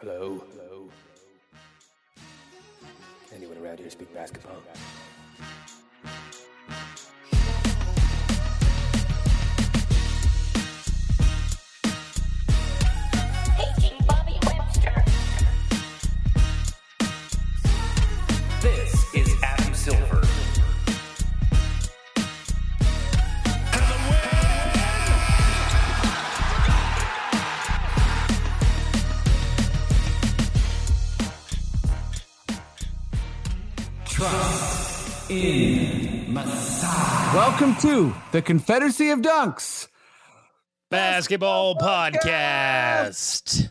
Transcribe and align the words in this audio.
Hello. 0.00 0.42
Hello. 0.52 0.88
Anyone 3.34 3.58
around 3.58 3.80
here 3.80 3.90
speak 3.90 4.14
basketball? 4.14 4.56
Welcome 37.34 37.76
to 37.76 38.12
the 38.32 38.42
Confederacy 38.42 39.10
of 39.10 39.20
Dunks. 39.20 39.86
Basketball 40.90 41.76
podcast. 41.76 43.70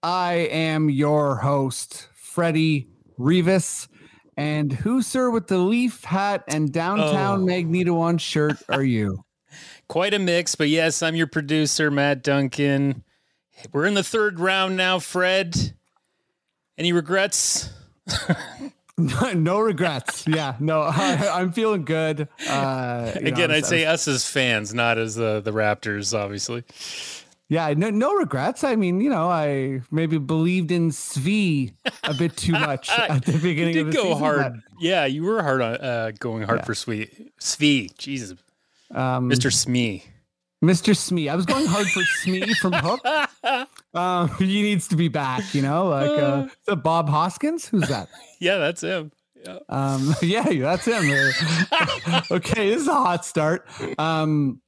I 0.00 0.34
am 0.34 0.88
your 0.88 1.36
host, 1.36 2.06
Freddie 2.14 2.88
Rivas. 3.18 3.88
And 4.36 4.72
who, 4.72 5.02
sir, 5.02 5.28
with 5.30 5.48
the 5.48 5.58
leaf 5.58 6.04
hat 6.04 6.44
and 6.46 6.72
downtown 6.72 7.40
Oh. 7.42 7.44
Magneto 7.46 7.98
on 7.98 8.18
shirt 8.18 8.58
are 8.68 8.84
you? 8.84 9.24
Quite 9.88 10.14
a 10.14 10.20
mix, 10.20 10.54
but 10.54 10.68
yes, 10.68 11.02
I'm 11.02 11.16
your 11.16 11.26
producer, 11.26 11.90
Matt 11.90 12.22
Duncan. 12.22 13.02
We're 13.72 13.86
in 13.86 13.94
the 13.94 14.04
third 14.04 14.38
round 14.38 14.76
now, 14.76 15.00
Fred. 15.00 15.74
Any 16.78 16.92
regrets? 16.92 17.70
no 19.34 19.60
regrets. 19.60 20.26
Yeah, 20.26 20.56
no, 20.60 20.80
I, 20.82 21.40
am 21.40 21.52
feeling 21.52 21.84
good. 21.84 22.28
Uh, 22.48 23.12
know, 23.14 23.28
Again, 23.28 23.50
I'm- 23.50 23.58
I'd 23.58 23.66
say 23.66 23.84
us 23.86 24.06
as 24.08 24.26
fans, 24.28 24.74
not 24.74 24.98
as 24.98 25.14
the, 25.14 25.40
the 25.40 25.50
Raptors, 25.52 26.16
obviously. 26.18 26.64
yeah, 27.48 27.72
no, 27.76 27.90
no 27.90 28.14
regrets. 28.14 28.62
I 28.64 28.76
mean, 28.76 29.00
you 29.00 29.10
know, 29.10 29.28
I 29.30 29.82
maybe 29.90 30.18
believed 30.18 30.70
in 30.70 30.90
Svi 30.90 31.72
a 32.04 32.14
bit 32.14 32.36
too 32.36 32.52
much 32.70 32.90
at 32.90 33.24
the 33.24 33.38
beginning 33.38 33.74
You 33.76 33.84
did 33.84 33.94
go 33.94 34.02
season, 34.04 34.18
hard. 34.18 34.62
Yeah, 34.78 35.04
you 35.06 35.24
were 35.24 35.42
hard 35.42 35.60
on 35.62 35.74
uh, 35.76 36.12
going 36.18 36.42
hard 36.44 36.60
Yeah. 36.60 36.64
for 36.64 36.74
sweet. 36.74 37.36
Svi. 37.40 37.96
Jesus. 37.98 38.38
um, 38.92 39.28
Mr. 39.28 39.52
Smee. 39.52 40.04
Mr. 40.64 40.94
Smee. 40.96 41.28
I 41.28 41.34
was 41.36 41.46
going 41.46 41.66
hard 41.66 41.86
for 41.88 42.02
Smee 42.22 42.52
from 42.54 42.72
Hook. 42.74 43.00
Um, 43.94 44.28
he 44.38 44.62
needs 44.62 44.88
to 44.88 44.96
be 44.96 45.08
back, 45.08 45.54
you 45.54 45.62
know, 45.62 45.88
like 45.88 46.10
uh, 46.10 46.46
is 46.46 46.56
that 46.66 46.76
Bob 46.76 47.08
Hoskins? 47.08 47.66
Who's 47.66 47.88
that? 47.88 48.08
Yeah, 48.42 48.56
that's 48.56 48.80
him. 48.80 49.12
Um, 49.68 50.14
yeah, 50.22 50.44
that's 50.44 50.86
him. 50.86 51.10
Uh, 51.70 52.22
okay, 52.30 52.70
this 52.70 52.80
is 52.80 52.88
a 52.88 52.94
hot 52.94 53.26
start. 53.26 53.68
Um, 53.98 54.62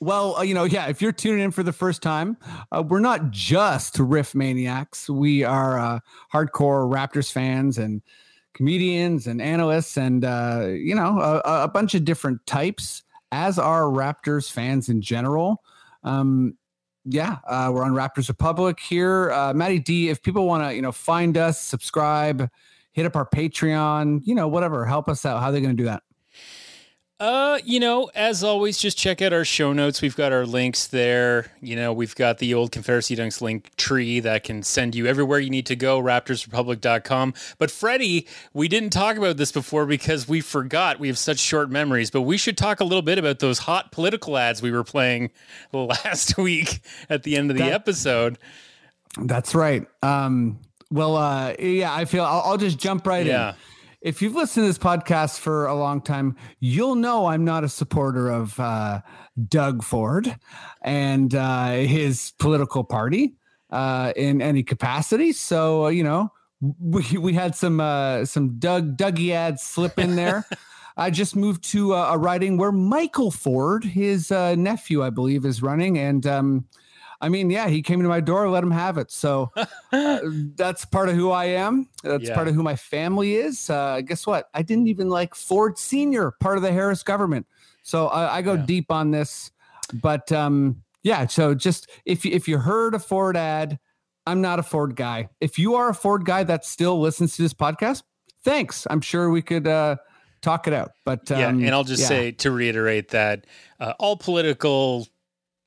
well, 0.00 0.36
uh, 0.36 0.42
you 0.42 0.52
know, 0.52 0.64
yeah, 0.64 0.88
if 0.88 1.00
you're 1.00 1.12
tuning 1.12 1.44
in 1.44 1.50
for 1.50 1.62
the 1.62 1.72
first 1.72 2.02
time, 2.02 2.36
uh, 2.70 2.82
we're 2.86 3.00
not 3.00 3.30
just 3.30 3.98
riff 3.98 4.34
maniacs. 4.34 5.08
We 5.08 5.44
are 5.44 5.78
uh, 5.78 6.00
hardcore 6.32 6.90
Raptors 6.92 7.32
fans 7.32 7.78
and 7.78 8.02
comedians 8.52 9.26
and 9.26 9.40
analysts 9.40 9.96
and, 9.96 10.24
uh, 10.24 10.66
you 10.68 10.94
know, 10.94 11.18
a, 11.18 11.62
a 11.64 11.68
bunch 11.68 11.94
of 11.94 12.04
different 12.04 12.44
types, 12.46 13.02
as 13.32 13.58
are 13.58 13.84
Raptors 13.84 14.50
fans 14.50 14.88
in 14.88 15.00
general. 15.00 15.62
Um, 16.02 16.58
yeah, 17.04 17.38
uh, 17.46 17.70
we're 17.72 17.84
on 17.84 17.92
Raptors 17.92 18.28
Republic 18.28 18.80
here. 18.80 19.30
Uh, 19.30 19.52
Matty 19.52 19.78
D, 19.78 20.08
if 20.08 20.22
people 20.22 20.46
want 20.46 20.64
to, 20.64 20.74
you 20.74 20.82
know, 20.82 20.92
find 20.92 21.36
us, 21.36 21.60
subscribe, 21.60 22.50
hit 22.92 23.06
up 23.06 23.16
our 23.16 23.26
Patreon, 23.26 24.20
you 24.24 24.34
know, 24.34 24.48
whatever, 24.48 24.84
help 24.86 25.08
us 25.08 25.26
out. 25.26 25.40
How 25.40 25.48
are 25.48 25.52
they 25.52 25.60
going 25.60 25.76
to 25.76 25.82
do 25.82 25.86
that? 25.86 26.02
Uh, 27.20 27.58
you 27.64 27.78
know, 27.78 28.10
as 28.16 28.42
always, 28.42 28.76
just 28.76 28.98
check 28.98 29.22
out 29.22 29.32
our 29.32 29.44
show 29.44 29.72
notes. 29.72 30.02
We've 30.02 30.16
got 30.16 30.32
our 30.32 30.44
links 30.44 30.88
there. 30.88 31.52
You 31.60 31.76
know, 31.76 31.92
we've 31.92 32.14
got 32.16 32.38
the 32.38 32.52
old 32.54 32.72
Confederacy 32.72 33.14
Dunks 33.14 33.40
link 33.40 33.74
tree 33.76 34.18
that 34.20 34.42
can 34.42 34.64
send 34.64 34.96
you 34.96 35.06
everywhere 35.06 35.38
you 35.38 35.48
need 35.48 35.66
to 35.66 35.76
go, 35.76 36.02
raptorsrepublic.com. 36.02 37.34
But 37.58 37.70
Freddie, 37.70 38.26
we 38.52 38.66
didn't 38.66 38.90
talk 38.90 39.16
about 39.16 39.36
this 39.36 39.52
before 39.52 39.86
because 39.86 40.28
we 40.28 40.40
forgot. 40.40 40.98
We 40.98 41.06
have 41.06 41.16
such 41.16 41.38
short 41.38 41.70
memories, 41.70 42.10
but 42.10 42.22
we 42.22 42.36
should 42.36 42.58
talk 42.58 42.80
a 42.80 42.84
little 42.84 43.00
bit 43.02 43.16
about 43.18 43.38
those 43.38 43.60
hot 43.60 43.92
political 43.92 44.36
ads 44.36 44.60
we 44.60 44.72
were 44.72 44.84
playing 44.84 45.30
last 45.72 46.36
week 46.36 46.80
at 47.08 47.22
the 47.22 47.36
end 47.36 47.50
of 47.50 47.56
the 47.56 47.62
That- 47.62 47.72
episode. 47.72 48.38
That's 49.16 49.54
right. 49.54 49.86
Um, 50.02 50.58
well, 50.90 51.16
uh, 51.16 51.54
yeah, 51.60 51.94
I 51.94 52.04
feel 52.06 52.24
I'll, 52.24 52.40
I'll 52.40 52.56
just 52.58 52.78
jump 52.78 53.06
right 53.06 53.24
Yeah. 53.24 53.50
in. 53.50 53.54
If 54.04 54.20
you've 54.20 54.34
listened 54.34 54.64
to 54.64 54.66
this 54.66 54.76
podcast 54.76 55.38
for 55.38 55.64
a 55.64 55.74
long 55.74 56.02
time, 56.02 56.36
you'll 56.60 56.94
know 56.94 57.24
I'm 57.24 57.42
not 57.42 57.64
a 57.64 57.70
supporter 57.70 58.28
of 58.28 58.60
uh, 58.60 59.00
Doug 59.48 59.82
Ford 59.82 60.36
and 60.82 61.34
uh, 61.34 61.70
his 61.70 62.34
political 62.38 62.84
party 62.84 63.36
uh, 63.70 64.12
in 64.14 64.42
any 64.42 64.62
capacity. 64.62 65.32
So, 65.32 65.86
uh, 65.86 65.88
you 65.88 66.04
know, 66.04 66.30
we, 66.78 67.02
we 67.16 67.32
had 67.32 67.54
some 67.56 67.80
uh, 67.80 68.26
some 68.26 68.58
Doug 68.58 68.98
Dougie 68.98 69.30
ads 69.30 69.62
slip 69.62 69.98
in 69.98 70.16
there. 70.16 70.44
I 70.98 71.08
just 71.08 71.34
moved 71.34 71.64
to 71.70 71.94
uh, 71.94 72.10
a 72.12 72.18
riding 72.18 72.58
where 72.58 72.72
Michael 72.72 73.30
Ford, 73.30 73.84
his 73.84 74.30
uh, 74.30 74.54
nephew, 74.54 75.02
I 75.02 75.08
believe, 75.08 75.46
is 75.46 75.62
running, 75.62 75.96
and 75.96 76.26
um, 76.26 76.66
I 77.20 77.28
mean, 77.28 77.50
yeah, 77.50 77.68
he 77.68 77.82
came 77.82 78.02
to 78.02 78.08
my 78.08 78.20
door, 78.20 78.48
let 78.48 78.62
him 78.62 78.70
have 78.70 78.98
it. 78.98 79.10
So 79.10 79.50
uh, 79.92 80.20
that's 80.56 80.84
part 80.84 81.08
of 81.08 81.16
who 81.16 81.30
I 81.30 81.46
am. 81.46 81.88
That's 82.02 82.28
Yeah. 82.28 82.34
part 82.34 82.48
of 82.48 82.54
who 82.54 82.62
my 82.62 82.76
family 82.76 83.36
is. 83.36 83.70
Uh, 83.70 84.00
guess 84.04 84.26
what? 84.26 84.48
I 84.54 84.62
didn't 84.62 84.88
even 84.88 85.08
like 85.08 85.34
Ford 85.34 85.78
Senior, 85.78 86.32
part 86.40 86.56
of 86.56 86.62
the 86.62 86.72
Harris 86.72 87.02
government. 87.02 87.46
So 87.82 88.08
I, 88.08 88.36
I 88.38 88.42
go 88.42 88.54
Yeah. 88.54 88.64
deep 88.66 88.90
on 88.90 89.10
this. 89.10 89.50
But 89.92 90.32
um, 90.32 90.82
yeah, 91.02 91.26
so 91.26 91.54
just 91.54 91.88
if 92.04 92.24
you, 92.24 92.32
if 92.32 92.48
you 92.48 92.58
heard 92.58 92.94
a 92.94 92.98
Ford 92.98 93.36
ad, 93.36 93.78
I'm 94.26 94.40
not 94.40 94.58
a 94.58 94.62
Ford 94.62 94.96
guy. 94.96 95.28
If 95.40 95.58
you 95.58 95.74
are 95.74 95.90
a 95.90 95.94
Ford 95.94 96.24
guy 96.24 96.44
that 96.44 96.64
still 96.64 96.98
listens 97.00 97.36
to 97.36 97.42
this 97.42 97.52
podcast, 97.52 98.02
thanks. 98.42 98.86
I'm 98.88 99.02
sure 99.02 99.28
we 99.28 99.42
could 99.42 99.66
uh, 99.66 99.96
talk 100.40 100.66
it 100.66 100.72
out. 100.72 100.92
But 101.04 101.30
um, 101.30 101.38
yeah, 101.38 101.48
and 101.48 101.74
I'll 101.74 101.84
just 101.84 102.00
yeah. 102.00 102.08
say 102.08 102.30
to 102.32 102.50
reiterate 102.50 103.10
that 103.10 103.46
uh, 103.78 103.92
all 103.98 104.16
political 104.16 105.06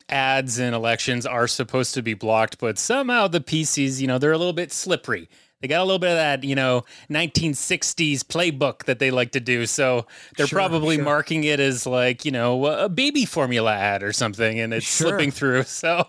ads 0.09 0.59
in 0.59 0.73
elections 0.73 1.25
are 1.25 1.47
supposed 1.47 1.93
to 1.95 2.01
be 2.01 2.13
blocked, 2.13 2.59
but 2.59 2.77
somehow 2.79 3.27
the 3.27 3.41
PCs, 3.41 3.99
you 3.99 4.07
know, 4.07 4.17
they're 4.17 4.31
a 4.31 4.37
little 4.37 4.53
bit 4.53 4.71
slippery. 4.71 5.29
They 5.61 5.67
got 5.67 5.81
a 5.81 5.85
little 5.85 5.99
bit 5.99 6.11
of 6.11 6.17
that, 6.17 6.43
you 6.43 6.53
know, 6.55 6.83
1960s 7.09 8.19
playbook 8.23 8.85
that 8.85 8.99
they 8.99 9.11
like 9.11 9.31
to 9.31 9.39
do. 9.39 9.65
So 9.65 10.05
they're 10.37 10.47
Sure, 10.47 10.57
probably 10.59 10.95
sure. 10.95 11.03
marking 11.05 11.43
it 11.43 11.59
as 11.59 11.85
like, 11.85 12.25
you 12.25 12.31
know, 12.31 12.65
a 12.65 12.89
baby 12.89 13.25
formula 13.25 13.73
ad 13.73 14.03
or 14.03 14.13
something, 14.13 14.59
and 14.59 14.73
it's 14.73 14.85
Sure. 14.85 15.09
slipping 15.09 15.31
through. 15.31 15.63
So 15.67 16.07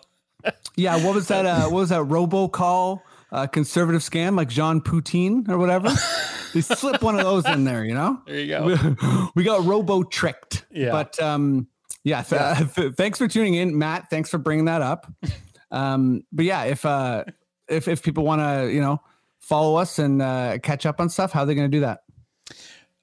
Yeah, 0.76 1.02
what 1.04 1.14
was 1.14 1.28
that? 1.28 1.46
Uh, 1.46 1.62
what 1.64 1.72
was 1.80 1.88
that 1.88 2.02
robocall 2.02 3.00
uh, 3.32 3.46
conservative 3.46 4.02
scam 4.02 4.36
like 4.36 4.48
Jean 4.48 4.80
Poutine 4.80 5.48
or 5.48 5.58
whatever? 5.58 5.88
they 6.54 6.60
slip 6.60 7.02
one 7.02 7.18
of 7.18 7.22
those 7.24 7.44
in 7.46 7.64
there, 7.64 7.84
you 7.84 7.94
know. 7.94 8.20
there 8.26 8.38
you 8.38 8.46
go. 8.48 8.64
We, 8.64 9.28
we 9.34 9.44
got 9.44 9.64
robo 9.64 10.02
tricked. 10.04 10.66
Yeah. 10.70 10.90
But 10.92 11.20
um, 11.22 11.66
yeah. 12.08 12.22
th- 12.22 12.74
th- 12.74 12.94
thanks 12.94 13.18
for 13.18 13.28
tuning 13.28 13.54
in, 13.54 13.78
Matt. 13.78 14.10
Thanks 14.10 14.30
for 14.30 14.38
bringing 14.38 14.66
that 14.66 14.82
up. 14.82 15.10
Um, 15.70 16.22
but 16.32 16.46
yeah, 16.46 16.64
if 16.64 16.86
uh, 16.86 17.24
if 17.68 17.88
if 17.88 18.02
people 18.02 18.24
want 18.24 18.40
to, 18.40 18.72
you 18.72 18.80
know, 18.80 19.02
follow 19.38 19.76
us 19.76 19.98
and 19.98 20.22
uh, 20.22 20.56
catch 20.62 20.86
up 20.86 20.98
on 20.98 21.10
stuff, 21.10 21.30
how 21.30 21.42
are 21.42 21.44
they 21.46 21.54
going 21.54 21.70
to 21.70 21.76
do 21.76 21.82
that? 21.82 22.04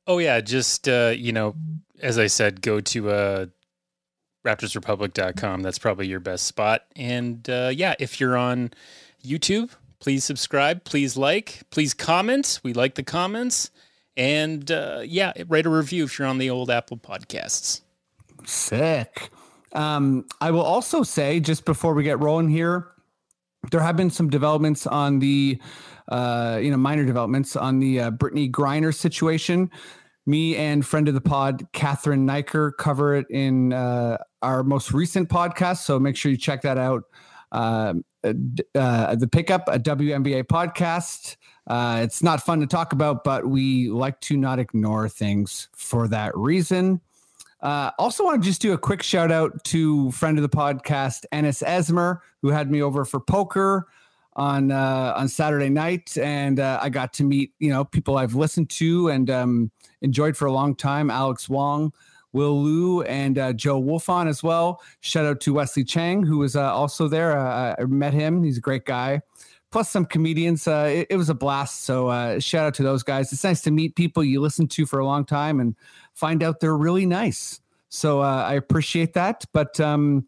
Oh 0.08 0.18
yeah, 0.18 0.42
just 0.42 0.90
uh, 0.90 1.14
you 1.16 1.32
know, 1.32 1.54
as 2.02 2.18
I 2.18 2.26
said, 2.26 2.64
go 2.64 2.82
to 2.82 3.10
uh 3.12 3.46
raptorsrepublic.com. 4.46 5.62
That's 5.62 5.80
probably 5.80 6.08
your 6.08 6.20
best 6.20 6.46
spot. 6.46 6.84
And 6.96 7.50
uh, 7.50 7.72
yeah, 7.74 7.96
if 8.00 8.20
you're 8.20 8.38
on 8.38 8.72
YouTube, 9.26 9.72
please 10.00 10.24
subscribe, 10.24 10.84
please 10.84 11.18
like, 11.18 11.64
please 11.72 11.94
comment. 11.94 12.60
We 12.64 12.74
like 12.74 12.96
the 12.96 13.04
comments. 13.04 13.72
And 14.16 14.70
uh, 14.72 15.02
yeah, 15.04 15.34
write 15.48 15.66
a 15.66 15.70
review 15.70 16.06
if 16.06 16.18
you're 16.18 16.28
on 16.28 16.38
the 16.38 16.50
old 16.50 16.70
Apple 16.70 16.98
podcasts. 16.98 17.82
Sick. 18.46 19.30
Um, 19.74 20.26
I 20.40 20.52
will 20.52 20.62
also 20.62 21.04
say, 21.04 21.40
just 21.40 21.66
before 21.66 21.94
we 21.94 22.04
get 22.04 22.20
rolling 22.20 22.50
here, 22.50 22.92
there 23.72 23.82
have 23.82 23.98
been 23.98 24.10
some 24.10 24.30
developments 24.30 24.88
on 24.88 25.20
the, 25.20 25.60
uh, 26.08 26.60
you 26.62 26.72
know, 26.72 26.78
minor 26.78 27.06
developments 27.06 27.56
on 27.56 27.80
the 27.80 28.00
uh, 28.00 28.12
Brittney 28.12 28.50
Griner 28.50 28.94
situation. 28.94 29.70
Me 30.26 30.56
and 30.56 30.86
friend 30.86 31.08
of 31.08 31.14
the 31.14 31.22
pod, 31.22 31.68
Catherine 31.74 32.26
Niker, 32.26 32.72
cover 32.72 33.16
it 33.16 33.28
in 33.30 33.74
uh, 33.74 34.18
our 34.42 34.64
most 34.64 34.92
recent 34.92 35.30
podcast. 35.30 35.78
So 35.78 36.00
make 36.00 36.16
sure 36.16 36.32
you 36.32 36.38
check 36.38 36.62
that 36.62 36.78
out. 36.78 37.04
Uh, 37.52 37.96
uh, 38.24 39.16
the 39.16 39.28
pickup, 39.32 39.68
a 39.68 39.78
WNBA 39.78 40.46
podcast. 40.46 41.36
Uh, 41.68 42.02
it's 42.04 42.24
not 42.24 42.42
fun 42.44 42.60
to 42.60 42.68
talk 42.68 42.94
about, 42.94 43.24
but 43.24 43.48
we 43.48 43.90
like 43.90 44.20
to 44.22 44.38
not 44.38 44.60
ignore 44.60 45.10
things 45.10 45.68
for 45.76 46.08
that 46.08 46.36
reason. 46.36 47.02
Uh, 47.62 47.92
also, 47.98 48.24
want 48.24 48.44
to 48.44 48.48
just 48.48 48.62
do 48.62 48.74
a 48.74 48.78
quick 48.78 49.02
shout 49.02 49.32
out 49.32 49.64
to 49.64 50.12
friend 50.12 50.38
of 50.38 50.42
the 50.44 50.50
podcast, 50.50 51.26
Ennis 51.32 51.64
Esmer, 51.64 52.20
who 52.42 52.50
had 52.50 52.70
me 52.70 52.82
over 52.82 53.06
for 53.06 53.20
poker 53.20 53.88
on 54.36 54.72
uh, 54.72 55.14
on 55.16 55.28
Saturday 55.28 55.70
night, 55.70 56.18
and 56.18 56.60
uh, 56.60 56.80
I 56.82 56.90
got 56.90 57.14
to 57.14 57.24
meet 57.24 57.54
you 57.60 57.70
know 57.70 57.86
people 57.86 58.18
I've 58.18 58.36
listened 58.36 58.70
to 58.72 59.10
and 59.10 59.30
um, 59.30 59.72
enjoyed 60.02 60.36
for 60.36 60.46
a 60.46 60.52
long 60.52 60.76
time. 60.76 61.10
Alex 61.10 61.48
Wong, 61.48 61.94
Will 62.34 62.62
Lou, 62.62 63.02
and 63.04 63.38
uh, 63.38 63.54
Joe 63.54 63.82
Wolfond 63.82 64.28
as 64.28 64.44
well. 64.44 64.82
Shout 65.00 65.26
out 65.26 65.40
to 65.42 65.54
Wesley 65.54 65.84
Chang, 65.84 66.24
who 66.24 66.40
was 66.40 66.56
uh, 66.56 66.74
also 66.74 67.08
there. 67.08 67.38
Uh, 67.38 67.76
I 67.80 67.86
met 67.86 68.14
him; 68.14 68.44
he's 68.44 68.58
a 68.58 68.62
great 68.62 68.86
guy. 68.86 69.22
Plus 69.76 69.90
some 69.90 70.06
comedians. 70.06 70.70
Uh, 70.70 70.90
it, 70.90 71.08
it 71.10 71.18
was 71.18 71.30
a 71.30 71.34
blast. 71.34 71.82
So 71.82 72.08
uh, 72.08 72.40
shout 72.40 72.66
out 72.66 72.74
to 72.76 72.84
those 72.84 73.04
guys. 73.04 73.34
It's 73.34 73.44
nice 73.44 73.60
to 73.64 73.72
meet 73.72 73.98
people 73.98 74.24
you 74.24 74.40
listen 74.40 74.70
to 74.70 74.86
for 74.86 75.00
a 75.00 75.06
long 75.06 75.26
time 75.26 75.60
and 75.60 75.76
find 76.14 76.42
out 76.44 76.62
they're 76.62 76.78
really 76.78 77.06
nice. 77.06 77.60
So 77.90 78.22
uh, 78.22 78.46
I 78.48 78.54
appreciate 78.54 79.12
that. 79.16 79.44
But 79.52 79.78
um, 79.82 80.28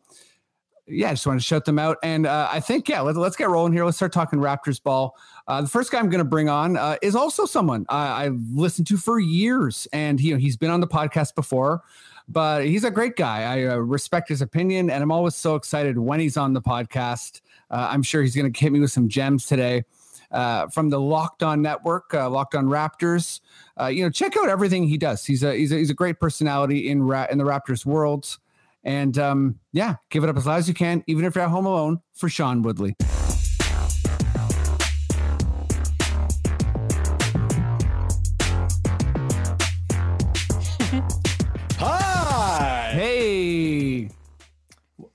yeah, 0.86 1.08
I 1.08 1.12
just 1.12 1.26
want 1.26 1.40
to 1.40 1.46
shout 1.46 1.64
them 1.64 1.80
out. 1.80 1.96
And 2.04 2.26
uh, 2.26 2.50
I 2.52 2.60
think, 2.60 2.90
yeah, 2.90 3.00
let, 3.00 3.16
us 3.16 3.38
get 3.38 3.48
rolling 3.48 3.72
here. 3.72 3.86
Let's 3.86 3.96
start 3.96 4.12
talking 4.12 4.38
Raptors 4.38 4.84
ball. 4.84 5.16
Uh, 5.48 5.62
the 5.62 5.70
first 5.70 5.94
guy 5.94 6.00
I'm 6.00 6.10
going 6.10 6.20
to 6.20 6.26
bring 6.26 6.50
on 6.50 6.76
uh, 6.76 6.98
is 7.02 7.16
also 7.16 7.46
someone 7.46 7.86
I, 7.88 8.26
I've 8.26 8.42
listened 8.54 8.88
to 8.88 8.98
for 8.98 9.18
years. 9.18 9.88
And 9.94 10.20
you 10.20 10.34
know, 10.34 10.40
he's 10.40 10.58
been 10.58 10.72
on 10.72 10.82
the 10.82 10.88
podcast 10.90 11.36
before, 11.36 11.84
but 12.28 12.66
he's 12.66 12.84
a 12.84 12.92
great 12.92 13.16
guy. 13.16 13.44
I 13.44 13.76
respect 13.76 14.28
his 14.28 14.42
opinion. 14.42 14.90
And 14.90 15.02
I'm 15.02 15.12
always 15.14 15.36
so 15.36 15.56
excited 15.56 15.98
when 15.98 16.20
he's 16.20 16.36
on 16.36 16.52
the 16.52 16.62
podcast. 16.62 17.40
Uh, 17.69 17.88
I'm 17.92 18.04
sure 18.04 18.22
he's 18.22 18.36
going 18.36 18.52
to 18.52 18.60
hit 18.60 18.72
me 18.72 18.80
with 18.80 18.92
some 18.92 19.10
gems 19.10 19.46
today. 19.46 19.84
Uh, 20.30 20.68
from 20.68 20.90
the 20.90 21.00
Locked 21.00 21.42
On 21.42 21.62
Network, 21.62 22.14
uh, 22.14 22.30
Locked 22.30 22.56
On 22.56 22.66
Raptors. 22.66 23.40
Uh, 23.80 23.86
you 23.86 24.04
know, 24.04 24.10
check 24.10 24.36
out 24.36 24.50
everything 24.50 24.84
he 24.84 24.98
does. 24.98 25.25
He's 25.25 25.42
a 25.42 25.56
he's 25.56 25.72
a, 25.72 25.78
he's 25.78 25.90
a 25.90 25.94
great 25.94 26.19
personality 26.19 26.90
in 26.90 27.02
ra- 27.02 27.28
in 27.31 27.38
the 27.38 27.46
Raptors 27.46 27.86
world. 27.86 28.38
And 28.84 29.18
um, 29.18 29.60
yeah, 29.72 29.96
give 30.10 30.24
it 30.24 30.30
up 30.30 30.36
as 30.36 30.46
loud 30.46 30.58
as 30.58 30.68
you 30.68 30.74
can, 30.74 31.04
even 31.08 31.24
if 31.24 31.36
you're 31.36 31.46
at 31.46 31.50
home 31.50 31.66
alone, 31.66 32.02
for 32.14 32.28
Sean 32.28 32.62
Woodley. 32.62 32.96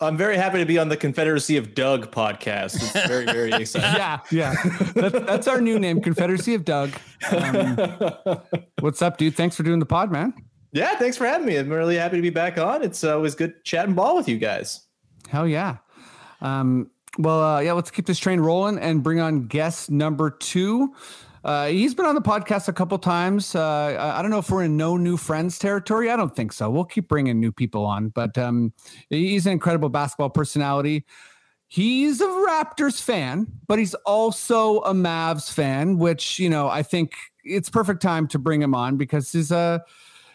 I'm 0.03 0.17
very 0.17 0.37
happy 0.37 0.59
to 0.59 0.67
be 0.67 0.79
on 0.79 0.89
the 0.89 0.97
Confederacy 0.97 1.57
of 1.57 1.75
Doug 1.75 2.11
podcast. 2.11 2.75
It's 2.75 3.07
very, 3.07 3.25
very 3.25 3.53
exciting. 3.61 3.95
yeah, 3.97 4.21
yeah, 4.31 4.55
that's, 4.95 5.27
that's 5.27 5.49
our 5.49 5.61
new 5.61 5.79
name, 5.79 6.01
Confederacy 6.01 6.55
of 6.55 6.65
Doug. 6.65 6.91
Um, 7.31 7.79
what's 8.81 9.01
up, 9.01 9.17
dude? 9.17 9.37
Thanks 9.37 9.55
for 9.57 9.63
doing 9.63 9.79
the 9.79 9.87
pod, 9.87 10.11
man. 10.11 10.35
yeah, 10.73 10.97
thanks 10.97 11.17
for 11.17 11.27
having 11.27 11.47
me. 11.47 11.57
I'm 11.57 11.69
really 11.69 11.97
happy 11.97 12.17
to 12.17 12.23
be 12.23 12.31
back 12.31 12.59
on. 12.59 12.83
It's 12.83 13.05
always 13.05 13.35
good 13.35 13.65
chatting 13.65 13.95
ball 13.95 14.17
with 14.17 14.29
you 14.29 14.39
guys. 14.39 14.87
Hell 15.29 15.47
yeah. 15.47 15.77
Um, 16.41 16.91
well, 17.19 17.41
uh, 17.43 17.61
yeah, 17.61 17.73
let's 17.73 17.91
keep 17.91 18.07
this 18.07 18.19
train 18.19 18.41
rolling 18.41 18.79
and 18.79 19.03
bring 19.03 19.21
on 19.21 19.47
guest 19.47 19.91
number 19.91 20.31
two. 20.31 20.95
Uh, 21.45 21.67
he's 21.67 21.95
been 21.95 22.07
on 22.07 22.15
the 22.15 22.23
podcast 22.23 22.69
a 22.69 22.73
couple 22.73 22.97
times. 22.99 23.55
Uh, 23.55 23.97
I 24.17 24.23
don't 24.23 24.31
know 24.31 24.39
if 24.39 24.51
we're 24.51 24.65
in 24.65 24.77
no 24.77 24.97
new 24.97 25.17
friends 25.17 25.59
territory. 25.59 26.11
I 26.11 26.17
don't 26.17 26.35
think 26.35 26.53
so. 26.53 26.71
We'll 26.71 26.85
keep 26.85 27.09
bringing 27.09 27.41
new 27.41 27.51
people 27.51 27.85
on, 27.85 28.11
but 28.11 28.39
um, 28.39 28.73
he's 29.11 29.47
an 29.47 29.53
incredible 29.53 29.89
basketball 29.89 30.31
personality. 30.31 31.05
He's 31.67 32.21
a 32.21 32.27
Raptors 32.27 33.03
fan, 33.03 33.47
but 33.67 33.79
he's 33.79 33.95
also 33.95 34.81
a 34.83 34.93
Mavs 34.93 35.53
fan, 35.53 35.99
which 35.99 36.39
you 36.39 36.51
know 36.51 36.69
I 36.69 36.83
think 36.83 37.15
it's 37.45 37.71
perfect 37.71 38.03
time 38.03 38.29
to 38.29 38.39
bring 38.39 38.61
him 38.61 38.75
on 38.75 38.97
because 38.97 39.33
he's 39.33 39.51
a 39.51 39.83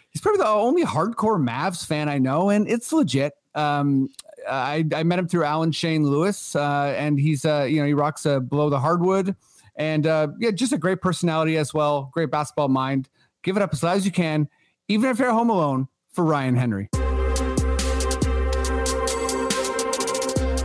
he's 0.09 0.19
probably 0.19 0.39
the 0.39 0.47
only 0.47 0.83
hardcore 0.83 1.39
Mavs 1.39 1.85
fan 1.85 2.09
I 2.09 2.17
know, 2.17 2.49
and 2.49 2.67
it's 2.67 2.91
legit. 2.91 3.33
Um, 3.53 4.09
I, 4.49 4.85
I 4.93 5.03
met 5.03 5.19
him 5.19 5.27
through 5.27 5.43
Alan 5.43 5.71
Shane 5.71 6.03
Lewis, 6.03 6.55
uh, 6.55 6.93
and 6.97 7.19
he's 7.19 7.45
uh, 7.45 7.67
you 7.69 7.81
know 7.81 7.85
he 7.85 7.93
rocks 7.93 8.25
a 8.25 8.39
below 8.39 8.69
the 8.69 8.79
hardwood, 8.79 9.35
and 9.77 10.05
uh, 10.05 10.27
yeah, 10.39 10.51
just 10.51 10.73
a 10.73 10.77
great 10.77 11.01
personality 11.01 11.57
as 11.57 11.73
well, 11.73 12.09
great 12.13 12.31
basketball 12.31 12.67
mind. 12.67 13.09
Give 13.43 13.55
it 13.55 13.63
up 13.63 13.71
as 13.71 13.83
loud 13.83 13.97
as 13.97 14.05
you 14.05 14.11
can, 14.11 14.49
even 14.87 15.09
if 15.09 15.19
you're 15.19 15.31
home 15.31 15.49
alone. 15.49 15.87
For 16.11 16.25
Ryan 16.25 16.55
Henry, 16.55 16.89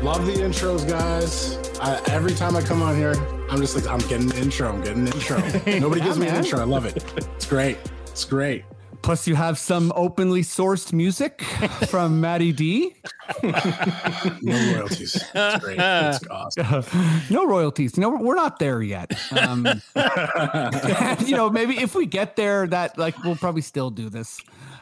Love 0.03 0.27
the 0.27 0.33
intros, 0.33 0.89
guys. 0.89 1.59
I, 1.79 2.03
every 2.11 2.35
time 2.35 2.57
I 2.57 2.63
come 2.63 2.83
on 2.83 2.97
here, 2.97 3.15
I'm 3.49 3.61
just 3.61 3.77
like, 3.77 3.87
I'm 3.87 4.01
getting 4.09 4.33
an 4.33 4.37
intro. 4.37 4.69
I'm 4.69 4.81
getting 4.83 5.07
an 5.07 5.13
intro. 5.13 5.39
Nobody 5.79 6.01
gives 6.01 6.19
me 6.19 6.27
an 6.27 6.35
intro. 6.35 6.59
I 6.59 6.65
love 6.65 6.87
it. 6.87 7.05
It's 7.17 7.47
great. 7.47 7.79
It's 8.07 8.25
great. 8.25 8.65
Plus 9.03 9.27
you 9.27 9.35
have 9.35 9.59
some 9.59 9.93
openly 9.97 10.43
sourced 10.43 10.93
music 10.93 11.43
from 11.89 12.21
Maddie 12.21 12.53
D. 12.53 12.95
No 13.43 14.73
royalties. 14.75 15.17
It's 15.35 15.65
great. 15.65 15.79
It's 15.79 16.27
awesome. 16.31 16.85
no 17.31 17.47
royalties. 17.47 17.97
No, 17.97 18.11
we're 18.11 18.35
not 18.35 18.59
there 18.59 18.83
yet. 18.83 19.13
Um, 19.37 19.67
you 21.27 21.37
know, 21.37 21.51
maybe 21.51 21.79
if 21.79 21.95
we 21.95 22.07
get 22.07 22.37
there, 22.37 22.67
that 22.67 22.99
like 22.99 23.23
we'll 23.25 23.37
probably 23.37 23.63
still 23.63 23.91
do 23.91 24.09
this. 24.09 24.41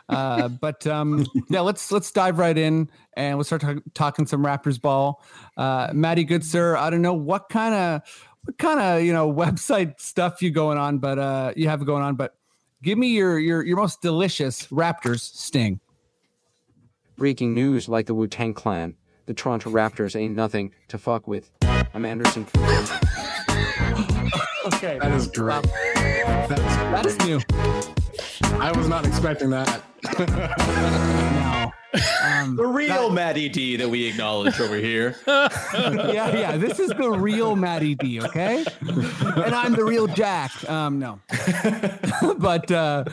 Uh, 0.08 0.48
but 0.48 0.86
um, 0.86 1.24
yeah, 1.48 1.60
let's 1.60 1.92
let's 1.92 2.10
dive 2.10 2.38
right 2.38 2.58
in 2.58 2.90
and 3.14 3.36
we'll 3.36 3.44
start 3.44 3.62
talk- 3.62 3.82
talking 3.94 4.26
some 4.26 4.44
Raptors 4.44 4.80
ball. 4.80 5.22
Uh, 5.56 5.90
Maddie, 5.92 6.24
good 6.24 6.44
sir. 6.44 6.76
I 6.76 6.90
don't 6.90 7.02
know 7.02 7.14
what 7.14 7.48
kind 7.48 7.74
of 7.74 8.02
what 8.42 8.58
kind 8.58 8.80
of 8.80 9.04
you 9.04 9.12
know 9.12 9.32
website 9.32 10.00
stuff 10.00 10.42
you 10.42 10.50
going 10.50 10.78
on, 10.78 10.98
but 10.98 11.18
uh, 11.18 11.52
you 11.56 11.68
have 11.68 11.84
going 11.86 12.02
on. 12.02 12.16
But 12.16 12.34
give 12.82 12.98
me 12.98 13.08
your 13.08 13.38
your 13.38 13.64
your 13.64 13.76
most 13.76 14.00
delicious 14.00 14.66
Raptors 14.68 15.20
sting. 15.20 15.80
Breaking 17.16 17.54
news 17.54 17.88
like 17.88 18.06
the 18.06 18.14
Wu 18.14 18.26
Tang 18.26 18.54
Clan. 18.54 18.96
The 19.26 19.34
Toronto 19.34 19.70
Raptors 19.70 20.16
ain't 20.16 20.34
nothing 20.34 20.72
to 20.88 20.98
fuck 20.98 21.28
with. 21.28 21.50
I'm 21.62 22.04
Anderson. 22.04 22.46
Okay, 24.66 24.98
That 24.98 25.12
is 25.12 25.28
great. 25.28 25.62
That 25.62 26.58
is, 26.58 26.64
that 26.64 27.06
is 27.06 27.18
new. 27.26 27.40
I 28.58 28.72
was 28.76 28.88
not 28.88 29.06
expecting 29.06 29.50
that. 29.50 29.82
No. 31.40 31.72
Um, 32.22 32.56
The 32.56 32.66
real 32.66 33.10
Maddie 33.10 33.48
D 33.48 33.76
that 33.76 33.88
we 33.88 34.06
acknowledge 34.06 34.60
over 34.60 34.76
here. 34.76 35.16
yeah, 35.26 35.48
yeah. 36.36 36.56
This 36.56 36.78
is 36.78 36.90
the 36.90 37.10
real 37.10 37.56
Maddie 37.56 37.94
D, 37.94 38.20
okay? 38.22 38.64
And 38.80 39.54
I'm 39.54 39.72
the 39.74 39.84
real 39.84 40.06
Jack. 40.06 40.52
Um, 40.68 40.98
no. 40.98 41.20
but 42.38 42.70
uh 42.70 43.04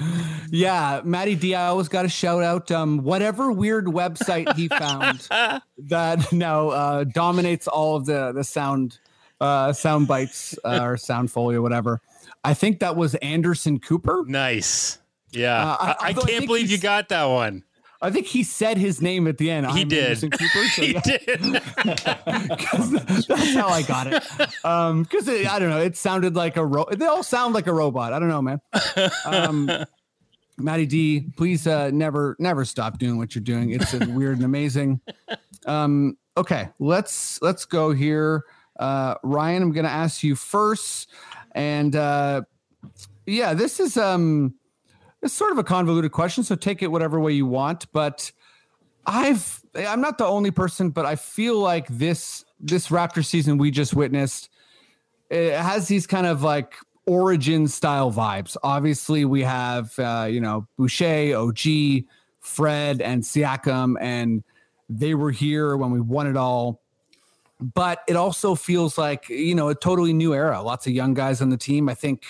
yeah, 0.50 1.02
Maddie 1.04 1.36
D, 1.36 1.56
I 1.56 1.68
always 1.68 1.88
got 1.88 2.04
to 2.04 2.10
shout 2.10 2.44
out 2.44 2.72
um 2.72 3.00
whatever 3.04 3.52
weird 3.52 3.86
website 3.86 4.54
he 4.56 4.68
found 4.68 5.28
that 5.78 6.32
now 6.32 6.70
uh 6.70 7.04
dominates 7.04 7.68
all 7.68 7.96
of 7.96 8.06
the 8.06 8.32
the 8.34 8.44
sound 8.44 9.00
uh 9.42 9.74
sound 9.74 10.08
bites 10.08 10.58
uh, 10.64 10.80
or 10.82 10.98
sound 10.98 11.32
folio, 11.32 11.62
whatever. 11.62 12.02
I 12.44 12.54
think 12.54 12.80
that 12.80 12.96
was 12.96 13.16
Anderson 13.16 13.80
Cooper. 13.80 14.24
Nice. 14.28 15.00
Yeah. 15.32 15.56
Uh, 15.72 15.78
I- 15.80 15.88
I, 15.88 15.96
I 16.10 16.14
can't 16.14 16.26
think 16.28 16.46
believe 16.48 16.72
you 16.72 16.78
got 16.78 17.10
that 17.10 17.26
one. 17.26 17.64
I 18.02 18.12
think 18.12 18.28
he 18.28 18.44
said 18.44 18.78
his 18.78 19.02
name 19.02 19.28
at 19.28 19.38
the 19.38 19.50
end. 19.50 19.66
He 19.72 19.82
I'm 19.82 19.88
did. 19.88 20.20
Cooper, 20.22 20.68
so 20.70 20.82
he 20.82 20.94
yeah. 20.94 21.02
did. 21.02 21.40
that's 23.28 23.54
how 23.54 23.70
I 23.70 23.84
got 23.88 24.08
it. 24.08 24.24
Um, 24.64 25.04
because 25.04 25.28
I 25.28 25.60
don't 25.60 25.70
know, 25.70 25.82
it 25.82 25.98
sounded 25.98 26.36
like 26.36 26.58
a 26.58 26.66
ro. 26.66 26.86
They 26.92 27.06
all 27.06 27.24
sound 27.24 27.54
like 27.54 27.68
a 27.68 27.74
robot. 27.74 28.14
I 28.14 28.20
don't 28.20 28.30
know, 28.30 28.42
man. 28.42 28.62
Um, 29.26 29.72
Matty 30.60 30.86
D, 30.86 31.26
please 31.36 31.68
uh, 31.68 31.92
never, 31.92 32.36
never 32.40 32.66
stop 32.66 32.98
doing 32.98 33.18
what 33.18 33.36
you're 33.36 33.44
doing. 33.44 33.72
It's 33.72 33.94
weird 33.94 34.38
and 34.38 34.46
amazing. 34.46 35.02
Um, 35.66 36.18
okay, 36.36 36.70
let's 36.80 37.42
let's 37.42 37.66
go 37.66 37.92
here. 37.92 38.44
Uh, 38.80 39.16
Ryan, 39.24 39.64
I'm 39.64 39.72
going 39.72 39.86
to 39.86 39.92
ask 39.92 40.24
you 40.24 40.36
first, 40.36 41.10
and 41.54 41.96
uh, 41.96 42.44
yeah, 43.26 43.54
this 43.54 43.80
is 43.80 43.98
um, 43.98 44.54
it's 45.22 45.34
sort 45.34 45.52
of 45.52 45.58
a 45.58 45.64
convoluted 45.64 46.12
question, 46.12 46.44
so 46.44 46.56
take 46.56 46.82
it 46.82 46.88
whatever 46.88 47.20
way 47.20 47.34
you 47.34 47.46
want. 47.46 47.92
But 47.92 48.32
I've 49.06 49.62
I'm 49.76 50.02
not 50.02 50.18
the 50.18 50.26
only 50.26 50.52
person, 50.52 50.90
but 50.90 51.06
I 51.06 51.16
feel 51.16 51.60
like 51.60 51.88
this 51.88 52.46
this 52.60 52.88
Raptor 52.90 53.26
season 53.26 53.58
we 53.58 53.72
just 53.72 53.94
witnessed 53.96 54.50
it 55.30 55.54
has 55.54 55.88
these 55.88 56.08
kind 56.08 56.26
of 56.26 56.44
like 56.44 56.76
origin 57.06 57.68
style 57.68 58.12
vibes. 58.12 58.58
Obviously, 58.64 59.26
we 59.26 59.42
have 59.44 59.98
uh, 60.00 60.28
you 60.30 60.42
know 60.42 60.68
Boucher, 60.78 61.36
OG, 61.36 62.06
Fred, 62.40 63.02
and 63.02 63.24
Siakam, 63.24 63.96
and 64.00 64.44
they 64.90 65.16
were 65.16 65.32
here 65.32 65.76
when 65.76 65.92
we 65.92 66.00
won 66.00 66.28
it 66.28 66.38
all. 66.38 66.82
but 67.60 68.04
it 68.08 68.16
also 68.16 68.56
feels 68.56 68.98
like 68.98 69.30
you 69.30 69.56
know 69.56 69.70
a 69.70 69.76
totally 69.76 70.14
new 70.14 70.34
era. 70.34 70.62
Lots 70.62 70.88
of 70.88 70.94
young 70.94 71.14
guys 71.14 71.42
on 71.42 71.50
the 71.50 71.58
team. 71.58 71.90
I 71.90 71.94
think, 71.94 72.24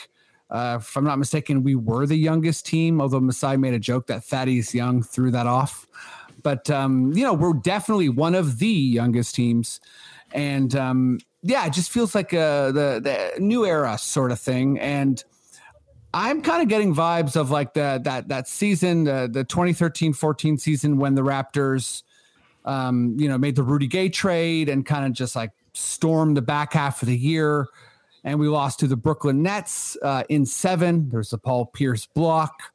uh, 0.50 0.78
if 0.80 0.96
I'm 0.96 1.04
not 1.04 1.20
mistaken, 1.20 1.64
we 1.64 1.76
were 1.76 2.06
the 2.06 2.16
youngest 2.16 2.66
team. 2.66 3.02
Although 3.02 3.20
Masai 3.20 3.58
made 3.58 3.74
a 3.74 3.80
joke 3.80 4.08
that 4.08 4.24
Thaddeus 4.24 4.74
Young 4.74 5.04
threw 5.04 5.32
that 5.32 5.48
off, 5.48 5.88
but 6.44 6.70
um, 6.70 7.14
you 7.14 7.24
know 7.24 7.34
we're 7.34 7.54
definitely 7.54 8.10
one 8.10 8.36
of 8.36 8.60
the 8.60 8.68
youngest 8.68 9.36
teams, 9.36 9.80
and 10.32 10.76
um, 10.76 11.20
yeah, 11.42 11.66
it 11.66 11.74
just 11.74 11.92
feels 11.92 12.16
like 12.16 12.34
a, 12.34 12.72
the 12.74 13.02
the 13.04 13.42
new 13.42 13.66
era 13.66 13.98
sort 13.98 14.32
of 14.32 14.40
thing. 14.40 14.80
And 14.80 15.24
I'm 16.14 16.42
kind 16.42 16.62
of 16.62 16.70
getting 16.70 16.96
vibes 16.96 17.36
of 17.36 17.52
like 17.52 17.74
the 17.74 18.00
that 18.04 18.30
that 18.30 18.48
season, 18.48 19.04
the 19.04 19.30
the 19.32 19.46
2013-14 19.46 20.60
season 20.60 20.98
when 20.98 21.16
the 21.16 21.24
Raptors 21.24 22.04
um, 22.68 23.16
you 23.18 23.30
know, 23.30 23.38
made 23.38 23.56
the 23.56 23.64
Rudy 23.64 23.88
Gay 23.88 24.10
trade 24.10 24.70
and 24.70 24.86
kind 24.86 25.06
of 25.06 25.14
just 25.14 25.36
like 25.36 25.52
stormed 25.74 26.36
the 26.38 26.42
back 26.42 26.74
half 26.74 27.02
of 27.02 27.08
the 27.08 27.18
year. 27.18 27.68
And 28.24 28.40
we 28.40 28.48
lost 28.48 28.80
to 28.80 28.88
the 28.88 28.98
Brooklyn 28.98 29.42
Nets 29.42 29.98
uh, 30.02 30.24
in 30.30 30.46
seven. 30.46 31.10
There's 31.10 31.30
the 31.30 31.38
Paul 31.38 31.68
Pierce 31.68 32.06
block. 32.06 32.74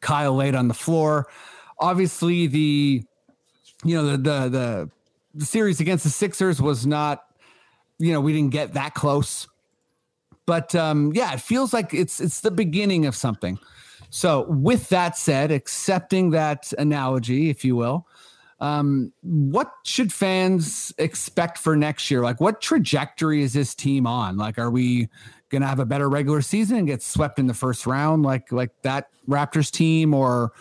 Kyle 0.00 0.34
laid 0.34 0.54
on 0.54 0.68
the 0.68 0.74
floor. 0.74 1.28
Obviously, 1.78 2.46
the 2.46 3.02
you 3.84 3.94
know 3.94 4.04
the 4.04 4.16
the 4.18 4.48
the, 4.48 4.90
the 5.34 5.44
series 5.46 5.80
against 5.80 6.04
the 6.04 6.10
Sixers 6.10 6.60
was 6.60 6.86
not, 6.86 7.24
you 7.98 8.12
know, 8.12 8.20
we 8.20 8.32
didn't 8.32 8.50
get 8.50 8.74
that 8.74 8.94
close. 8.94 9.48
But 10.46 10.74
um, 10.74 11.12
yeah, 11.14 11.32
it 11.32 11.40
feels 11.40 11.72
like 11.72 11.94
it's 11.94 12.20
it's 12.20 12.40
the 12.40 12.50
beginning 12.50 13.06
of 13.06 13.14
something. 13.14 13.58
So, 14.10 14.46
with 14.48 14.88
that 14.88 15.16
said, 15.16 15.52
accepting 15.52 16.30
that 16.30 16.72
analogy, 16.76 17.48
if 17.48 17.64
you 17.64 17.76
will, 17.76 18.06
um, 18.60 19.12
what 19.22 19.72
should 19.84 20.12
fans 20.12 20.92
expect 20.98 21.58
for 21.58 21.76
next 21.76 22.10
year? 22.10 22.22
Like, 22.22 22.40
what 22.40 22.60
trajectory 22.60 23.42
is 23.42 23.52
this 23.52 23.74
team 23.74 24.06
on? 24.06 24.36
Like, 24.36 24.58
are 24.58 24.70
we 24.70 25.08
going 25.50 25.62
to 25.62 25.68
have 25.68 25.80
a 25.80 25.86
better 25.86 26.08
regular 26.08 26.42
season 26.42 26.78
and 26.78 26.86
get 26.86 27.02
swept 27.02 27.38
in 27.38 27.46
the 27.46 27.54
first 27.54 27.86
round, 27.86 28.22
like 28.22 28.52
like 28.52 28.70
that 28.82 29.08
Raptors 29.28 29.70
team, 29.70 30.14
or 30.14 30.52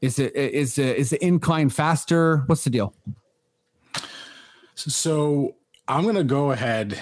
is 0.00 0.18
it 0.18 0.34
is 0.34 0.78
it, 0.78 0.96
is 0.96 1.10
the 1.10 1.24
incline 1.24 1.70
faster? 1.70 2.44
What's 2.46 2.64
the 2.64 2.70
deal? 2.70 2.94
So 4.74 5.56
I'm 5.88 6.02
going 6.02 6.16
to 6.16 6.24
go 6.24 6.52
ahead 6.52 6.98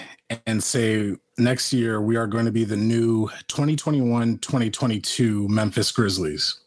and 0.46 0.62
say 0.62 1.16
next 1.36 1.72
year 1.72 2.00
we 2.00 2.16
are 2.16 2.26
going 2.26 2.44
to 2.44 2.52
be 2.52 2.64
the 2.64 2.76
new 2.76 3.28
2021 3.48 4.38
2022 4.38 5.48
Memphis 5.48 5.90
Grizzlies. 5.92 6.60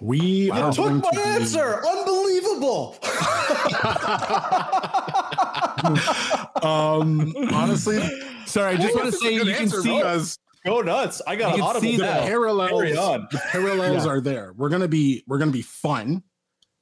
We 0.00 0.50
are 0.50 0.72
Took 0.72 0.84
going 0.84 0.96
my 0.98 1.10
to 1.10 1.16
be- 1.16 1.22
answer. 1.22 1.82
Unbelievable. 1.86 2.96
um, 6.62 7.34
honestly, 7.52 7.98
Sorry, 8.46 8.74
I 8.74 8.76
just 8.76 8.94
want 8.94 9.12
to 9.12 9.18
say 9.18 9.34
you 9.34 9.44
can 9.44 9.68
see 9.68 9.96
because 9.96 10.38
Go 10.64 10.80
nuts. 10.80 11.22
I 11.26 11.36
got 11.36 11.56
You 11.56 11.64
an 11.64 11.72
can 11.72 11.80
see 11.80 11.96
the 11.96 12.04
now. 12.04 12.22
parallels, 12.24 12.96
on. 12.96 13.28
the 13.30 13.40
parallels 13.50 14.06
are 14.06 14.20
there. 14.20 14.52
We're 14.56 14.68
gonna 14.68 14.88
be 14.88 15.22
we're 15.26 15.38
gonna 15.38 15.50
be 15.52 15.62
fun. 15.62 16.22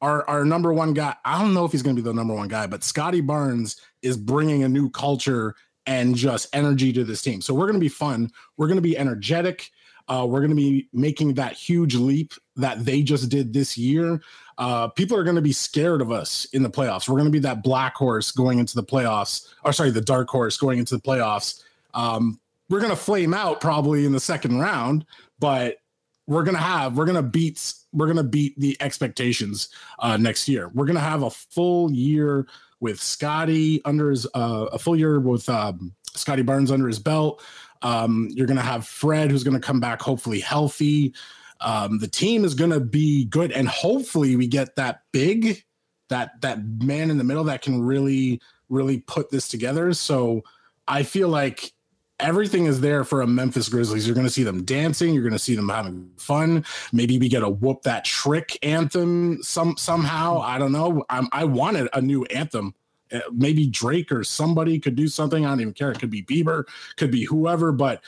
Our 0.00 0.28
our 0.28 0.44
number 0.44 0.73
one 0.73 0.94
guy. 0.94 1.14
I 1.25 1.40
don't 1.40 1.54
know 1.54 1.64
if 1.64 1.73
he's 1.73 1.82
gonna 1.82 1.94
be 1.94 2.02
the 2.02 2.14
number 2.14 2.35
one 2.35 2.49
guy, 2.49 2.66
but 2.66 2.82
Scottie 2.85 3.20
Barnes 3.20 3.76
is 4.02 4.16
bringing 4.16 4.64
a 4.64 4.68
new 4.68 4.90
culture 4.90 5.54
and 5.87 6.14
just 6.16 6.49
energy 6.54 6.92
to 6.94 7.04
this 7.04 7.23
team. 7.23 7.40
So 7.40 7.54
we're 7.54 7.66
gonna 7.66 7.78
be 7.78 7.88
fun. 7.88 8.30
We're 8.56 8.68
gonna 8.68 8.80
be 8.80 8.96
energetic. 8.96 9.70
Uh, 10.08 10.26
we're 10.28 10.40
gonna 10.40 10.54
be 10.54 10.88
making 10.92 11.35
that 11.35 11.52
huge 11.52 11.94
leap 11.96 12.32
that 12.56 12.84
they 12.84 13.02
just 13.02 13.28
did 13.28 13.52
this 13.52 13.76
year. 13.76 14.20
Uh, 14.58 14.88
people 14.88 15.16
are 15.16 15.25
gonna 15.25 15.42
be 15.42 15.52
scared 15.52 16.00
of 16.00 16.10
us 16.10 16.46
in 16.52 16.62
the 16.62 16.70
playoffs. 16.70 17.08
We're 17.08 17.18
gonna 17.18 17.30
be 17.30 17.38
that 17.40 17.62
black 17.62 17.94
horse 17.94 18.32
going 18.32 18.58
into 18.58 18.75
the 18.75 18.84
playoffs, 18.84 19.48
or 19.64 19.72
sorry, 19.72 19.90
the 19.90 20.00
dark 20.00 20.28
horse 20.28 20.56
going 20.56 20.78
into 20.78 20.96
the 20.96 21.02
playoffs. 21.02 21.62
Um, 21.94 22.40
we're 22.68 22.80
gonna 22.80 22.96
flame 22.96 23.34
out 23.34 23.60
probably 23.60 24.06
in 24.06 24.12
the 24.12 24.20
second 24.20 24.58
round, 24.58 25.04
but 25.38 25.78
we're 26.26 26.42
gonna 26.42 26.58
have 26.58 26.96
we're 26.96 27.04
gonna 27.04 27.22
beat 27.22 27.75
we're 27.92 28.06
gonna 28.06 28.25
beat 28.25 28.58
the 28.58 28.76
expectations 28.80 29.68
uh, 29.98 30.16
next 30.16 30.48
year. 30.48 30.70
We're 30.75 30.86
gonna 30.86 31.00
have 31.00 31.22
a 31.22 31.30
full 31.30 31.92
year 31.92 32.46
with 32.80 33.00
Scottie 33.00 33.80
under 33.84 34.10
his 34.10 34.26
uh, 34.34 34.66
a 34.72 34.78
full 34.78 34.96
year 34.96 35.20
with 35.20 35.48
um, 35.48 35.94
Scottie 36.14 36.42
Barnes 36.42 36.70
under 36.70 36.88
his 36.88 36.98
belt. 36.98 37.42
Um, 37.82 38.28
you're 38.32 38.46
gonna 38.46 38.62
have 38.62 38.86
Fred 38.86 39.30
who's 39.30 39.44
gonna 39.44 39.60
come 39.60 39.80
back 39.80 40.00
hopefully 40.00 40.40
healthy. 40.40 41.14
Um, 41.60 41.98
the 41.98 42.08
team 42.08 42.44
is 42.44 42.54
gonna 42.54 42.80
be 42.80 43.25
good, 43.26 43.52
and 43.52 43.68
hopefully 43.68 44.36
we 44.36 44.46
get 44.46 44.76
that 44.76 45.02
big 45.12 45.62
that 46.08 46.40
that 46.42 46.64
man 46.64 47.10
in 47.10 47.18
the 47.18 47.25
middle 47.25 47.44
that 47.44 47.62
can 47.62 47.82
really 47.82 48.40
really 48.68 48.98
put 48.98 49.30
this 49.30 49.48
together. 49.48 49.92
So 49.92 50.42
I 50.88 51.02
feel 51.02 51.28
like 51.28 51.72
everything 52.18 52.66
is 52.66 52.80
there 52.80 53.04
for 53.04 53.22
a 53.22 53.26
Memphis 53.26 53.68
Grizzlies. 53.68 54.06
You're 54.06 54.14
going 54.14 54.26
to 54.26 54.32
see 54.32 54.42
them 54.42 54.64
dancing. 54.64 55.14
You're 55.14 55.22
going 55.22 55.32
to 55.32 55.38
see 55.38 55.54
them 55.54 55.68
having 55.68 56.10
fun. 56.16 56.64
Maybe 56.92 57.18
we 57.18 57.28
get 57.28 57.42
a 57.42 57.48
whoop 57.48 57.82
that 57.82 58.04
trick 58.04 58.58
anthem 58.62 59.42
some 59.42 59.76
somehow. 59.76 60.40
I 60.40 60.58
don't 60.58 60.72
know. 60.72 61.04
I'm, 61.10 61.28
I 61.32 61.44
wanted 61.44 61.88
a 61.92 62.00
new 62.00 62.25
anthem. 62.26 62.75
Uh, 63.12 63.20
Maybe 63.32 63.66
Drake 63.66 64.10
or 64.10 64.25
somebody 64.25 64.78
could 64.80 64.96
do 64.96 65.08
something. 65.08 65.44
I 65.44 65.50
don't 65.50 65.60
even 65.60 65.75
care. 65.75 65.92
It 65.92 66.00
could 66.00 66.10
be 66.10 66.22
Bieber, 66.22 66.64
could 66.96 67.10
be 67.10 67.25
whoever. 67.25 67.70
But 67.72 68.02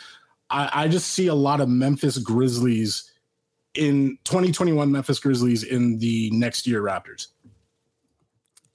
I, 0.51 0.71
I 0.73 0.89
just 0.89 1.11
see 1.11 1.27
a 1.27 1.35
lot 1.35 1.61
of 1.61 1.69
Memphis 1.69 2.19
Grizzlies 2.19 3.08
in 3.79 4.19
2021 4.25 4.91
Memphis 4.91 5.19
Grizzlies 5.21 5.63
in 5.63 5.99
the 5.99 6.31
next 6.33 6.67
year 6.67 6.83
Raptors. 6.83 7.29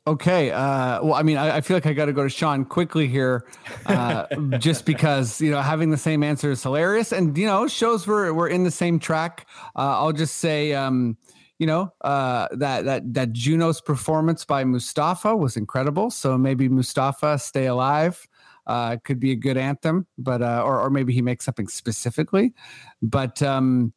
Okay. 0.05 0.51
Uh, 0.51 1.01
well, 1.01 1.13
I 1.13 1.23
mean, 1.23 1.37
I, 1.37 1.57
I 1.57 1.61
feel 1.61 1.77
like 1.77 1.85
I 1.85 1.93
got 1.93 2.05
to 2.05 2.13
go 2.13 2.23
to 2.23 2.29
Sean 2.29 2.65
quickly 2.65 3.07
here, 3.07 3.45
uh, 3.85 4.25
just 4.57 4.85
because 4.85 5.39
you 5.39 5.49
know 5.49 5.61
having 5.61 5.91
the 5.91 5.97
same 5.97 6.23
answer 6.23 6.51
is 6.51 6.61
hilarious, 6.61 7.13
and 7.13 7.37
you 7.37 7.45
know 7.45 7.67
shows 7.67 8.05
we're 8.05 8.33
we're 8.33 8.49
in 8.49 8.63
the 8.63 8.71
same 8.71 8.99
track. 8.99 9.47
Uh, 9.77 9.99
I'll 9.99 10.11
just 10.11 10.35
say, 10.35 10.73
um, 10.73 11.17
you 11.57 11.65
know, 11.65 11.93
uh, 12.01 12.49
that 12.51 12.83
that 12.83 13.13
that 13.13 13.31
Juno's 13.31 13.79
performance 13.79 14.43
by 14.43 14.65
Mustafa 14.65 15.37
was 15.37 15.55
incredible. 15.55 16.11
So 16.11 16.37
maybe 16.37 16.67
Mustafa 16.67 17.39
stay 17.39 17.67
alive. 17.67 18.27
Uh, 18.67 18.97
could 19.05 19.21
be 19.21 19.31
a 19.31 19.35
good 19.35 19.55
anthem, 19.55 20.05
but 20.17 20.41
uh, 20.41 20.63
or 20.65 20.81
or 20.81 20.89
maybe 20.89 21.13
he 21.13 21.21
makes 21.21 21.45
something 21.45 21.69
specifically, 21.69 22.53
but. 23.01 23.41
um 23.41 23.93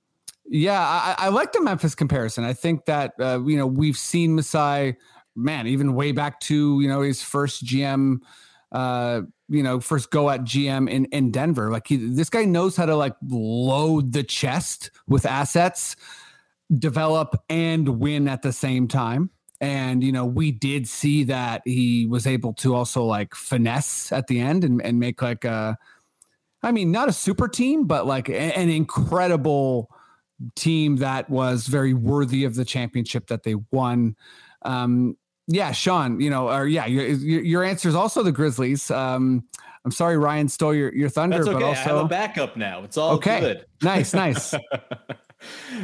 yeah, 0.49 0.81
I, 0.81 1.15
I 1.19 1.29
like 1.29 1.53
the 1.53 1.63
Memphis 1.63 1.95
comparison. 1.95 2.45
I 2.45 2.53
think 2.53 2.85
that 2.87 3.15
uh, 3.21 3.43
you 3.45 3.57
know 3.57 3.67
we've 3.67 3.99
seen 3.99 4.35
Masai 4.35 4.97
man, 5.37 5.67
even 5.67 5.95
way 5.95 6.13
back 6.13 6.41
to 6.41 6.81
you 6.81 6.89
know 6.89 7.03
his 7.03 7.23
first 7.23 7.65
GM, 7.65 8.19
uh, 8.73 9.23
you 9.49 9.63
know, 9.63 9.81
first 9.81 10.11
go 10.11 10.31
at 10.31 10.41
GM 10.43 10.91
in 10.91 11.05
in 11.07 11.31
Denver. 11.31 11.71
Like 11.71 11.87
he, 11.87 11.97
this 11.97 12.31
guy 12.31 12.45
knows 12.45 12.77
how 12.77 12.87
to 12.87 12.97
like 12.97 13.15
load 13.29 14.13
the 14.13 14.23
chest 14.23 14.91
with 15.07 15.27
assets, 15.27 15.97
develop 16.79 17.37
and 17.49 18.01
win 18.01 18.29
at 18.29 18.43
the 18.43 18.53
same 18.53 18.89
time. 18.89 19.31
And 19.61 20.03
you 20.03 20.13
know, 20.13 20.25
we 20.25 20.53
did 20.53 20.89
see 20.89 21.25
that 21.25 21.63
he 21.65 22.07
was 22.07 22.27
able 22.27 22.53
to 22.55 22.75
also 22.75 23.05
like 23.05 23.35
finesse 23.35 24.13
at 24.13 24.27
the 24.27 24.41
end 24.41 24.65
and, 24.65 24.83
and 24.83 24.99
make 24.99 25.23
like 25.23 25.45
a, 25.45 25.79
I 26.63 26.73
mean, 26.73 26.91
not 26.91 27.09
a 27.09 27.13
super 27.13 27.49
team, 27.49 27.87
but 27.87 28.07
like 28.07 28.29
an 28.29 28.69
incredible 28.69 29.91
team 30.55 30.97
that 30.97 31.29
was 31.31 31.67
very 31.67 31.95
worthy 31.95 32.45
of 32.45 32.55
the 32.55 32.65
championship 32.65 33.27
that 33.29 33.43
they 33.43 33.55
won. 33.71 34.17
Um, 34.63 35.17
yeah, 35.49 35.73
Sean, 35.73 36.21
you 36.21 36.31
know, 36.31 36.51
or 36.51 36.67
yeah, 36.67 36.87
your 36.87 37.07
your, 37.07 37.63
answer 37.63 37.89
is 37.89 37.95
also 37.95 38.23
the 38.23 38.33
Grizzlies. 38.33 38.91
Um, 38.91 39.45
I'm 39.85 39.93
sorry, 39.93 40.17
Ryan 40.17 40.49
stole 40.49 40.75
your 40.75 40.93
your 40.93 41.09
thunder, 41.09 41.37
That's 41.37 41.49
okay. 41.49 41.61
but 41.61 41.65
I 41.65 41.75
have 41.75 41.87
a 41.87 41.95
also 41.99 42.09
backup 42.09 42.57
now. 42.57 42.83
It's 42.83 42.97
all 42.97 43.15
okay, 43.15 43.41
good. 43.41 43.67
nice, 43.83 44.13
nice. 44.13 44.55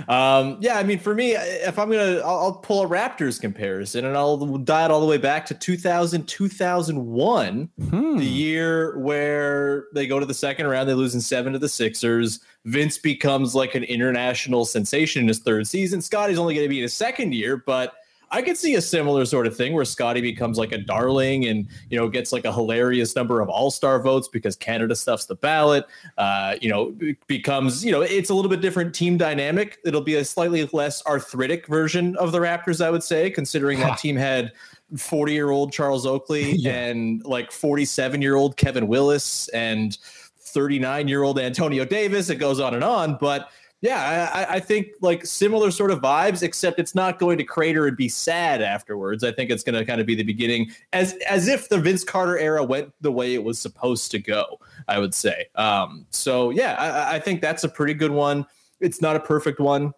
um, 0.09 0.59
yeah, 0.61 0.77
I 0.79 0.83
mean, 0.83 0.99
for 0.99 1.15
me, 1.15 1.33
if 1.33 1.79
I'm 1.79 1.91
gonna, 1.91 2.19
I'll, 2.19 2.39
I'll 2.39 2.53
pull 2.55 2.83
a 2.83 2.89
Raptors 2.89 3.41
comparison, 3.41 4.05
and 4.05 4.17
I'll 4.17 4.37
dial 4.59 4.87
it 4.87 4.91
all 4.93 5.01
the 5.01 5.07
way 5.07 5.19
back 5.19 5.47
to 5.47 5.55
2000, 5.55 6.27
2001, 6.27 7.71
Hmm. 7.91 8.17
the 8.19 8.25
year 8.25 8.99
where 8.99 9.87
they 9.95 10.07
go 10.07 10.19
to 10.21 10.27
the 10.27 10.35
second 10.35 10.67
round, 10.67 10.89
they 10.89 10.95
lose 10.95 11.15
in 11.15 11.21
seven 11.21 11.53
to 11.53 11.59
the 11.59 11.69
Sixers. 11.69 12.41
Vince 12.65 12.99
becomes 12.99 13.55
like 13.55 13.75
an 13.75 13.85
international 13.85 14.65
sensation 14.65 15.23
in 15.23 15.29
his 15.29 15.41
third 15.41 15.67
season. 15.67 16.01
Scottie's 16.01 16.39
only 16.39 16.55
going 16.55 16.65
to 16.65 16.69
be 16.69 16.79
in 16.79 16.83
his 16.83 16.95
second 16.95 17.35
year, 17.35 17.57
but 17.57 17.95
I 18.33 18.41
could 18.41 18.57
see 18.57 18.75
a 18.75 18.81
similar 18.81 19.27
sort 19.27 19.47
of 19.47 19.55
thing 19.55 19.75
where 19.75 19.85
Scottie 19.85 20.23
becomes 20.23 20.57
like 20.57 20.73
a 20.73 20.79
darling 20.79 21.45
and 21.45 21.69
you 21.91 21.99
know 21.99 22.09
gets 22.09 22.33
like 22.33 22.47
a 22.47 22.53
hilarious 22.53 23.15
number 23.15 23.41
of 23.41 23.51
All 23.51 23.71
Star 23.71 24.01
votes 24.01 24.27
because 24.27 24.57
Canada 24.57 24.97
stuffs 24.97 25.27
the 25.27 25.35
ballot. 25.35 25.85
Uh, 26.17 26.57
you 26.61 26.71
know, 26.71 26.97
becomes 27.27 27.85
you 27.85 27.93
know 27.93 28.01
it's 28.01 28.31
a 28.31 28.35
little 28.35 28.51
bit 28.51 28.63
different 28.63 28.95
team 28.95 29.19
dynamic. 29.19 29.79
It'll 29.85 30.01
be 30.01 30.15
a 30.15 30.25
slightly 30.25 30.69
less 30.73 31.05
arthritic 31.07 31.67
version 31.67 32.17
of 32.17 32.33
the 32.33 32.39
Raptors, 32.39 32.85
I 32.85 32.91
would 32.91 33.05
say, 33.05 33.31
considering 33.31 33.79
that 33.81 33.99
team 33.99 34.17
had 34.17 34.53
40 34.97 35.33
year 35.33 35.51
old 35.51 35.73
Charles 35.73 36.07
Oakley 36.07 36.59
and 36.67 37.25
like 37.27 37.53
47 37.53 38.23
year 38.23 38.37
old 38.37 38.57
Kevin 38.57 38.89
Willis 38.89 39.49
and 39.49 39.99
39 40.39 41.09
year 41.09 41.23
old 41.23 41.39
Antonio 41.39 41.85
Davis. 41.85 42.31
It 42.31 42.37
goes 42.37 42.61
on 42.61 42.75
and 42.75 42.85
on, 42.85 43.19
but 43.21 43.51
Yeah, 43.83 44.31
I, 44.33 44.55
I 44.55 44.61
think 44.61 44.93
like 45.01 45.27
similar 45.27 45.73
sort 45.73 45.91
of 45.91 46.01
vibes, 46.01 46.45
except 46.45 46.79
it's 46.79 46.95
not 46.95 47.19
going 47.19 47.37
to 47.39 47.45
crater 47.45 47.89
and 47.89 47.97
be 47.97 48.09
sad 48.09 48.63
afterwards. 48.63 49.25
I 49.25 49.33
think 49.33 49.51
it's 49.51 49.65
going 49.65 49.75
to 49.75 49.85
kind 49.85 50.01
of 50.01 50.07
be 50.07 50.15
the 50.15 50.23
beginning, 50.23 50.71
as 50.93 51.15
as 51.29 51.49
if 51.49 51.69
the 51.69 51.79
Vince 51.79 52.05
Carter 52.05 52.39
era 52.39 52.63
went 52.63 52.93
the 53.01 53.11
way 53.11 53.35
it 53.35 53.43
was 53.43 53.59
supposed 53.59 54.13
to 54.13 54.21
go. 54.21 54.61
I 54.87 55.01
would 55.01 55.15
say. 55.15 55.47
Um, 55.57 56.07
so 56.11 56.51
yeah, 56.51 56.77
I, 56.79 57.17
I 57.17 57.19
think 57.19 57.41
that's 57.41 57.65
a 57.65 57.69
pretty 57.69 57.95
good 57.95 58.13
one. 58.13 58.47
It's 58.79 59.03
not 59.03 59.17
a 59.17 59.21
perfect 59.21 59.59
one 59.59 59.93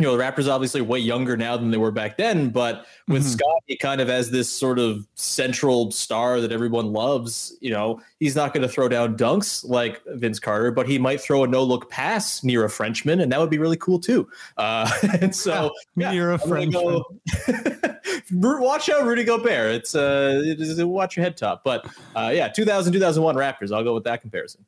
you 0.00 0.06
know, 0.06 0.16
the 0.16 0.22
Raptors 0.22 0.48
obviously 0.50 0.80
way 0.80 0.98
younger 0.98 1.36
now 1.36 1.56
than 1.56 1.70
they 1.70 1.76
were 1.76 1.90
back 1.90 2.16
then, 2.16 2.48
but 2.50 2.86
with 3.06 3.22
Mhm. 3.22 3.32
Scottie 3.38 3.76
kind 3.76 4.00
of 4.00 4.08
as 4.08 4.30
this 4.30 4.48
sort 4.48 4.78
of 4.78 5.06
central 5.14 5.90
star 5.90 6.40
that 6.40 6.50
everyone 6.52 6.92
loves, 6.92 7.54
you 7.60 7.70
know, 7.70 8.00
he's 8.18 8.34
not 8.34 8.54
going 8.54 8.62
to 8.62 8.68
throw 8.68 8.88
down 8.88 9.16
dunks 9.16 9.62
like 9.68 10.00
Vince 10.06 10.38
Carter, 10.40 10.70
but 10.70 10.88
he 10.88 10.98
might 10.98 11.20
throw 11.20 11.44
a 11.44 11.46
no 11.46 11.62
look 11.62 11.90
pass 11.90 12.42
near 12.42 12.64
a 12.64 12.70
Frenchman, 12.70 13.20
and 13.20 13.30
that 13.30 13.38
would 13.38 13.50
be 13.50 13.58
really 13.58 13.76
cool 13.76 13.98
too. 14.00 14.26
Uh, 14.56 14.90
and 15.20 15.36
so, 15.36 15.70
yeah, 15.96 16.10
Near 16.12 16.30
a 16.32 16.42
I'm 16.42 16.70
gonna 16.70 16.70
go- 16.70 17.04
watch 18.32 18.88
out, 18.88 19.04
Rudy 19.04 19.24
Gobert. 19.24 19.74
It's 19.74 19.94
uh, 19.94 20.40
it 20.44 20.60
is, 20.60 20.82
watch 20.82 21.16
your 21.16 21.24
head 21.24 21.36
top, 21.36 21.62
but 21.64 21.86
uh, 22.16 22.30
yeah, 22.34 22.48
2000 22.48 22.92
2001 22.92 23.34
Raptors. 23.36 23.74
I'll 23.74 23.84
go 23.84 23.94
with 23.94 24.04
that 24.04 24.20
comparison. 24.22 24.64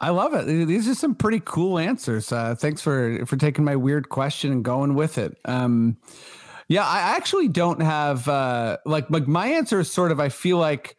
I 0.00 0.10
love 0.10 0.32
it. 0.32 0.46
These 0.66 0.88
are 0.88 0.94
some 0.94 1.14
pretty 1.14 1.42
cool 1.44 1.78
answers. 1.78 2.32
Uh, 2.32 2.54
thanks 2.54 2.80
for 2.80 3.24
for 3.26 3.36
taking 3.36 3.64
my 3.64 3.76
weird 3.76 4.08
question 4.08 4.50
and 4.50 4.64
going 4.64 4.94
with 4.94 5.18
it. 5.18 5.38
Um, 5.44 5.98
yeah, 6.68 6.86
I 6.86 7.16
actually 7.16 7.48
don't 7.48 7.80
have 7.80 8.28
uh, 8.28 8.78
like 8.86 9.10
like 9.10 9.28
my 9.28 9.48
answer 9.48 9.80
is 9.80 9.92
sort 9.92 10.12
of. 10.12 10.20
I 10.20 10.30
feel 10.30 10.56
like 10.56 10.96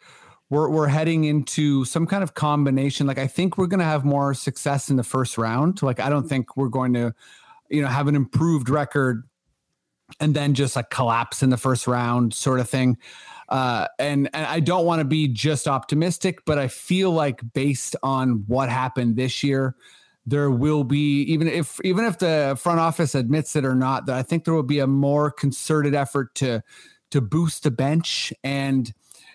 we're 0.51 0.70
we're 0.70 0.88
heading 0.88 1.24
into 1.24 1.86
some 1.86 2.05
kind 2.05 2.22
of 2.22 2.36
combination. 2.36 3.08
Like 3.08 3.17
I 3.17 3.25
think 3.25 3.58
we're 3.58 3.67
going 3.67 3.79
to 3.79 3.86
have 3.86 4.05
more 4.05 4.34
success 4.34 4.89
in 4.89 4.98
the 4.98 5.03
first 5.03 5.38
round. 5.38 5.81
Like 5.81 6.00
I 6.00 6.10
don't 6.10 6.27
think 6.27 6.55
we're 6.55 6.70
going 6.70 6.93
to, 6.93 7.15
you 7.70 7.81
know, 7.81 7.88
have 7.88 8.08
an 8.08 8.15
improved 8.15 8.70
record 8.70 9.24
and 10.20 10.36
then 10.36 10.53
just 10.53 10.75
like 10.75 10.89
collapse 10.89 11.41
in 11.41 11.50
the 11.50 11.58
first 11.58 11.88
round, 11.88 12.34
sort 12.34 12.60
of 12.60 12.70
thing. 12.70 12.98
Uh, 13.51 13.86
and, 14.00 14.29
and 14.34 14.46
I 14.46 14.62
don't 14.62 14.86
want 14.86 15.01
to 15.01 15.05
be 15.05 15.27
just 15.27 15.67
optimistic, 15.67 16.46
but 16.46 16.58
I 16.58 16.70
feel 16.70 17.12
like 17.12 17.41
based 17.53 17.98
on 18.01 18.46
what 18.48 18.70
happened 18.70 19.17
this 19.17 19.43
year, 19.43 19.75
there 20.25 20.50
will 20.50 20.86
be 20.86 21.24
even 21.24 21.50
if 21.50 21.79
even 21.84 22.05
if 22.05 22.17
the 22.20 22.58
front 22.62 22.79
office 22.79 23.13
admits 23.13 23.55
it 23.58 23.65
or 23.65 23.75
not, 23.75 24.05
that 24.05 24.15
I 24.15 24.24
think 24.24 24.46
there 24.46 24.53
will 24.53 24.63
be 24.63 24.79
a 24.79 24.88
more 24.88 25.31
concerted 25.31 25.93
effort 25.93 26.34
to 26.36 26.63
to 27.10 27.20
boost 27.20 27.63
the 27.63 27.72
bench 27.72 28.31
and 28.43 28.93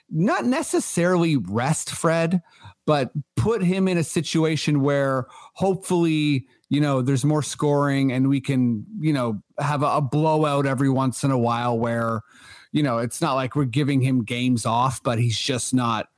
not 0.08 0.46
necessarily 0.46 1.36
rest 1.36 1.90
Fred, 1.90 2.40
but 2.86 3.10
put 3.34 3.62
him 3.62 3.88
in 3.88 3.98
a 3.98 4.04
situation 4.04 4.80
where 4.80 5.26
hopefully 5.54 6.46
you 6.70 6.80
know 6.80 7.02
there's 7.02 7.24
more 7.24 7.42
scoring 7.42 8.12
and 8.12 8.28
we 8.28 8.40
can 8.40 8.86
you 8.98 9.12
know 9.12 9.42
have 9.58 9.82
a, 9.82 9.96
a 9.96 10.00
blowout 10.00 10.64
every 10.66 10.88
once 10.88 11.22
in 11.24 11.30
a 11.30 11.38
while 11.38 11.78
where 11.78 12.22
you 12.72 12.82
know 12.82 12.98
it's 12.98 13.20
not 13.20 13.34
like 13.34 13.54
we're 13.54 13.64
giving 13.64 14.00
him 14.00 14.24
games 14.24 14.66
off 14.66 15.02
but 15.02 15.18
he's 15.18 15.38
just 15.38 15.74
not 15.74 16.08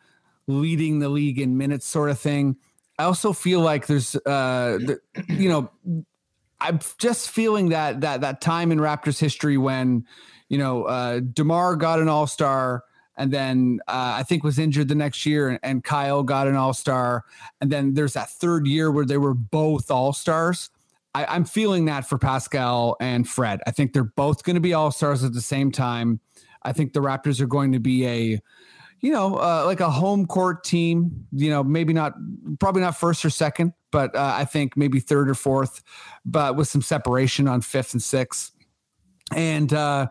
leading 0.47 0.99
the 0.99 1.09
league 1.09 1.39
in 1.39 1.57
minutes 1.57 1.87
sort 1.87 2.11
of 2.11 2.19
thing 2.19 2.57
i 2.99 3.05
also 3.05 3.33
feel 3.33 3.61
like 3.61 3.87
there's 3.87 4.17
uh 4.17 4.79
the, 4.81 5.01
you 5.29 5.49
know 5.49 5.71
i'm 6.61 6.79
just 6.99 7.31
feeling 7.31 7.69
that 7.71 8.01
that 8.01 8.21
that 8.21 8.41
time 8.41 8.73
in 8.73 8.79
raptors 8.79 9.19
history 9.19 9.57
when 9.57 10.05
you 10.49 10.59
know 10.59 10.85
uh 10.85 11.21
demar 11.21 11.77
got 11.77 12.01
an 12.01 12.09
all-star 12.09 12.83
and 13.19 13.33
then 13.33 13.81
uh, 13.89 14.15
I 14.19 14.23
think 14.23 14.45
was 14.45 14.61
injured 14.61 14.87
the 14.87 14.95
next 14.95 15.27
year, 15.27 15.49
and, 15.49 15.59
and 15.65 15.85
Kyle 15.85 16.23
got 16.23 16.47
an 16.47 16.55
All 16.55 16.73
Star, 16.73 17.25
and 17.61 17.69
then 17.71 17.95
there's 17.95 18.13
that 18.13 18.31
third 18.31 18.67
year 18.67 18.93
where 18.93 19.05
they 19.05 19.19
were 19.19 19.35
both 19.35 19.91
All 19.91 20.13
Stars. 20.13 20.71
I'm 21.15 21.45
feeling 21.45 21.87
that 21.87 22.09
for 22.09 22.17
Pascal 22.17 22.97
and 23.01 23.29
Fred. 23.29 23.61
I 23.67 23.73
think 23.73 23.93
they're 23.93 24.05
both 24.05 24.45
going 24.45 24.55
to 24.55 24.61
be 24.61 24.73
All 24.73 24.93
Stars 24.93 25.25
at 25.25 25.33
the 25.33 25.41
same 25.41 25.73
time. 25.73 26.21
I 26.69 26.73
think 26.73 26.93
the 26.93 27.01
Raptors 27.01 27.41
are 27.41 27.47
going 27.47 27.73
to 27.73 27.81
be 27.81 28.07
a, 28.07 28.41
you 29.01 29.13
know, 29.13 29.37
uh, 29.37 29.63
like 29.65 29.81
a 29.81 29.91
home 29.91 30.27
court 30.27 30.65
team. 30.65 31.27
You 31.33 31.51
know, 31.51 31.65
maybe 31.65 31.93
not, 31.93 32.13
probably 32.61 32.83
not 32.83 32.97
first 32.97 33.25
or 33.25 33.31
second, 33.31 33.73
but 33.91 34.15
uh, 34.15 34.35
I 34.37 34.45
think 34.45 34.77
maybe 34.77 35.01
third 35.01 35.31
or 35.31 35.35
fourth, 35.35 35.83
but 36.25 36.57
with 36.57 36.69
some 36.69 36.83
separation 36.83 37.49
on 37.49 37.63
fifth 37.63 37.95
and 37.95 38.03
sixth. 38.03 38.53
And 39.35 39.73
uh, 39.73 40.09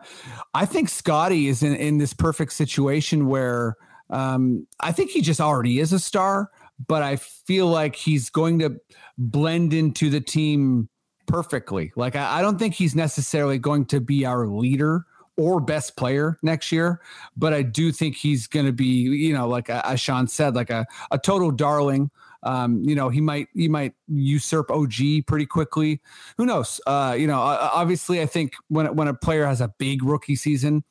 I 0.54 0.66
think 0.66 0.88
Scottie 0.88 1.48
is 1.48 1.62
in, 1.62 1.74
in 1.74 1.98
this 1.98 2.12
perfect 2.12 2.52
situation 2.52 3.28
where 3.28 3.76
um, 4.10 4.66
I 4.80 4.92
think 4.92 5.10
he 5.10 5.20
just 5.20 5.40
already 5.40 5.80
is 5.80 5.92
a 5.92 5.98
star, 5.98 6.50
but 6.86 7.02
I 7.02 7.16
feel 7.16 7.66
like 7.66 7.94
he's 7.96 8.30
going 8.30 8.58
to 8.60 8.80
blend 9.16 9.72
into 9.72 10.10
the 10.10 10.20
team 10.20 10.88
perfectly. 11.26 11.92
Like, 11.96 12.16
I, 12.16 12.38
I 12.38 12.42
don't 12.42 12.58
think 12.58 12.74
he's 12.74 12.94
necessarily 12.94 13.58
going 13.58 13.86
to 13.86 14.00
be 14.00 14.24
our 14.24 14.46
leader 14.46 15.04
or 15.38 15.60
best 15.60 15.96
player 15.96 16.36
next 16.42 16.72
year, 16.72 17.00
but 17.36 17.54
I 17.54 17.62
do 17.62 17.92
think 17.92 18.16
he's 18.16 18.46
going 18.46 18.66
to 18.66 18.72
be, 18.72 18.84
you 18.84 19.32
know, 19.32 19.48
like 19.48 19.70
as 19.70 20.00
Sean 20.00 20.26
said, 20.26 20.54
like 20.54 20.68
a, 20.68 20.84
a 21.10 21.18
total 21.18 21.50
darling. 21.50 22.10
Um, 22.42 22.82
you 22.84 22.94
know, 22.94 23.08
he 23.08 23.20
might 23.20 23.48
he 23.54 23.68
might 23.68 23.94
usurp 24.06 24.70
OG 24.70 25.26
pretty 25.26 25.46
quickly. 25.46 26.00
Who 26.36 26.46
knows? 26.46 26.80
Uh, 26.86 27.16
you 27.18 27.26
know, 27.26 27.40
obviously, 27.40 28.20
I 28.20 28.26
think 28.26 28.54
when 28.68 28.94
when 28.94 29.08
a 29.08 29.14
player 29.14 29.46
has 29.46 29.60
a 29.60 29.68
big 29.78 30.04
rookie 30.04 30.36
season, 30.36 30.84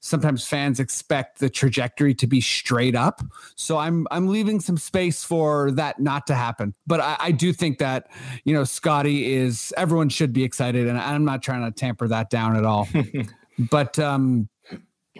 sometimes 0.00 0.46
fans 0.46 0.78
expect 0.80 1.38
the 1.38 1.48
trajectory 1.48 2.14
to 2.14 2.26
be 2.26 2.40
straight 2.40 2.94
up. 2.94 3.22
So 3.54 3.78
I'm 3.78 4.06
I'm 4.10 4.28
leaving 4.28 4.60
some 4.60 4.76
space 4.76 5.24
for 5.24 5.70
that 5.72 6.00
not 6.00 6.26
to 6.26 6.34
happen. 6.34 6.74
But 6.86 7.00
I, 7.00 7.16
I 7.18 7.30
do 7.32 7.52
think 7.52 7.78
that 7.78 8.10
you 8.44 8.52
know 8.52 8.64
Scottie 8.64 9.32
is 9.32 9.72
everyone 9.76 10.10
should 10.10 10.34
be 10.34 10.44
excited, 10.44 10.86
and 10.86 10.98
I'm 10.98 11.24
not 11.24 11.42
trying 11.42 11.64
to 11.64 11.70
tamper 11.70 12.08
that 12.08 12.28
down 12.28 12.56
at 12.56 12.64
all. 12.64 12.88
but 13.70 13.98
um, 13.98 14.48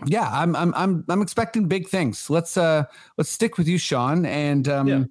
yeah, 0.07 0.29
I'm 0.31 0.55
I'm 0.57 0.73
I'm 0.75 1.05
I'm 1.09 1.23
expecting 1.23 1.67
big 1.67 1.89
things. 1.89 2.31
Let's 2.31 2.57
uh 2.57 2.85
let's 3.19 3.31
stick 3.31 3.59
with 3.59 3.69
you, 3.69 3.79
Sean, 3.79 4.25
and 4.27 4.69
um. 4.69 4.87
Yeah. 4.87 5.05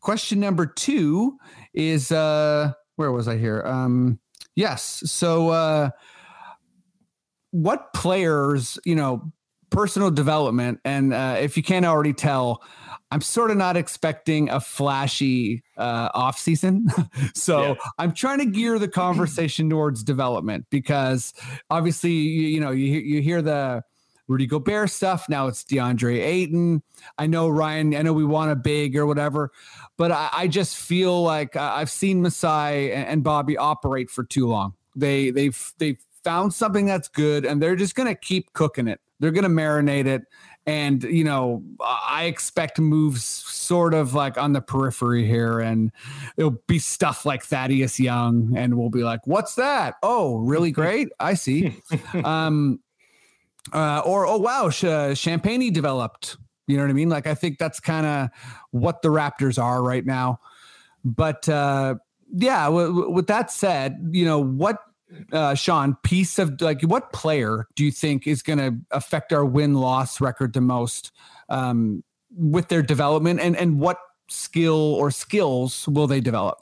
Question 0.00 0.38
number 0.38 0.66
two 0.66 1.36
is 1.74 2.12
uh 2.12 2.72
where 2.94 3.10
was 3.10 3.26
I 3.26 3.38
here? 3.38 3.60
Um 3.66 4.20
yes. 4.54 5.02
So 5.06 5.48
uh 5.48 5.90
what 7.50 7.92
players, 7.92 8.78
you 8.84 8.94
know, 8.94 9.32
personal 9.70 10.10
development 10.10 10.80
and 10.84 11.12
uh 11.12 11.36
if 11.38 11.56
you 11.56 11.62
can't 11.62 11.84
already 11.84 12.12
tell, 12.12 12.62
I'm 13.10 13.20
sort 13.20 13.50
of 13.50 13.56
not 13.56 13.76
expecting 13.76 14.48
a 14.50 14.60
flashy 14.60 15.62
uh 15.76 16.08
off 16.14 16.38
season. 16.38 16.88
so 17.34 17.62
Yeah. 17.62 17.74
I'm 17.98 18.12
trying 18.12 18.38
to 18.38 18.46
gear 18.46 18.78
the 18.78 18.88
conversation 19.04 19.68
towards 19.70 20.02
development 20.02 20.66
because 20.70 21.34
obviously 21.70 22.12
you, 22.12 22.48
you 22.48 22.60
know 22.60 22.70
you 22.70 22.88
hear- 22.88 23.02
you 23.02 23.22
hear 23.22 23.42
the 23.42 23.82
Rudy 24.28 24.46
Gobert 24.46 24.90
stuff. 24.90 25.28
Now 25.28 25.46
it's 25.46 25.62
DeAndre 25.62 26.20
Ayton. 26.20 26.82
I 27.16 27.28
know 27.28 27.48
Ryan. 27.48 27.94
I 27.94 28.02
know 28.02 28.12
we 28.12 28.24
want 28.24 28.50
a 28.50 28.56
big 28.56 28.96
or 28.96 29.06
whatever, 29.06 29.52
but 29.96 30.10
I, 30.10 30.28
I 30.32 30.48
just 30.48 30.76
feel 30.76 31.22
like 31.22 31.54
uh, 31.54 31.72
I've 31.76 31.90
seen 31.90 32.22
Masai 32.22 32.90
and, 32.90 33.06
and 33.06 33.22
Bobby 33.22 33.56
operate 33.56 34.10
for 34.10 34.24
too 34.24 34.48
long. 34.48 34.74
They 34.96 35.30
they've 35.30 35.72
they've 35.78 35.98
found 36.24 36.54
something 36.54 36.86
that's 36.86 37.06
good, 37.06 37.44
and 37.46 37.62
they're 37.62 37.76
just 37.76 37.94
gonna 37.94 38.16
keep 38.16 38.52
cooking 38.52 38.88
it. 38.88 39.00
They're 39.20 39.30
gonna 39.30 39.48
marinate 39.48 40.06
it, 40.06 40.22
and 40.66 41.02
you 41.02 41.24
know 41.24 41.62
I 41.80 42.24
expect 42.24 42.78
moves 42.78 43.24
sort 43.24 43.94
of 43.94 44.14
like 44.14 44.36
on 44.36 44.52
the 44.52 44.60
periphery 44.60 45.26
here, 45.26 45.60
and 45.60 45.90
it'll 46.36 46.58
be 46.66 46.78
stuff 46.78 47.24
like 47.24 47.42
Thaddeus 47.42 47.98
Young, 47.98 48.52
and 48.56 48.76
we'll 48.76 48.90
be 48.90 49.04
like, 49.04 49.26
"What's 49.26 49.54
that? 49.54 49.94
Oh, 50.02 50.36
really 50.38 50.70
great. 50.72 51.08
I 51.18 51.34
see." 51.34 51.80
um, 52.24 52.80
uh, 53.72 54.02
or 54.04 54.26
oh 54.26 54.38
wow, 54.38 54.70
Sh- 54.70 54.84
Champagnie 54.84 55.72
developed. 55.72 56.36
You 56.66 56.76
know 56.76 56.82
what 56.82 56.90
I 56.90 56.94
mean? 56.94 57.08
Like 57.08 57.26
I 57.26 57.34
think 57.34 57.58
that's 57.58 57.80
kind 57.80 58.06
of 58.06 58.28
what 58.70 59.02
the 59.02 59.08
Raptors 59.08 59.62
are 59.62 59.82
right 59.82 60.04
now. 60.04 60.40
But 61.04 61.48
uh, 61.48 61.96
yeah, 62.34 62.64
w- 62.64 62.88
w- 62.88 63.10
with 63.10 63.28
that 63.28 63.50
said, 63.50 64.10
you 64.10 64.24
know 64.24 64.40
what, 64.40 64.78
uh, 65.32 65.54
Sean, 65.54 65.96
piece 66.02 66.38
of 66.38 66.60
like 66.60 66.82
what 66.82 67.12
player 67.12 67.66
do 67.74 67.84
you 67.84 67.90
think 67.90 68.26
is 68.26 68.42
going 68.42 68.58
to 68.58 68.74
affect 68.90 69.32
our 69.32 69.44
win 69.44 69.74
loss 69.74 70.20
record 70.20 70.52
the 70.52 70.60
most 70.60 71.12
um, 71.48 72.02
with 72.36 72.68
their 72.68 72.82
development, 72.82 73.40
and 73.40 73.56
and 73.56 73.80
what 73.80 73.98
skill 74.28 74.94
or 74.94 75.10
skills 75.10 75.86
will 75.88 76.06
they 76.06 76.20
develop? 76.20 76.58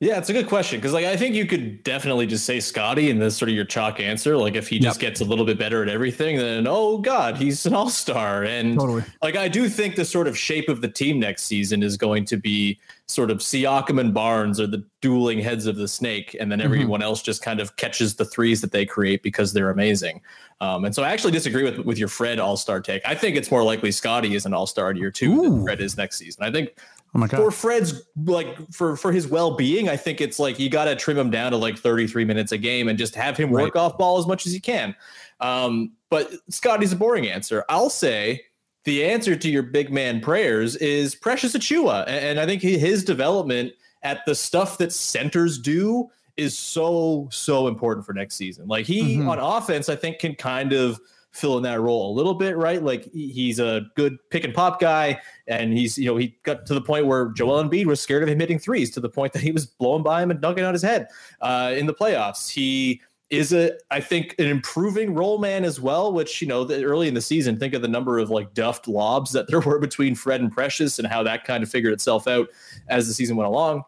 Yeah, 0.00 0.16
it's 0.16 0.30
a 0.30 0.32
good 0.32 0.48
question 0.48 0.78
because, 0.78 0.94
like, 0.94 1.04
I 1.04 1.14
think 1.14 1.34
you 1.34 1.44
could 1.44 1.82
definitely 1.82 2.26
just 2.26 2.46
say 2.46 2.58
Scottie, 2.58 3.10
and 3.10 3.20
that's 3.20 3.36
sort 3.36 3.50
of 3.50 3.54
your 3.54 3.66
chalk 3.66 4.00
answer. 4.00 4.34
Like, 4.34 4.54
if 4.54 4.66
he 4.66 4.78
just 4.78 4.98
gets 4.98 5.20
a 5.20 5.26
little 5.26 5.44
bit 5.44 5.58
better 5.58 5.82
at 5.82 5.90
everything, 5.90 6.38
then 6.38 6.66
oh 6.66 6.96
god, 6.96 7.36
he's 7.36 7.66
an 7.66 7.74
all 7.74 7.90
star. 7.90 8.42
And 8.44 8.78
Totally. 8.78 9.04
like, 9.22 9.36
I 9.36 9.46
do 9.46 9.68
think 9.68 9.96
the 9.96 10.06
sort 10.06 10.26
of 10.26 10.38
shape 10.38 10.70
of 10.70 10.80
the 10.80 10.88
team 10.88 11.20
next 11.20 11.42
season 11.42 11.82
is 11.82 11.98
going 11.98 12.24
to 12.26 12.38
be 12.38 12.78
sort 13.08 13.30
of 13.30 13.38
Siakam 13.38 14.00
and 14.00 14.14
Barnes 14.14 14.58
are 14.58 14.66
the 14.66 14.82
dueling 15.02 15.38
heads 15.38 15.66
of 15.66 15.76
the 15.76 15.86
snake, 15.86 16.34
and 16.40 16.50
then 16.50 16.62
everyone 16.62 17.02
else 17.02 17.20
just 17.20 17.42
kind 17.42 17.60
of 17.60 17.76
catches 17.76 18.14
the 18.14 18.24
threes 18.24 18.62
that 18.62 18.72
they 18.72 18.86
create 18.86 19.22
because 19.22 19.52
they're 19.52 19.70
amazing. 19.70 20.22
Um, 20.62 20.86
and 20.86 20.94
so 20.94 21.02
I 21.02 21.10
actually 21.10 21.32
disagree 21.32 21.64
with 21.64 21.78
with 21.80 21.98
your 21.98 22.08
Fred 22.08 22.38
All 22.38 22.56
Star 22.56 22.80
take. 22.80 23.02
I 23.04 23.14
think 23.14 23.36
it's 23.36 23.50
more 23.50 23.64
likely 23.64 23.92
Scottie 23.92 24.34
is 24.34 24.46
an 24.46 24.54
All 24.54 24.66
Star 24.66 24.92
year 24.94 25.10
two 25.10 25.32
Ooh. 25.32 25.42
than 25.42 25.64
Fred 25.64 25.80
is 25.82 25.98
next 25.98 26.16
season. 26.16 26.42
I 26.42 26.50
think 26.50 26.74
Oh 27.14 27.18
my 27.18 27.26
god. 27.26 27.38
for. 27.38 27.50
Fred's 27.50 28.02
like 28.24 28.56
for 28.72 28.96
for 28.96 29.10
his 29.12 29.26
well 29.26 29.56
being, 29.56 29.88
I 29.88 29.96
think 29.96 30.20
it's 30.20 30.38
like 30.38 30.58
you 30.58 30.70
got 30.70 30.84
to 30.84 30.94
trim 30.96 31.18
him 31.18 31.30
down 31.30 31.50
to 31.52 31.56
like 31.56 31.76
33 31.78 32.24
minutes 32.24 32.52
a 32.52 32.58
game 32.58 32.88
and 32.88 32.96
just 32.98 33.14
have 33.14 33.36
him 33.36 33.50
work 33.50 33.74
off 33.76 33.98
ball 33.98 34.18
as 34.18 34.26
much 34.26 34.46
as 34.46 34.52
he 34.52 34.60
can. 34.60 34.94
Um, 35.40 35.92
but 36.08 36.30
Scottie's 36.48 36.92
a 36.92 36.96
boring 36.96 37.26
answer. 37.28 37.64
I'll 37.68 37.90
say 37.90 38.42
the 38.84 39.04
answer 39.04 39.34
to 39.36 39.50
your 39.50 39.62
big 39.62 39.92
man 39.92 40.20
prayers 40.20 40.76
is 40.76 41.14
Precious 41.14 41.54
Achiuwa, 41.54 42.04
and, 42.06 42.24
and 42.24 42.40
I 42.40 42.46
think 42.46 42.62
he, 42.62 42.78
his 42.78 43.04
development 43.04 43.72
at 44.02 44.24
the 44.26 44.34
stuff 44.34 44.78
that 44.78 44.92
centers 44.92 45.58
do 45.58 46.08
is 46.36 46.56
so 46.58 47.28
so 47.32 47.66
important 47.68 48.06
for 48.06 48.12
next 48.14 48.36
season. 48.36 48.66
Like 48.68 48.86
he 48.86 49.16
Mhm. 49.16 49.28
on 49.28 49.38
offense, 49.38 49.88
I 49.88 49.96
think 49.96 50.18
can 50.20 50.34
kind 50.34 50.72
of 50.72 50.98
fill 51.32 51.56
in 51.56 51.62
that 51.62 51.80
role 51.80 52.12
a 52.12 52.14
little 52.14 52.34
bit, 52.34 52.56
right? 52.56 52.82
Like 52.82 53.10
he's 53.12 53.58
a 53.58 53.82
good 53.96 54.18
pick 54.30 54.44
and 54.44 54.54
pop 54.54 54.80
guy, 54.80 55.20
and 55.46 55.72
he's 55.72 55.96
you 55.96 56.06
know 56.06 56.16
he 56.16 56.36
got 56.42 56.66
to 56.66 56.74
the 56.74 56.80
point 56.80 57.06
where 57.06 57.28
Joel 57.30 57.62
Embiid 57.62 57.86
was 57.86 58.00
scared 58.00 58.22
of 58.22 58.28
him 58.28 58.40
hitting 58.40 58.58
threes 58.58 58.90
to 58.92 59.00
the 59.00 59.08
point 59.08 59.32
that 59.34 59.42
he 59.42 59.52
was 59.52 59.66
blowing 59.66 60.02
by 60.02 60.22
him 60.22 60.30
and 60.30 60.40
dunking 60.40 60.64
out 60.64 60.74
his 60.74 60.82
head 60.82 61.08
uh, 61.40 61.72
in 61.76 61.86
the 61.86 61.94
playoffs. 61.94 62.50
He 62.50 63.00
is 63.30 63.52
a 63.52 63.72
I 63.92 64.00
think 64.00 64.34
an 64.38 64.46
improving 64.46 65.14
role 65.14 65.38
man 65.38 65.64
as 65.64 65.80
well, 65.80 66.12
which 66.12 66.42
you 66.42 66.48
know 66.48 66.64
the, 66.64 66.82
early 66.84 67.06
in 67.06 67.14
the 67.14 67.20
season, 67.20 67.56
think 67.56 67.74
of 67.74 67.82
the 67.82 67.88
number 67.88 68.18
of 68.18 68.30
like 68.30 68.54
duffed 68.54 68.88
lobs 68.88 69.32
that 69.32 69.46
there 69.48 69.60
were 69.60 69.78
between 69.78 70.14
Fred 70.14 70.40
and 70.40 70.52
Precious 70.52 70.98
and 70.98 71.06
how 71.06 71.22
that 71.22 71.44
kind 71.44 71.62
of 71.62 71.70
figured 71.70 71.92
itself 71.92 72.26
out 72.26 72.48
as 72.88 73.06
the 73.06 73.14
season 73.14 73.36
went 73.36 73.48
along. 73.48 73.84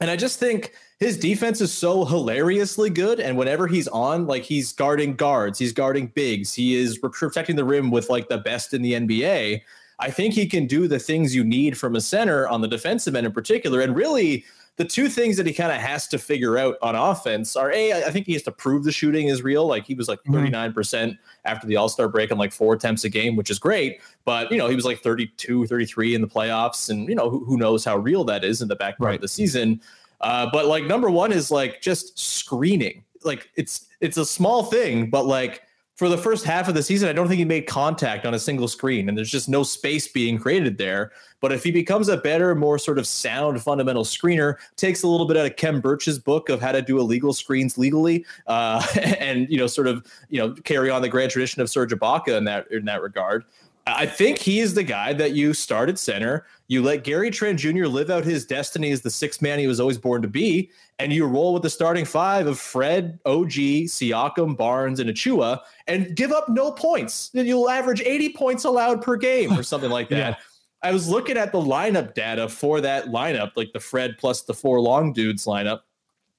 And 0.00 0.10
I 0.10 0.16
just 0.16 0.38
think 0.38 0.74
his 0.98 1.18
defense 1.18 1.60
is 1.60 1.72
so 1.72 2.04
hilariously 2.04 2.90
good. 2.90 3.18
And 3.20 3.36
whenever 3.36 3.66
he's 3.66 3.88
on, 3.88 4.26
like 4.26 4.42
he's 4.42 4.72
guarding 4.72 5.14
guards, 5.14 5.58
he's 5.58 5.72
guarding 5.72 6.08
bigs, 6.08 6.52
he 6.52 6.74
is 6.74 6.98
protecting 6.98 7.56
the 7.56 7.64
rim 7.64 7.90
with 7.90 8.10
like 8.10 8.28
the 8.28 8.38
best 8.38 8.74
in 8.74 8.82
the 8.82 8.92
NBA. 8.92 9.62
I 9.98 10.10
think 10.10 10.34
he 10.34 10.46
can 10.46 10.66
do 10.66 10.88
the 10.88 10.98
things 10.98 11.34
you 11.34 11.44
need 11.44 11.78
from 11.78 11.96
a 11.96 12.00
center 12.00 12.46
on 12.48 12.60
the 12.60 12.68
defensive 12.68 13.16
end 13.16 13.26
in 13.26 13.32
particular. 13.32 13.80
And 13.80 13.96
really, 13.96 14.44
the 14.76 14.84
two 14.84 15.08
things 15.08 15.36
that 15.38 15.46
he 15.46 15.54
kind 15.54 15.72
of 15.72 15.78
has 15.78 16.06
to 16.08 16.18
figure 16.18 16.58
out 16.58 16.76
on 16.82 16.94
offense 16.94 17.56
are 17.56 17.72
a, 17.72 17.94
I 18.04 18.10
think 18.10 18.26
he 18.26 18.34
has 18.34 18.42
to 18.42 18.52
prove 18.52 18.84
the 18.84 18.92
shooting 18.92 19.28
is 19.28 19.42
real. 19.42 19.66
Like 19.66 19.86
he 19.86 19.94
was 19.94 20.06
like 20.08 20.22
Mhm. 20.24 20.34
39% 20.50 21.16
after 21.46 21.66
the 21.66 21.76
All 21.76 21.88
Star 21.88 22.08
break 22.08 22.30
on 22.30 22.36
like 22.36 22.52
four 22.52 22.74
attempts 22.74 23.04
a 23.04 23.08
game, 23.08 23.36
which 23.36 23.48
is 23.50 23.58
great. 23.58 24.00
But, 24.26 24.52
you 24.52 24.58
know, 24.58 24.68
he 24.68 24.76
was 24.76 24.84
like 24.84 25.00
32, 25.02 25.66
33 25.66 26.14
in 26.14 26.20
the 26.20 26.26
playoffs. 26.28 26.90
And, 26.90 27.08
you 27.08 27.14
know, 27.14 27.30
who, 27.30 27.44
who 27.46 27.56
knows 27.56 27.84
how 27.86 27.96
real 27.96 28.22
that 28.24 28.44
is 28.44 28.60
in 28.60 28.68
the 28.68 28.76
back 28.76 28.98
part 28.98 29.08
Right. 29.08 29.14
of 29.14 29.22
the 29.22 29.28
season. 29.28 29.80
Uh, 30.20 30.48
but 30.52 30.66
like 30.66 30.84
number 30.84 31.10
one 31.10 31.32
is 31.32 31.50
like 31.50 31.80
just 31.80 32.18
screening. 32.18 33.02
Like 33.24 33.48
it's 33.56 33.86
it's 34.00 34.18
a 34.18 34.26
small 34.26 34.64
thing, 34.64 35.08
but 35.10 35.24
like 35.26 35.62
for 35.96 36.10
the 36.10 36.18
first 36.18 36.44
half 36.44 36.68
of 36.68 36.74
the 36.74 36.82
season, 36.82 37.08
I 37.08 37.14
don't 37.14 37.26
think 37.26 37.38
he 37.38 37.44
made 37.46 37.66
contact 37.66 38.26
on 38.26 38.34
a 38.34 38.38
single 38.38 38.68
screen, 38.68 39.08
and 39.08 39.16
there's 39.16 39.30
just 39.30 39.48
no 39.48 39.62
space 39.62 40.06
being 40.06 40.38
created 40.38 40.76
there. 40.76 41.12
But 41.40 41.52
if 41.52 41.64
he 41.64 41.70
becomes 41.70 42.08
a 42.08 42.18
better, 42.18 42.54
more 42.54 42.78
sort 42.78 42.98
of 42.98 43.06
sound 43.06 43.62
fundamental 43.62 44.04
screener, 44.04 44.56
takes 44.76 45.02
a 45.02 45.08
little 45.08 45.26
bit 45.26 45.38
out 45.38 45.46
of 45.46 45.56
Khem 45.56 45.80
Birch's 45.80 46.18
book 46.18 46.50
of 46.50 46.60
how 46.60 46.72
to 46.72 46.82
do 46.82 46.98
illegal 46.98 47.32
screens 47.32 47.78
legally, 47.78 48.26
uh, 48.46 48.86
and 49.18 49.50
you 49.50 49.56
know, 49.56 49.66
sort 49.66 49.86
of 49.86 50.06
you 50.28 50.38
know, 50.38 50.52
carry 50.64 50.90
on 50.90 51.00
the 51.00 51.08
grand 51.08 51.30
tradition 51.30 51.62
of 51.62 51.70
Serge 51.70 51.92
Ibaka 51.92 52.36
in 52.36 52.44
that 52.44 52.70
in 52.70 52.84
that 52.84 53.00
regard. 53.00 53.44
I 53.86 54.04
think 54.04 54.38
he 54.38 54.58
is 54.58 54.74
the 54.74 54.82
guy 54.82 55.12
that 55.12 55.32
you 55.32 55.54
start 55.54 55.88
at 55.88 55.98
center. 55.98 56.44
You 56.68 56.82
let 56.82 57.04
Gary 57.04 57.30
Trent 57.30 57.60
Jr. 57.60 57.86
live 57.86 58.10
out 58.10 58.24
his 58.24 58.44
destiny 58.44 58.90
as 58.90 59.00
the 59.00 59.10
sixth 59.10 59.40
man 59.40 59.58
he 59.58 59.66
was 59.66 59.78
always 59.78 59.98
born 59.98 60.22
to 60.22 60.28
be, 60.28 60.70
and 60.98 61.12
you 61.12 61.24
roll 61.26 61.54
with 61.54 61.62
the 61.62 61.70
starting 61.70 62.04
five 62.04 62.46
of 62.46 62.58
Fred, 62.58 63.18
OG, 63.24 63.50
Siakam, 63.86 64.56
Barnes, 64.56 64.98
and 64.98 65.08
Achiuwa, 65.08 65.60
and 65.86 66.16
give 66.16 66.32
up 66.32 66.48
no 66.48 66.72
points. 66.72 67.30
You'll 67.32 67.70
average 67.70 68.00
80 68.00 68.32
points 68.32 68.64
allowed 68.64 69.02
per 69.02 69.16
game 69.16 69.52
or 69.52 69.62
something 69.62 69.90
like 69.90 70.08
that. 70.10 70.16
Yeah. 70.16 70.36
I 70.82 70.92
was 70.92 71.08
looking 71.08 71.36
at 71.36 71.52
the 71.52 71.60
lineup 71.60 72.14
data 72.14 72.48
for 72.48 72.80
that 72.80 73.06
lineup, 73.06 73.52
like 73.56 73.72
the 73.72 73.80
Fred 73.80 74.16
plus 74.18 74.42
the 74.42 74.54
four 74.54 74.80
long 74.80 75.12
dudes 75.12 75.46
lineup. 75.46 75.80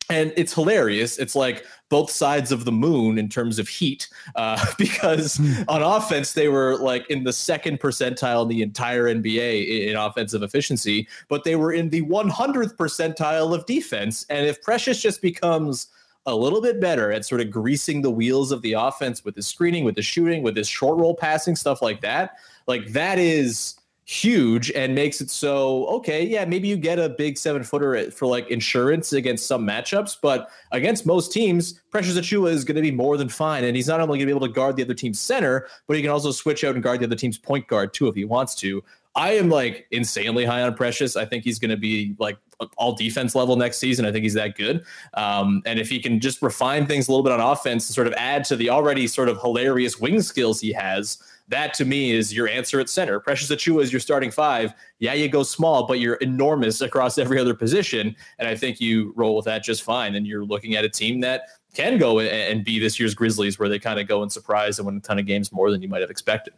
And 0.10 0.32
it's 0.38 0.54
hilarious. 0.54 1.18
It's 1.18 1.36
like 1.36 1.66
both 1.90 2.12
sides 2.12 2.52
of 2.52 2.66
the 2.66 2.72
moon 2.72 3.18
in 3.18 3.30
terms 3.30 3.60
of 3.60 3.68
heat, 3.68 4.10
uh, 4.36 4.64
because 4.78 5.40
on 5.68 5.82
offense 5.82 6.34
they 6.34 6.48
were 6.48 6.78
like 6.78 7.10
in 7.10 7.24
the 7.24 7.34
second 7.34 7.80
percentile 7.80 8.44
in 8.44 8.50
the 8.50 8.62
entire 8.62 9.06
NBA 9.06 9.88
in, 9.88 9.96
offensive 9.96 10.44
efficiency, 10.44 11.08
but 11.28 11.44
they 11.44 11.56
were 11.56 11.74
in 11.74 11.90
the 11.90 12.02
100th 12.04 12.76
percentile 12.76 13.54
of 13.54 13.66
defense. 13.66 14.26
And 14.30 14.46
if 14.46 14.62
Precious 14.62 15.02
just 15.02 15.22
becomes 15.22 15.88
a 16.28 16.36
little 16.36 16.62
bit 16.62 16.82
better 16.82 17.12
at 17.12 17.26
sort 17.26 17.42
of 17.42 17.50
greasing 17.50 18.02
the 18.02 18.12
wheels 18.12 18.52
of 18.52 18.62
the 18.62 18.74
offense 18.74 19.24
with 19.24 19.36
his 19.36 19.48
screening, 19.48 19.86
with 19.86 19.96
his 19.96 20.06
shooting, 20.06 20.44
with 20.44 20.58
his 20.58 20.68
short 20.68 20.98
roll 20.98 21.16
passing, 21.16 21.56
stuff 21.56 21.82
like 21.82 22.02
that, 22.02 22.38
like 22.68 22.88
that 22.90 23.18
is 23.18 23.77
huge 24.10 24.72
and 24.72 24.96
makes 24.96 25.20
it 25.20 25.30
so 25.30 25.86
okay 25.88 26.26
yeah 26.26 26.46
maybe 26.46 26.66
you 26.66 26.78
get 26.78 26.98
a 26.98 27.10
big 27.10 27.38
seven 27.38 27.62
footer 27.62 28.10
for 28.10 28.26
like 28.26 28.48
insurance 28.50 29.12
against 29.12 29.46
some 29.46 29.68
matchups 29.68 30.16
but 30.22 30.50
against 30.72 31.06
most 31.06 31.30
teams 31.34 31.82
precious 31.92 32.16
achiuwa 32.16 32.50
is 32.50 32.64
going 32.64 32.78
to 32.78 32.82
be 32.82 32.90
more 32.90 33.18
than 33.18 33.28
fine 33.28 33.66
and 33.66 33.76
he's 33.76 33.90
not 33.90 34.00
only 34.00 34.18
going 34.18 34.20
to 34.22 34.26
be 34.26 34.32
able 34.32 34.48
to 34.48 34.54
guard 34.54 34.78
the 34.78 34.84
other 34.84 34.94
team's 34.94 35.20
center 35.20 35.68
but 35.88 35.98
he 35.98 36.02
can 36.02 36.10
also 36.10 36.32
switch 36.32 36.64
out 36.64 36.74
and 36.74 36.82
guard 36.82 37.02
the 37.02 37.06
other 37.06 37.18
team's 37.18 37.38
point 37.38 37.68
guard 37.68 37.94
too 37.94 38.08
if 38.08 38.16
he 38.16 38.26
wants 38.26 38.56
to. 38.56 38.84
I 39.16 39.32
am 39.32 39.50
like 39.50 39.88
insanely 39.90 40.46
high 40.46 40.62
on 40.62 40.76
precious. 40.76 41.16
I 41.16 41.26
think 41.26 41.44
he's 41.44 41.58
going 41.58 41.72
to 41.72 41.78
be 41.78 42.16
like 42.20 42.38
all 42.78 42.94
defense 42.94 43.34
level 43.34 43.56
next 43.56 43.80
season. 43.80 44.06
I 44.06 44.12
think 44.12 44.24
he's 44.24 44.36
that 44.36 44.56
good. 44.56 44.86
Um, 45.16 45.64
and 45.66 45.80
if 45.80 45.90
he 45.90 46.00
can 46.00 46.20
just 46.20 46.42
refine 46.42 46.86
things 46.86 47.08
a 47.08 47.12
little 47.12 47.24
bit 47.24 47.34
on 47.34 47.40
offense 47.40 47.90
and 47.90 47.96
sort 47.96 48.06
of 48.06 48.14
add 48.14 48.44
to 48.46 48.56
the 48.56 48.70
already 48.70 49.08
sort 49.08 49.28
of 49.28 49.42
hilarious 49.42 50.00
wing 50.00 50.22
skills 50.22 50.62
he 50.62 50.72
has 50.72 51.18
that 51.50 51.74
to 51.76 51.86
me 51.86 52.12
is 52.12 52.34
your 52.34 52.48
answer 52.48 52.80
at 52.80 52.90
center. 52.90 53.20
Precious 53.20 53.50
Achiuwa 53.50 53.82
is 53.82 53.92
your 53.92 54.00
starting 54.00 54.32
five. 54.32 54.74
Yeah, 55.00 55.14
you 55.14 55.30
go 55.30 55.44
small, 55.44 55.88
but 55.88 56.00
you're 56.00 56.16
enormous 56.16 56.82
across 56.82 57.18
every 57.18 57.40
other 57.40 57.54
position. 57.54 58.16
And 58.38 58.48
I 58.48 58.56
think 58.56 58.82
you 58.82 59.14
roll 59.16 59.36
with 59.36 59.46
that 59.46 59.64
just 59.64 59.84
fine. 59.84 60.16
And 60.16 60.28
you're 60.28 60.46
looking 60.46 60.76
at 60.76 60.84
a 60.84 60.90
team 60.90 61.22
that 61.22 61.44
can 61.74 61.98
go 61.98 62.20
and- 62.20 62.66
be 62.66 62.80
this 62.80 63.00
year's 63.00 63.14
Grizzlies, 63.14 63.60
where 63.60 63.70
they 63.70 63.80
kind 63.80 64.00
of 64.00 64.08
go 64.08 64.24
and 64.24 64.32
surprise 64.32 64.80
and 64.80 64.86
win 64.86 64.98
a 64.98 65.00
ton 65.00 65.20
of 65.20 65.26
games 65.26 65.52
more 65.52 65.72
than 65.72 65.82
you 65.82 65.88
might 65.88 66.02
have 66.02 66.10
expected. 66.10 66.54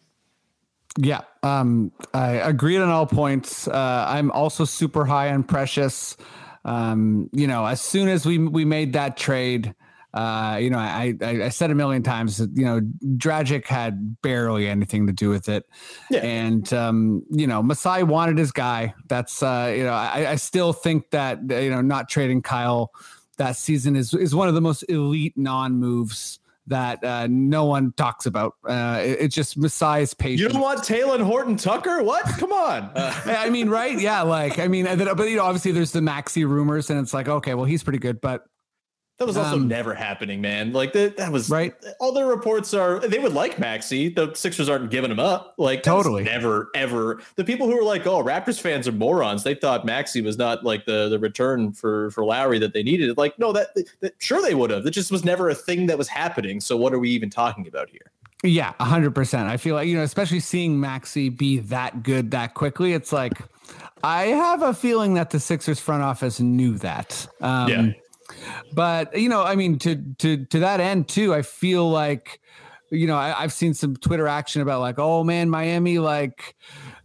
Yeah, 0.98 1.22
um, 1.44 1.92
I 2.14 2.32
agreed 2.32 2.80
on 2.80 2.90
all 2.90 3.06
points. 3.06 3.68
Uh, 3.68 4.06
I'm 4.08 4.32
also 4.32 4.66
super 4.66 5.06
high 5.06 5.32
on 5.32 5.44
Precious. 5.44 6.18
Um, 6.66 7.30
you 7.32 7.48
know, 7.48 7.66
as 7.66 7.80
soon 7.80 8.08
as 8.08 8.26
we 8.26 8.38
we 8.38 8.66
made 8.66 8.94
that 8.94 9.18
trade, 9.18 9.76
uh, 10.14 10.58
you 10.62 10.70
know, 10.70 10.78
I, 10.80 11.14
I 11.22 11.30
I 11.46 11.50
said 11.50 11.70
a 11.72 11.76
million 11.76 12.02
times 12.04 12.38
that 12.38 12.50
you 12.56 12.66
know 12.66 12.82
Dragic 13.18 13.66
had 13.66 14.22
barely 14.22 14.68
anything 14.68 15.08
to 15.08 15.14
do 15.14 15.30
with 15.30 15.50
it, 15.50 15.66
Yeah. 16.10 16.20
and 16.22 16.72
um, 16.74 17.24
you 17.30 17.46
know, 17.48 17.62
Masai 17.62 18.04
wanted 18.04 18.38
his 18.38 18.52
guy. 18.52 18.94
That's 19.08 19.44
uh, 19.44 19.74
you 19.76 19.84
know, 19.84 19.94
I, 19.94 20.32
I 20.32 20.36
still 20.36 20.74
think 20.74 21.12
that 21.12 21.40
you 21.50 21.70
know, 21.70 21.82
not 21.82 22.10
trading 22.10 22.42
Kyle 22.42 22.92
that 23.38 23.56
season 23.56 23.96
is 23.96 24.14
is 24.14 24.34
one 24.34 24.48
of 24.48 24.56
the 24.56 24.62
most 24.62 24.84
elite 24.90 25.38
non 25.38 25.74
moves 25.80 26.40
that 26.68 27.04
uh, 27.04 27.26
no 27.30 27.66
one 27.66 27.92
talks 27.94 28.26
about. 28.28 28.54
Uh, 28.68 29.00
it, 29.04 29.18
it's 29.22 29.36
just 29.36 29.60
Masai's 29.60 30.14
patience. 30.14 30.42
You 30.42 30.50
don't 30.50 30.62
want 30.62 30.80
Talen 30.82 31.20
Horton 31.24 31.56
Tucker? 31.58 32.04
What? 32.04 32.26
Come 32.38 32.52
on. 32.54 32.92
Uh, 32.96 33.14
I 33.26 33.50
mean, 33.50 33.70
right? 33.70 34.00
Yeah, 34.00 34.22
like 34.24 34.60
I 34.60 34.68
mean, 34.68 34.86
but 34.86 35.30
you 35.30 35.36
know, 35.38 35.44
obviously 35.46 35.72
there's 35.72 35.92
the 35.92 36.02
Maxey 36.02 36.46
rumors, 36.46 36.90
and 36.90 37.00
it's 37.00 37.14
like, 37.14 37.28
okay, 37.28 37.54
well, 37.54 37.66
he's 37.66 37.84
pretty 37.84 38.00
good, 38.00 38.20
but 38.22 38.46
that 39.20 39.28
was 39.28 39.38
also 39.38 39.56
Um, 39.58 39.68
never 39.68 39.94
happening, 39.94 40.42
man. 40.42 40.74
Like 40.74 40.94
that, 40.94 41.18
that 41.18 41.32
was 41.32 41.50
right? 41.50 41.76
all 42.00 42.12
the 42.14 42.24
reports 42.26 42.74
are 42.74 43.00
they 43.00 43.20
would 43.20 43.34
like 43.34 43.60
Maxey. 43.60 44.10
The 44.10 44.34
Sixers 44.34 44.68
aren't 44.70 44.90
giving 44.90 45.12
him 45.12 45.20
up. 45.20 45.54
Like 45.58 45.84
Totally. 45.84 46.24
never 46.24 46.70
ever. 46.74 47.22
The 47.36 47.44
people 47.44 47.68
who 47.68 47.76
were 47.76 47.84
like, 47.84 48.08
"Oh, 48.08 48.24
Raptors 48.24 48.60
fans 48.60 48.88
are 48.88 48.92
morons." 48.94 49.44
They 49.44 49.54
thought 49.56 49.86
Maxey 49.86 50.22
was 50.22 50.38
not 50.38 50.64
like 50.64 50.86
the 50.86 51.10
the 51.10 51.20
return 51.20 51.74
for 51.74 52.10
for 52.12 52.24
Lowry 52.26 52.58
that 52.60 52.74
they 52.74 52.82
needed. 52.82 53.18
Like, 53.18 53.38
no, 53.38 53.52
that, 53.52 53.68
that 54.00 54.14
sure 54.20 54.42
they 54.42 54.56
would 54.56 54.70
have. 54.72 54.84
That 54.84 54.92
just 54.92 55.12
was 55.12 55.24
never 55.26 55.50
a 55.50 55.56
thing 55.56 55.86
that 55.88 55.98
was 55.98 56.08
happening. 56.08 56.60
So 56.62 56.78
what 56.78 56.94
are 56.94 57.00
we 57.00 57.10
even 57.12 57.30
talking 57.30 57.68
about 57.68 57.90
here? 57.90 58.12
Yeah, 58.42 58.74
hundred 58.80 59.14
percent. 59.14 59.50
I 59.50 59.58
feel 59.58 59.76
like 59.76 59.88
you 59.90 59.98
know, 59.98 60.04
especially 60.04 60.40
seeing 60.40 60.80
Maxey 60.80 61.28
be 61.28 61.60
that 61.60 62.04
good 62.04 62.32
that 62.32 62.54
quickly, 62.54 62.94
it's 62.94 63.12
like 63.12 63.34
I 64.02 64.28
have 64.28 64.62
a 64.62 64.74
feeling 64.74 65.16
that 65.16 65.30
the 65.32 65.42
Sixers 65.42 65.82
front 65.82 66.04
office 66.04 66.40
knew 66.40 66.78
that. 66.78 67.28
Um, 67.42 67.68
Yeah. 67.68 67.92
But 68.74 69.18
you 69.18 69.30
know, 69.30 69.44
I 69.44 69.56
mean, 69.56 69.80
to 69.80 69.96
to 70.20 70.46
to 70.46 70.60
that 70.60 70.80
end 70.80 71.08
too, 71.08 71.34
I 71.34 71.42
feel 71.42 71.90
like 71.90 72.40
you 72.92 73.08
know 73.08 73.18
I, 73.18 73.44
I've 73.44 73.54
seen 73.54 73.74
some 73.74 73.96
Twitter 73.96 74.28
action 74.28 74.62
about 74.62 74.82
like, 74.82 75.00
oh 75.00 75.24
man, 75.24 75.50
Miami 75.50 76.00
like 76.00 76.56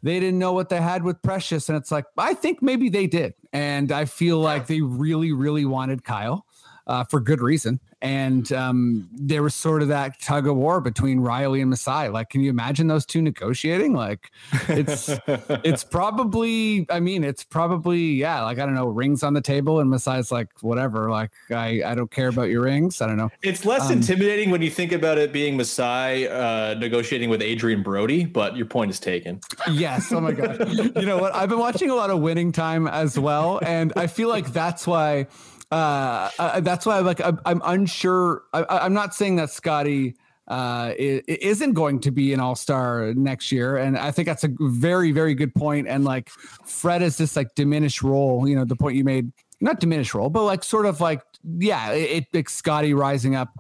they 0.03 0.21
didn't 0.21 0.39
know 0.39 0.53
what 0.53 0.69
they 0.69 0.81
had 0.81 1.03
with 1.03 1.23
Precious, 1.23 1.69
and 1.69 1.77
it's 1.77 1.91
like 1.91 2.05
I 2.17 2.35
think 2.35 2.63
maybe 2.63 2.89
they 2.89 3.07
did, 3.07 3.35
and 3.53 3.91
I 3.93 4.05
feel 4.05 4.39
like 4.39 4.67
they 4.67 4.81
really 4.81 5.33
really 5.33 5.65
wanted 5.65 6.05
Kyle. 6.05 6.44
Uh, 6.87 7.03
for 7.05 7.19
good 7.19 7.41
reason. 7.41 7.81
And 8.03 8.53
um, 8.53 9.09
there 9.13 9.43
was 9.43 9.55
sort 9.55 9.81
of 9.81 9.89
that 9.89 10.21
tug 10.21 10.47
of 10.47 10.55
war 10.57 10.83
between 10.83 11.21
Riley 11.21 11.63
and 11.63 11.71
Masai. 11.71 12.09
Like, 12.11 12.29
can 12.29 12.43
you 12.43 12.51
imagine 12.51 12.87
those 12.89 13.07
two 13.07 13.23
negotiating? 13.23 13.95
Like, 13.95 14.31
it's 14.69 15.09
it's 15.27 15.83
probably. 15.85 16.85
I 16.91 17.01
mean, 17.01 17.25
it's 17.25 17.45
probably 17.45 18.01
yeah. 18.13 18.43
Like 18.43 18.59
I 18.59 18.67
don't 18.67 18.75
know, 18.75 18.87
rings 18.89 19.23
on 19.23 19.33
the 19.33 19.41
table, 19.41 19.81
and 19.81 19.89
Masai's 19.91 20.31
like, 20.31 20.49
whatever. 20.61 21.11
Like 21.11 21.31
I 21.51 21.83
I 21.87 21.95
don't 21.95 22.11
care 22.11 22.29
about 22.29 22.51
your 22.51 22.63
rings. 22.65 23.01
I 23.01 23.07
don't 23.07 23.17
know. 23.17 23.31
It's 23.43 23.65
less 23.65 23.87
Um, 23.87 23.93
intimidating 23.93 24.51
when 24.51 24.61
you 24.61 24.71
think 24.71 24.93
about 24.93 25.17
it 25.17 25.33
being 25.33 25.57
Masai 25.57 26.29
uh, 26.29 26.75
negotiating 26.75 27.31
with 27.31 27.41
Adrien 27.41 27.83
Brody, 27.83 28.27
but 28.27 28.55
your 28.57 28.67
point 28.67 28.91
is 28.91 29.01
taken. 29.01 29.41
Yes. 29.73 30.13
Oh 30.13 30.21
my 30.21 30.33
god. 30.33 30.69
you 30.97 31.07
know 31.07 31.17
what? 31.17 31.35
I've 31.35 31.49
been 31.49 31.59
watching 31.59 31.89
a 31.89 31.95
lot 31.95 32.11
of 32.11 32.21
Winning 32.21 32.53
Time 32.53 32.87
as 32.87 33.19
well, 33.19 33.61
and 33.65 33.95
I 33.97 34.07
feel 34.09 34.29
like 34.29 34.53
that's 34.53 34.87
why. 34.87 35.27
Uh, 35.75 36.61
that's 36.61 36.87
why 36.87 37.01
like 37.01 37.21
I'm, 37.21 37.41
I'm 37.45 37.61
unsure. 37.65 38.43
I, 38.53 38.65
I'm 38.69 38.95
not 38.95 39.15
saying 39.15 39.37
that 39.37 39.51
Scottie 39.51 40.17
uh 40.47 40.93
isn't 40.99 41.73
going 41.73 41.99
to 41.99 42.11
be 42.11 42.35
an 42.35 42.39
all-star 42.39 43.15
next 43.15 43.51
year 43.51 43.79
and 43.79 43.97
i 43.97 44.11
think 44.11 44.29
that's 44.29 44.45
a 44.45 44.51
very 44.61 45.11
very 45.11 45.35
good 45.35 45.55
point. 45.55 45.87
point 45.87 45.89
and 45.89 46.05
like 46.05 46.29
fred 46.67 47.01
is 47.01 47.17
this 47.17 47.35
like 47.35 47.55
diminished 47.55 48.03
role 48.03 48.47
you 48.47 48.55
know 48.55 48.63
the 48.63 48.77
point 48.77 48.95
you 48.95 49.05
made 49.05 49.33
not 49.63 49.81
diminished 49.81 50.13
role 50.13 50.29
but 50.29 50.45
like 50.45 50.63
sort 50.63 50.85
of 50.85 51.01
like 51.01 51.23
yeah 51.57 51.93
it, 51.93 52.27
it 52.35 52.51
scottie 52.51 52.93
rising 52.93 53.35
up 53.35 53.59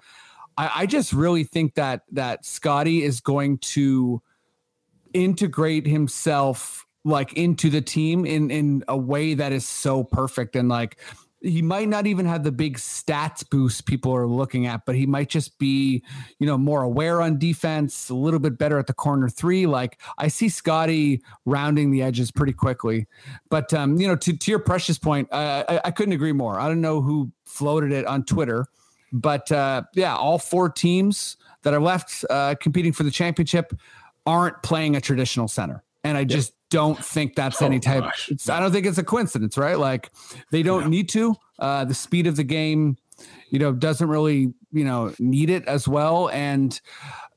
I, 0.58 0.70
I 0.74 0.86
just 0.86 1.14
really 1.14 1.44
think 1.44 1.74
that 1.76 2.02
that 2.12 2.44
scottie 2.44 3.02
is 3.02 3.20
going 3.20 3.58
to 3.58 4.20
integrate 5.14 5.86
himself 5.86 6.84
like 7.04 7.32
into 7.34 7.70
the 7.70 7.80
team 7.80 8.26
in 8.26 8.50
in 8.50 8.84
a 8.88 8.96
way 8.96 9.34
that 9.34 9.52
is 9.52 9.66
so 9.66 10.04
perfect 10.04 10.56
and 10.56 10.68
like 10.68 10.98
he 11.44 11.60
might 11.60 11.88
not 11.88 12.06
even 12.06 12.24
have 12.26 12.42
the 12.42 12.50
big 12.50 12.78
stats 12.78 13.48
boost 13.48 13.86
people 13.86 14.14
are 14.14 14.26
looking 14.26 14.66
at 14.66 14.86
but 14.86 14.94
he 14.94 15.06
might 15.06 15.28
just 15.28 15.58
be 15.58 16.02
you 16.38 16.46
know 16.46 16.56
more 16.56 16.82
aware 16.82 17.20
on 17.20 17.38
defense 17.38 18.08
a 18.08 18.14
little 18.14 18.40
bit 18.40 18.56
better 18.56 18.78
at 18.78 18.86
the 18.86 18.94
corner 18.94 19.28
three. 19.28 19.66
Like 19.66 20.00
i 20.18 20.28
see 20.28 20.48
scottie 20.48 21.22
rounding 21.44 21.90
the 21.90 22.02
edges 22.02 22.30
pretty 22.30 22.52
quickly. 22.52 23.06
But 23.50 23.72
um 23.74 24.00
you 24.00 24.08
know 24.08 24.16
to, 24.16 24.36
to 24.36 24.50
your 24.50 24.60
precious 24.60 24.98
point 24.98 25.28
uh, 25.32 25.64
I, 25.68 25.80
I 25.86 25.90
couldn't 25.90 26.14
agree 26.14 26.32
more. 26.32 26.58
I 26.58 26.68
don't 26.68 26.80
know 26.80 27.00
who 27.02 27.30
floated 27.44 27.92
it 27.92 28.06
on 28.06 28.24
twitter 28.24 28.66
but 29.12 29.52
uh 29.52 29.82
yeah 29.94 30.16
all 30.16 30.38
four 30.38 30.68
teams 30.68 31.36
that 31.62 31.74
are 31.74 31.80
left 31.80 32.24
uh 32.30 32.54
competing 32.60 32.92
for 32.92 33.02
the 33.02 33.10
championship 33.10 33.74
aren't 34.26 34.62
playing 34.62 34.96
a 34.96 35.00
traditional 35.00 35.48
center. 35.48 35.82
And 36.02 36.16
I 36.16 36.24
just 36.24 36.52
don't 36.74 37.02
think 37.04 37.36
that's 37.36 37.62
any 37.62 37.76
Oh, 37.76 37.80
type. 37.80 38.04
It's, 38.28 38.48
I 38.48 38.58
don't 38.60 38.72
think 38.72 38.86
it's 38.86 38.98
a 38.98 39.04
coincidence, 39.04 39.56
right? 39.56 39.78
Like 39.78 40.10
they 40.50 40.62
don't 40.62 40.88
need 40.88 41.08
to. 41.10 41.34
Uh, 41.58 41.84
the 41.84 41.94
speed 41.94 42.26
of 42.26 42.34
the 42.34 42.42
game, 42.44 42.96
you 43.50 43.58
know, 43.60 43.72
doesn't 43.72 44.08
really, 44.08 44.52
you 44.72 44.84
know, 44.84 45.14
need 45.20 45.50
it 45.50 45.64
as 45.66 45.86
well. 45.86 46.28
And 46.30 46.78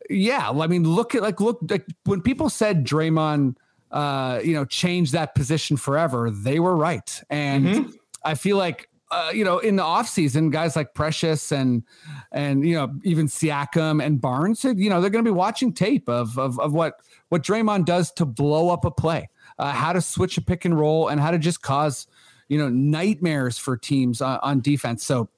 yeah, 0.10 0.50
I 0.50 0.67
mean, 0.67 0.84
look 0.84 1.13
at 1.13 1.21
like 1.21 1.39
look 1.39 1.60
like 1.69 1.86
when 2.06 2.21
people 2.21 2.50
said 2.50 2.84
Draymond, 2.86 3.56
uh, 3.91 4.41
you 4.43 4.54
know, 4.54 4.65
change 4.65 5.12
that 5.12 5.36
position 5.36 5.78
forever, 5.78 6.32
they 6.32 6.60
were 6.60 6.76
right. 6.76 7.21
And 7.30 7.93
I 8.23 8.34
feel 8.36 8.58
like 8.58 8.89
uh, 9.09 9.31
you 9.33 9.43
know, 9.43 9.59
in 9.59 9.77
the 9.77 9.83
offseason, 9.83 10.51
guys 10.51 10.75
like 10.75 10.93
Precious 10.93 11.51
and 11.51 11.83
and 12.31 12.65
you 12.65 12.75
know, 12.75 12.93
even 13.03 13.27
Siakam 13.27 14.03
and 14.03 14.19
Barnes, 14.19 14.63
you 14.63 14.89
know, 14.89 14.99
they're 14.99 15.09
going 15.09 15.23
to 15.23 15.29
be 15.29 15.35
watching 15.35 15.73
tape 15.73 16.09
of 16.09 16.37
of 16.37 16.59
of 16.59 16.73
what 16.73 16.99
what 17.29 17.43
Draymond 17.43 17.85
does 17.85 18.11
to 18.13 18.25
blow 18.25 18.69
up 18.69 18.85
a 18.85 18.91
play, 18.91 19.29
uh, 19.59 19.71
how 19.71 19.93
to 19.93 20.01
switch 20.01 20.37
a 20.37 20.41
pick 20.41 20.65
and 20.65 20.77
roll, 20.77 21.07
and 21.07 21.21
how 21.21 21.31
to 21.31 21.37
just 21.37 21.61
cause 21.61 22.07
you 22.49 22.57
know 22.57 22.69
nightmares 22.69 23.57
for 23.57 23.77
teams 23.77 24.21
on, 24.21 24.39
on 24.41 24.61
defense. 24.61 25.03
So 25.03 25.29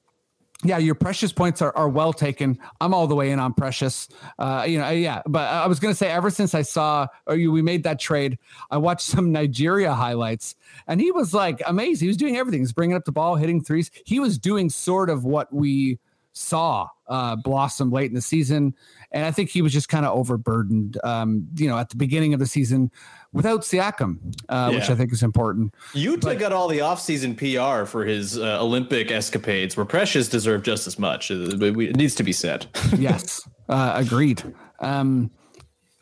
yeah, 0.62 0.78
your 0.78 0.94
precious 0.94 1.32
points 1.32 1.62
are, 1.62 1.74
are 1.76 1.88
well 1.88 2.12
taken. 2.12 2.58
I'm 2.80 2.92
all 2.92 3.06
the 3.06 3.14
way 3.14 3.30
in 3.30 3.38
on 3.38 3.54
precious. 3.54 4.08
Uh, 4.38 4.64
you 4.68 4.78
know, 4.78 4.90
yeah, 4.90 5.22
but 5.26 5.48
I 5.48 5.66
was 5.66 5.80
going 5.80 5.92
to 5.92 5.96
say 5.96 6.10
ever 6.10 6.30
since 6.30 6.54
I 6.54 6.62
saw 6.62 7.06
or 7.26 7.36
you, 7.36 7.50
we 7.50 7.62
made 7.62 7.84
that 7.84 7.98
trade, 7.98 8.38
I 8.70 8.76
watched 8.76 9.06
some 9.06 9.32
Nigeria 9.40 9.94
highlights 9.94 10.56
and 10.86 11.00
he 11.00 11.12
was 11.12 11.32
like 11.32 11.62
amazing. 11.66 12.06
He 12.06 12.08
was 12.08 12.16
doing 12.16 12.36
everything. 12.36 12.60
He's 12.60 12.72
bringing 12.72 12.96
up 12.96 13.04
the 13.04 13.12
ball, 13.12 13.36
hitting 13.36 13.62
threes. 13.62 13.90
He 14.04 14.20
was 14.20 14.38
doing 14.38 14.68
sort 14.68 15.08
of 15.08 15.24
what 15.24 15.52
we 15.52 15.98
saw 16.32 16.88
uh, 17.10 17.36
blossom 17.36 17.90
late 17.90 18.08
in 18.08 18.14
the 18.14 18.22
season. 18.22 18.74
And 19.12 19.26
I 19.26 19.32
think 19.32 19.50
he 19.50 19.60
was 19.60 19.72
just 19.72 19.88
kind 19.90 20.06
of 20.06 20.16
overburdened, 20.16 20.96
um, 21.04 21.48
you 21.56 21.68
know, 21.68 21.76
at 21.76 21.90
the 21.90 21.96
beginning 21.96 22.32
of 22.32 22.38
the 22.40 22.46
season 22.46 22.90
without 23.32 23.62
Siakam, 23.62 24.18
uh, 24.48 24.70
which 24.70 24.88
I 24.88 24.94
think 24.94 25.12
is 25.12 25.22
important. 25.22 25.74
Yuta 25.92 26.38
got 26.38 26.52
all 26.52 26.68
the 26.68 26.78
offseason 26.78 27.36
PR 27.36 27.84
for 27.86 28.04
his 28.04 28.38
uh, 28.38 28.62
Olympic 28.62 29.10
escapades, 29.10 29.76
where 29.76 29.84
Precious 29.84 30.28
deserved 30.28 30.64
just 30.64 30.86
as 30.86 30.98
much. 30.98 31.30
Uh, 31.30 31.56
but 31.58 31.74
we- 31.74 31.88
It 31.88 31.96
needs 31.96 32.14
to 32.14 32.22
be 32.22 32.32
said. 32.32 32.66
yes, 32.96 33.40
uh, 33.68 33.92
agreed. 33.96 34.42
Um, 34.78 35.30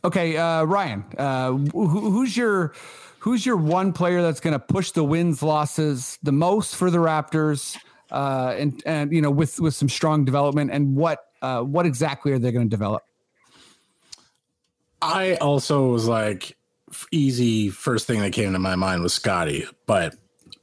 okay, 0.05 0.37
uh, 0.37 0.65
Ryan, 0.65 1.05
uh, 1.17 1.53
who, 1.53 1.87
who's 1.89 2.37
your 2.37 2.75
who's 3.21 3.45
your 3.45 3.57
one 3.57 3.93
player 3.93 4.23
that's 4.23 4.41
going 4.41 4.53
to 4.53 4.59
push 4.61 4.93
the 4.93 5.03
wins 5.03 5.43
losses 5.43 6.19
the 6.23 6.33
most 6.33 6.77
for 6.77 6.91
the 6.91 6.99
Raptors, 6.99 7.77
uh, 8.11 8.55
and 8.57 8.83
and 8.87 9.13
you 9.13 9.21
know 9.21 9.31
with 9.31 9.61
with 9.61 9.75
some 9.75 9.89
strong 9.89 10.25
development, 10.25 10.71
and 10.71 10.97
what 10.97 11.21
uh, 11.43 11.63
what 11.63 11.87
exactly 11.87 12.33
are 12.33 12.39
they 12.39 12.51
going 12.53 12.67
to 12.67 12.71
develop? 12.71 13.03
I 15.01 15.35
also 15.37 15.87
was 15.89 16.07
like, 16.09 16.57
easy 17.13 17.71
first 17.71 18.07
thing 18.07 18.21
that 18.21 18.33
came 18.33 18.53
to 18.53 18.59
my 18.59 18.75
mind 18.75 19.03
was 19.03 19.13
Scottie, 19.15 19.65
but 19.87 20.15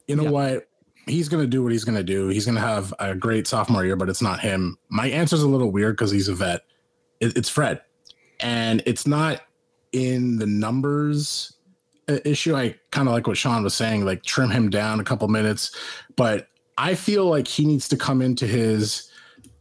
you 0.08 0.16
know 0.16 0.24
Yeah. 0.24 0.30
what? 0.30 0.68
He's 1.08 1.30
gonna 1.30 1.46
do 1.46 1.62
what 1.62 1.72
he's 1.72 1.84
gonna 1.84 2.04
do. 2.04 2.30
He's 2.30 2.46
gonna 2.48 2.60
have 2.60 2.94
a 3.00 3.14
great 3.14 3.48
sophomore 3.48 3.86
year, 3.86 3.96
but 3.96 4.10
it's 4.10 4.24
not 4.24 4.40
him. 4.40 4.78
My 4.90 5.08
answer's 5.08 5.44
a 5.44 5.48
little 5.48 5.72
weird 5.72 5.96
because 5.96 6.10
he's 6.12 6.28
a 6.28 6.34
vet. 6.34 6.64
It, 7.20 7.38
it's 7.38 7.48
Fred, 7.48 7.82
and 8.40 8.82
it's 8.88 9.06
not 9.06 9.42
in 9.92 10.38
the 10.38 10.48
numbers 10.48 11.54
uh, 12.10 12.18
issue. 12.26 12.56
I 12.56 12.76
kind 12.92 13.08
of 13.08 13.14
like 13.14 13.28
what 13.28 13.38
Sean 13.38 13.64
was 13.64 13.76
saying, 13.76 14.04
like 14.04 14.24
trim 14.24 14.50
him 14.50 14.70
down 14.72 15.00
a 15.00 15.04
couple 15.04 15.28
minutes, 15.28 15.76
but 16.16 16.48
I 16.78 16.96
feel 16.96 17.26
like 17.26 17.48
he 17.48 17.66
needs 17.66 17.88
to 17.90 17.98
come 17.98 18.22
into 18.22 18.46
his 18.46 19.10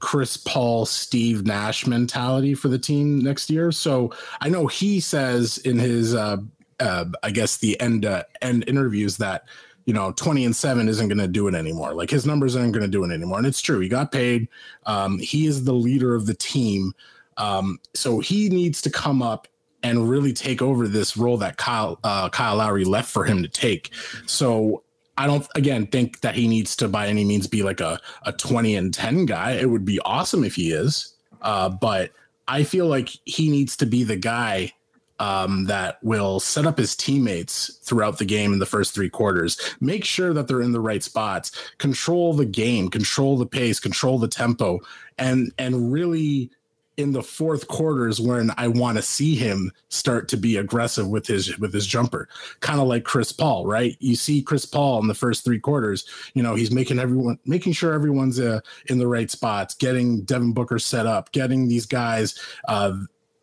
Chris 0.05 0.37
Paul, 0.37 0.85
Steve 0.85 1.47
Nash 1.47 1.87
mentality 1.87 2.55
for 2.55 2.69
the 2.69 2.79
team 2.79 3.21
next 3.21 3.49
year. 3.49 3.73
So 3.73 4.13
I 4.41 4.51
know 4.51 4.67
he 4.67 5.01
says 5.01 5.59
in 5.59 5.79
his, 5.79 6.15
uh, 6.15 6.37
uh, 6.79 7.07
I 7.23 7.31
guess 7.31 7.57
the 7.57 7.81
end 7.81 8.05
uh, 8.05 8.25
end 8.43 8.65
interviews 8.69 9.17
that 9.17 9.45
you 9.87 9.95
know 9.95 10.13
20 10.13 10.45
and 10.45 10.55
7 10.55 10.89
isn't 10.89 11.09
going 11.09 11.19
to 11.19 11.29
do 11.29 11.49
it 11.49 11.55
anymore. 11.55 11.95
Like 11.95 12.11
his 12.11 12.27
numbers 12.27 12.55
aren't 12.55 12.73
going 12.73 12.85
to 12.85 12.91
do 12.91 13.05
it 13.05 13.13
anymore. 13.13 13.39
And 13.39 13.47
it's 13.47 13.63
true 13.63 13.81
he 13.81 13.89
got 13.89 14.13
paid. 14.13 14.49
Um, 14.85 15.19
he 15.19 15.47
is 15.47 15.65
the 15.65 15.73
leader 15.73 16.15
of 16.15 16.27
the 16.27 16.35
team. 16.35 16.93
Um, 17.39 17.81
so 17.95 18.21
he 18.21 18.49
needs 18.49 18.83
to 18.83 18.91
come 18.91 19.23
up 19.23 19.49
and 19.83 20.09
really 20.09 20.33
take 20.33 20.63
over 20.63 20.89
this 20.89 21.17
role 21.17 21.37
that 21.39 21.57
Kyle 21.57 21.99
uh, 22.05 22.29
Kyle 22.29 22.57
Lowry 22.57 22.85
left 22.85 23.11
for 23.11 23.25
him 23.25 23.43
to 23.43 23.49
take. 23.49 23.91
So 24.27 24.83
I 25.17 25.27
don't 25.27 25.47
again 25.55 25.87
think 25.87 26.21
that 26.21 26.35
he 26.35 26.49
needs 26.49 26.77
to 26.77 26.89
by 26.89 27.07
any 27.07 27.25
means 27.25 27.47
be 27.47 27.63
like 27.63 27.81
a, 27.81 28.01
a 28.25 28.33
20 28.33 28.77
and 28.77 28.93
10 28.93 29.27
guy. 29.27 29.53
It 29.53 29.71
would 29.71 29.85
be 29.85 30.01
awesome 30.01 30.45
if 30.45 30.55
he 30.57 30.73
is. 30.73 31.15
Uh, 31.43 31.69
but 31.69 32.11
I 32.49 32.65
feel 32.65 32.87
like 32.87 33.11
he 33.25 33.51
needs 33.51 33.77
to 33.79 33.87
be 33.87 34.03
the 34.03 34.17
guy 34.17 34.73
um, 35.21 35.65
that 35.67 35.99
will 36.03 36.41
set 36.41 36.67
up 36.67 36.79
his 36.79 36.97
teammates 36.97 37.79
throughout 37.83 38.19
the 38.19 38.25
game 38.25 38.53
in 38.53 38.59
the 38.59 38.67
first 38.67 38.95
three 38.95 39.09
quarters. 39.09 39.59
Make 39.81 40.05
sure 40.05 40.35
that 40.35 40.49
they're 40.49 40.61
in 40.61 40.73
the 40.73 40.81
right 40.81 41.03
spots, 41.03 41.53
control 41.79 42.35
the 42.35 42.45
game, 42.45 42.89
control 42.89 43.37
the 43.37 43.47
pace, 43.47 43.79
control 43.79 44.19
the 44.19 44.29
tempo, 44.29 44.81
and 45.19 45.53
and 45.59 45.93
really 45.93 46.51
in 46.97 47.13
the 47.13 47.23
fourth 47.23 47.69
quarters 47.69 48.21
when 48.21 48.51
I 48.57 48.69
want 48.69 48.97
to 48.97 49.03
see 49.03 49.35
him 49.35 49.73
start 49.89 50.29
to 50.29 50.37
be 50.37 50.57
aggressive 50.57 51.09
with 51.09 51.27
his 51.27 51.59
with 51.59 51.73
his 51.73 51.87
jumper, 51.87 52.29
kind 52.61 52.81
of 52.81 52.87
like 52.87 53.05
Chris 53.05 53.33
Paul, 53.33 53.67
right? 53.67 53.97
You 54.01 54.17
see 54.17 54.43
Chris 54.43 54.65
Paul 54.65 55.01
in 55.01 55.09
the 55.09 55.15
first 55.15 55.45
three 55.45 55.59
quarters, 55.59 56.05
you 56.35 56.43
know, 56.43 56.55
he's 56.55 56.71
making 56.71 56.99
everyone 56.99 57.39
making 57.45 57.73
sure 57.73 57.93
everyone's 57.93 58.39
uh, 58.39 58.61
in 58.87 58.99
the 58.99 59.09
right 59.09 59.31
spots, 59.31 59.75
getting 59.75 60.23
Devin 60.23 60.53
Booker 60.53 60.79
set 60.79 61.07
up, 61.07 61.33
getting 61.33 61.69
these 61.69 61.87
guys 61.87 62.39
uh, 62.69 62.97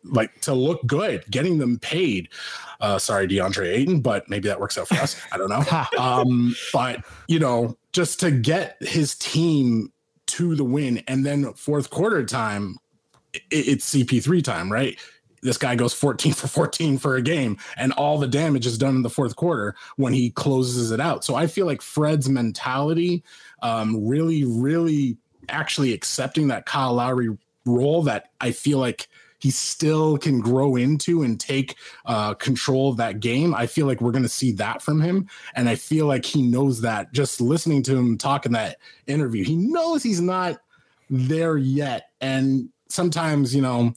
like 0.04 0.40
to 0.42 0.54
look 0.54 0.84
good, 0.86 1.24
getting 1.30 1.58
them 1.58 1.78
paid. 1.78 2.28
Uh, 2.80 2.98
sorry, 2.98 3.28
DeAndre 3.28 3.68
Ayton, 3.68 4.00
but 4.00 4.28
maybe 4.28 4.48
that 4.48 4.60
works 4.60 4.76
out 4.78 4.88
for 4.88 4.96
us. 4.96 5.20
I 5.30 5.38
don't 5.38 5.48
know. 5.48 5.64
um, 5.98 6.54
but 6.72 7.04
you 7.28 7.38
know, 7.38 7.76
just 7.92 8.20
to 8.20 8.30
get 8.30 8.76
his 8.80 9.14
team 9.14 9.92
to 10.26 10.54
the 10.54 10.64
win, 10.64 11.02
and 11.08 11.24
then 11.26 11.52
fourth 11.54 11.90
quarter 11.90 12.24
time, 12.24 12.78
it's 13.50 13.94
CP3 13.94 14.42
time, 14.42 14.70
right? 14.72 14.98
This 15.42 15.58
guy 15.58 15.74
goes 15.74 15.92
14 15.92 16.32
for 16.34 16.46
14 16.46 16.98
for 16.98 17.16
a 17.16 17.22
game, 17.22 17.58
and 17.76 17.92
all 17.92 18.18
the 18.18 18.28
damage 18.28 18.66
is 18.66 18.78
done 18.78 18.96
in 18.96 19.02
the 19.02 19.10
fourth 19.10 19.36
quarter 19.36 19.74
when 19.96 20.12
he 20.12 20.30
closes 20.30 20.90
it 20.90 21.00
out. 21.00 21.24
So 21.24 21.34
I 21.34 21.46
feel 21.46 21.66
like 21.66 21.82
Fred's 21.82 22.28
mentality, 22.28 23.24
um, 23.62 24.06
really, 24.06 24.44
really 24.44 25.16
actually 25.48 25.92
accepting 25.92 26.48
that 26.48 26.66
Kyle 26.66 26.94
Lowry 26.94 27.36
role 27.64 28.02
that 28.02 28.30
I 28.40 28.52
feel 28.52 28.78
like 28.78 29.08
he 29.42 29.50
still 29.50 30.18
can 30.18 30.38
grow 30.38 30.76
into 30.76 31.24
and 31.24 31.38
take 31.40 31.76
uh, 32.06 32.32
control 32.34 32.90
of 32.90 32.96
that 32.98 33.18
game. 33.18 33.56
I 33.56 33.66
feel 33.66 33.86
like 33.86 34.00
we're 34.00 34.12
going 34.12 34.22
to 34.22 34.28
see 34.28 34.52
that 34.52 34.82
from 34.82 35.00
him. 35.00 35.28
And 35.56 35.68
I 35.68 35.74
feel 35.74 36.06
like 36.06 36.24
he 36.24 36.42
knows 36.42 36.82
that 36.82 37.12
just 37.12 37.40
listening 37.40 37.82
to 37.84 37.96
him 37.96 38.16
talk 38.18 38.46
in 38.46 38.52
that 38.52 38.76
interview, 39.08 39.42
he 39.42 39.56
knows 39.56 40.04
he's 40.04 40.20
not 40.20 40.60
there 41.10 41.56
yet. 41.56 42.10
And 42.20 42.68
sometimes, 42.92 43.54
you 43.54 43.62
know, 43.62 43.94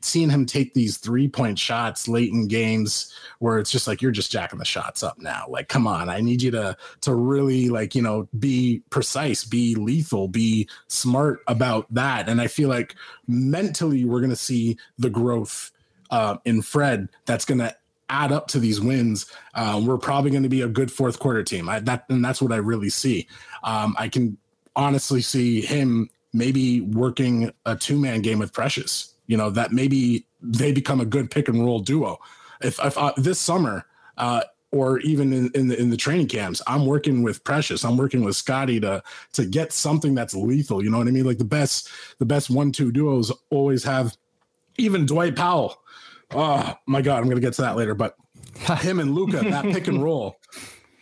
seeing 0.00 0.30
him 0.30 0.44
take 0.44 0.74
these 0.74 0.98
three 0.98 1.28
point 1.28 1.58
shots 1.58 2.08
late 2.08 2.32
in 2.32 2.48
games 2.48 3.12
where 3.38 3.58
it's 3.58 3.70
just 3.70 3.86
like 3.86 4.02
you're 4.02 4.10
just 4.10 4.30
jacking 4.30 4.58
the 4.58 4.64
shots 4.64 5.02
up 5.02 5.18
now. 5.18 5.44
Like 5.48 5.68
come 5.68 5.86
on. 5.86 6.08
I 6.08 6.20
need 6.20 6.42
you 6.42 6.50
to 6.52 6.76
to 7.02 7.14
really 7.14 7.68
like 7.68 7.94
you 7.94 8.02
know 8.02 8.28
be 8.38 8.82
precise 8.90 9.44
be 9.44 9.74
lethal 9.74 10.28
be 10.28 10.68
smart 10.88 11.40
about 11.46 11.86
that. 11.94 12.28
And 12.28 12.40
i 12.40 12.46
feel 12.46 12.68
like 12.68 12.96
mentally 13.26 14.04
we're 14.04 14.20
going 14.20 14.30
to 14.30 14.36
see 14.36 14.76
the 14.98 15.10
growth 15.10 15.70
uh, 16.10 16.38
in 16.44 16.62
fred 16.62 17.08
that's 17.26 17.44
going 17.44 17.58
to 17.58 17.74
add 18.10 18.32
up 18.32 18.48
to 18.48 18.58
these 18.58 18.80
wins. 18.80 19.30
Um, 19.54 19.86
we're 19.86 19.98
probably 19.98 20.30
going 20.30 20.42
to 20.42 20.48
be 20.48 20.62
a 20.62 20.68
good 20.68 20.90
fourth 20.90 21.18
quarter 21.18 21.42
team. 21.42 21.68
I, 21.68 21.80
that 21.80 22.06
and 22.08 22.24
that's 22.24 22.42
what 22.42 22.52
i 22.52 22.56
really 22.56 22.90
see. 22.90 23.28
Um, 23.62 23.94
i 23.98 24.08
can 24.08 24.38
honestly 24.74 25.20
see 25.20 25.60
him 25.60 26.08
maybe 26.32 26.80
working 26.80 27.52
a 27.64 27.74
two-man 27.74 28.20
game 28.22 28.38
with 28.38 28.52
precious 28.52 29.14
you 29.28 29.36
know 29.36 29.50
that 29.50 29.70
maybe 29.70 30.26
they 30.42 30.72
become 30.72 31.00
a 31.00 31.04
good 31.04 31.30
pick 31.30 31.48
and 31.48 31.64
roll 31.64 31.78
duo. 31.78 32.18
If, 32.60 32.82
if 32.84 32.98
uh, 32.98 33.12
this 33.16 33.38
summer, 33.38 33.84
uh, 34.16 34.42
or 34.72 34.98
even 35.00 35.32
in, 35.32 35.50
in 35.54 35.68
the 35.68 35.80
in 35.80 35.90
the 35.90 35.96
training 35.96 36.26
camps, 36.26 36.60
I'm 36.66 36.84
working 36.84 37.22
with 37.22 37.44
Precious. 37.44 37.84
I'm 37.84 37.96
working 37.96 38.24
with 38.24 38.36
Scottie 38.36 38.80
to 38.80 39.02
to 39.34 39.46
get 39.46 39.72
something 39.72 40.14
that's 40.14 40.34
lethal. 40.34 40.82
You 40.82 40.90
know 40.90 40.98
what 40.98 41.06
I 41.06 41.12
mean? 41.12 41.24
Like 41.24 41.38
the 41.38 41.44
best 41.44 41.88
the 42.18 42.26
best 42.26 42.50
one 42.50 42.72
two 42.72 42.90
duos 42.90 43.30
always 43.50 43.84
have. 43.84 44.16
Even 44.76 45.06
Dwight 45.06 45.36
Powell. 45.36 45.80
Oh 46.32 46.74
my 46.86 47.02
God, 47.02 47.18
I'm 47.18 47.28
gonna 47.28 47.40
get 47.40 47.54
to 47.54 47.62
that 47.62 47.76
later. 47.76 47.94
But 47.94 48.16
him 48.80 48.98
and 48.98 49.14
Luka, 49.14 49.40
that 49.40 49.64
pick 49.64 49.88
and 49.88 50.02
roll, 50.02 50.38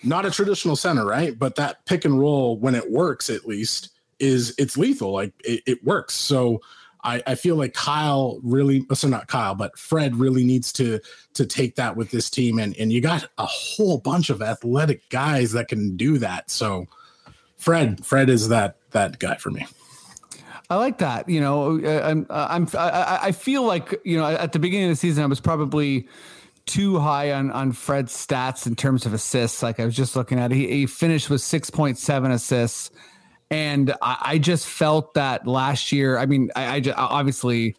not 0.02 0.26
a 0.26 0.30
traditional 0.30 0.76
center, 0.76 1.04
right? 1.04 1.36
But 1.38 1.56
that 1.56 1.84
pick 1.86 2.04
and 2.04 2.18
roll, 2.18 2.58
when 2.58 2.74
it 2.74 2.90
works, 2.90 3.30
at 3.30 3.46
least, 3.46 3.90
is 4.18 4.54
it's 4.58 4.76
lethal. 4.76 5.12
Like 5.12 5.32
it, 5.44 5.62
it 5.66 5.84
works. 5.84 6.14
So 6.14 6.60
I, 7.04 7.22
I 7.26 7.34
feel 7.36 7.56
like 7.56 7.72
Kyle 7.72 8.40
really, 8.42 8.84
so 8.92 9.08
not 9.08 9.28
Kyle, 9.28 9.54
but 9.54 9.78
Fred 9.78 10.16
really 10.16 10.44
needs 10.44 10.72
to 10.74 11.00
to 11.34 11.46
take 11.46 11.76
that 11.76 11.96
with 11.96 12.10
this 12.10 12.28
team, 12.28 12.58
and 12.58 12.76
and 12.76 12.92
you 12.92 13.00
got 13.00 13.28
a 13.38 13.46
whole 13.46 13.98
bunch 13.98 14.28
of 14.28 14.42
athletic 14.42 15.08
guys 15.08 15.52
that 15.52 15.68
can 15.68 15.96
do 15.96 16.18
that. 16.18 16.50
So 16.50 16.86
Fred, 17.56 18.04
Fred 18.04 18.28
is 18.28 18.48
that 18.48 18.76
that 18.90 19.18
guy 19.18 19.36
for 19.36 19.50
me. 19.50 19.66
I 20.68 20.76
like 20.76 20.98
that. 20.98 21.28
You 21.28 21.40
know, 21.40 21.80
uh, 21.80 22.02
I'm, 22.04 22.26
uh, 22.28 22.48
I'm, 22.50 22.68
I, 22.74 23.18
I 23.22 23.32
feel 23.32 23.62
like, 23.62 24.00
you 24.04 24.16
know, 24.16 24.26
at 24.26 24.52
the 24.52 24.58
beginning 24.58 24.86
of 24.86 24.92
the 24.92 24.96
season, 24.96 25.22
I 25.22 25.26
was 25.26 25.40
probably 25.40 26.08
too 26.66 26.98
high 26.98 27.30
on, 27.30 27.52
on 27.52 27.70
Fred's 27.70 28.12
stats 28.12 28.66
in 28.66 28.74
terms 28.74 29.06
of 29.06 29.14
assists. 29.14 29.62
Like 29.62 29.78
I 29.78 29.84
was 29.84 29.94
just 29.94 30.16
looking 30.16 30.40
at 30.40 30.50
it. 30.50 30.56
He, 30.56 30.66
he 30.66 30.86
finished 30.86 31.30
with 31.30 31.40
6.7 31.40 32.32
assists 32.32 32.90
and 33.50 33.94
I, 34.02 34.16
I, 34.22 34.38
just 34.38 34.66
felt 34.66 35.14
that 35.14 35.46
last 35.46 35.92
year. 35.92 36.18
I 36.18 36.26
mean, 36.26 36.50
I, 36.56 36.76
I 36.76 36.80
just, 36.80 36.98
obviously 36.98 37.76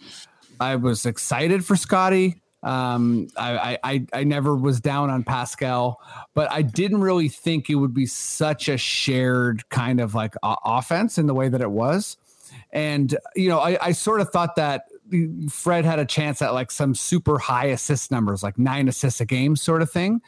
I 0.59 0.75
was 0.75 1.05
excited 1.05 1.65
for 1.65 1.75
Scottie. 1.75 2.41
Um, 2.63 3.27
I, 3.37 3.77
I 3.83 4.05
I 4.13 4.23
never 4.23 4.55
was 4.55 4.81
down 4.81 5.09
on 5.09 5.23
Pascal, 5.23 6.01
but 6.33 6.51
I 6.51 6.63
didn't 6.63 7.01
really 7.01 7.29
think 7.29 7.69
it 7.69 7.75
would 7.75 7.93
be 7.93 8.07
such 8.07 8.67
a 8.67 8.77
shared 8.77 9.69
kind 9.69 10.01
of 10.01 10.15
like 10.15 10.33
offense 10.43 11.17
in 11.17 11.27
the 11.27 11.33
way 11.33 11.49
that 11.49 11.61
it 11.61 11.69
was. 11.69 12.17
And 12.71 13.15
you 13.35 13.49
know, 13.49 13.59
I, 13.59 13.77
I 13.81 13.91
sort 13.91 14.21
of 14.21 14.31
thought 14.31 14.55
that 14.55 14.85
Fred 15.49 15.85
had 15.85 15.99
a 15.99 16.05
chance 16.05 16.41
at 16.41 16.53
like 16.53 16.71
some 16.71 16.95
super 16.95 17.37
high 17.37 17.67
assist 17.67 18.09
numbers, 18.09 18.41
like 18.41 18.57
nine 18.57 18.87
assists 18.87 19.21
a 19.21 19.25
game, 19.25 19.55
sort 19.55 19.81
of 19.81 19.91
thing. 19.91 20.21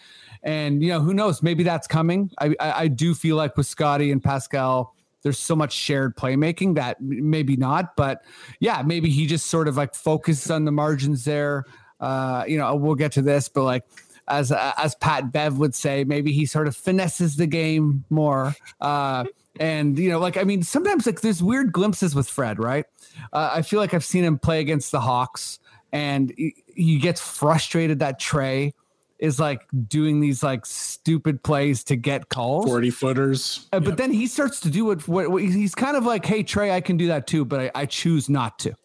And 0.43 0.83
you 0.83 0.89
know, 0.89 1.01
who 1.01 1.13
knows? 1.15 1.41
Maybe 1.41 1.63
that's 1.63 1.87
coming. 1.87 2.29
I 2.37 2.55
I, 2.59 2.71
I 2.71 2.87
do 2.89 3.15
feel 3.15 3.37
like 3.37 3.57
with 3.57 3.65
Scottie 3.65 4.11
and 4.11 4.23
Pascal 4.23 4.93
there's 5.23 5.39
so 5.39 5.55
much 5.55 5.73
shared 5.73 6.15
playmaking 6.15 6.75
that 6.75 7.01
maybe 7.01 7.55
not, 7.55 7.95
but 7.95 8.23
yeah, 8.59 8.81
maybe 8.85 9.09
he 9.09 9.25
just 9.25 9.47
sort 9.47 9.67
of 9.67 9.77
like 9.77 9.93
focuses 9.93 10.49
on 10.49 10.65
the 10.65 10.71
margins 10.71 11.25
there. 11.25 11.65
Uh, 11.99 12.43
you 12.47 12.57
know, 12.57 12.75
we'll 12.75 12.95
get 12.95 13.11
to 13.13 13.21
this, 13.21 13.49
but 13.49 13.63
like 13.63 13.83
as 14.29 14.51
as 14.51 14.95
Pat 14.95 15.31
Bev 15.31 15.57
would 15.57 15.75
say, 15.75 16.03
maybe 16.03 16.31
he 16.31 16.45
sort 16.45 16.67
of 16.67 16.75
finesses 16.75 17.35
the 17.35 17.47
game 17.47 18.05
more. 18.09 18.55
Uh, 18.79 19.25
and 19.59 19.99
you 19.99 20.09
know, 20.09 20.19
like 20.19 20.37
I 20.37 20.43
mean, 20.43 20.63
sometimes 20.63 21.05
like 21.05 21.21
there's 21.21 21.43
weird 21.43 21.73
glimpses 21.73 22.15
with 22.15 22.29
Fred, 22.29 22.59
right? 22.59 22.85
Uh, 23.33 23.51
I 23.53 23.61
feel 23.61 23.79
like 23.79 23.93
I've 23.93 24.05
seen 24.05 24.23
him 24.23 24.39
play 24.39 24.61
against 24.61 24.91
the 24.91 25.01
Hawks, 25.01 25.59
and 25.91 26.33
he, 26.37 26.55
he 26.75 26.97
gets 26.97 27.19
frustrated 27.19 27.99
that 27.99 28.21
Trae 28.21 28.73
is 29.19 29.39
like 29.39 29.67
doing 29.87 30.19
these 30.19 30.41
like 30.41 30.65
stupid 30.65 31.43
plays 31.43 31.83
to 31.85 31.95
get 31.95 32.29
calls 32.29 32.65
40 32.65 32.89
footers 32.89 33.67
uh, 33.73 33.79
but 33.79 33.89
yep. 33.89 33.97
then 33.97 34.11
he 34.11 34.27
starts 34.27 34.59
to 34.61 34.69
do 34.69 34.85
what, 34.85 35.07
what, 35.07 35.29
what, 35.29 35.41
he's 35.41 35.75
kind 35.75 35.97
of 35.97 36.05
like 36.05 36.25
hey 36.25 36.43
trae 36.43 36.71
i 36.71 36.81
can 36.81 36.97
do 36.97 37.07
that 37.07 37.27
too 37.27 37.45
but 37.45 37.59
i, 37.59 37.71
I 37.75 37.85
choose 37.85 38.29
not 38.29 38.59
to 38.59 38.75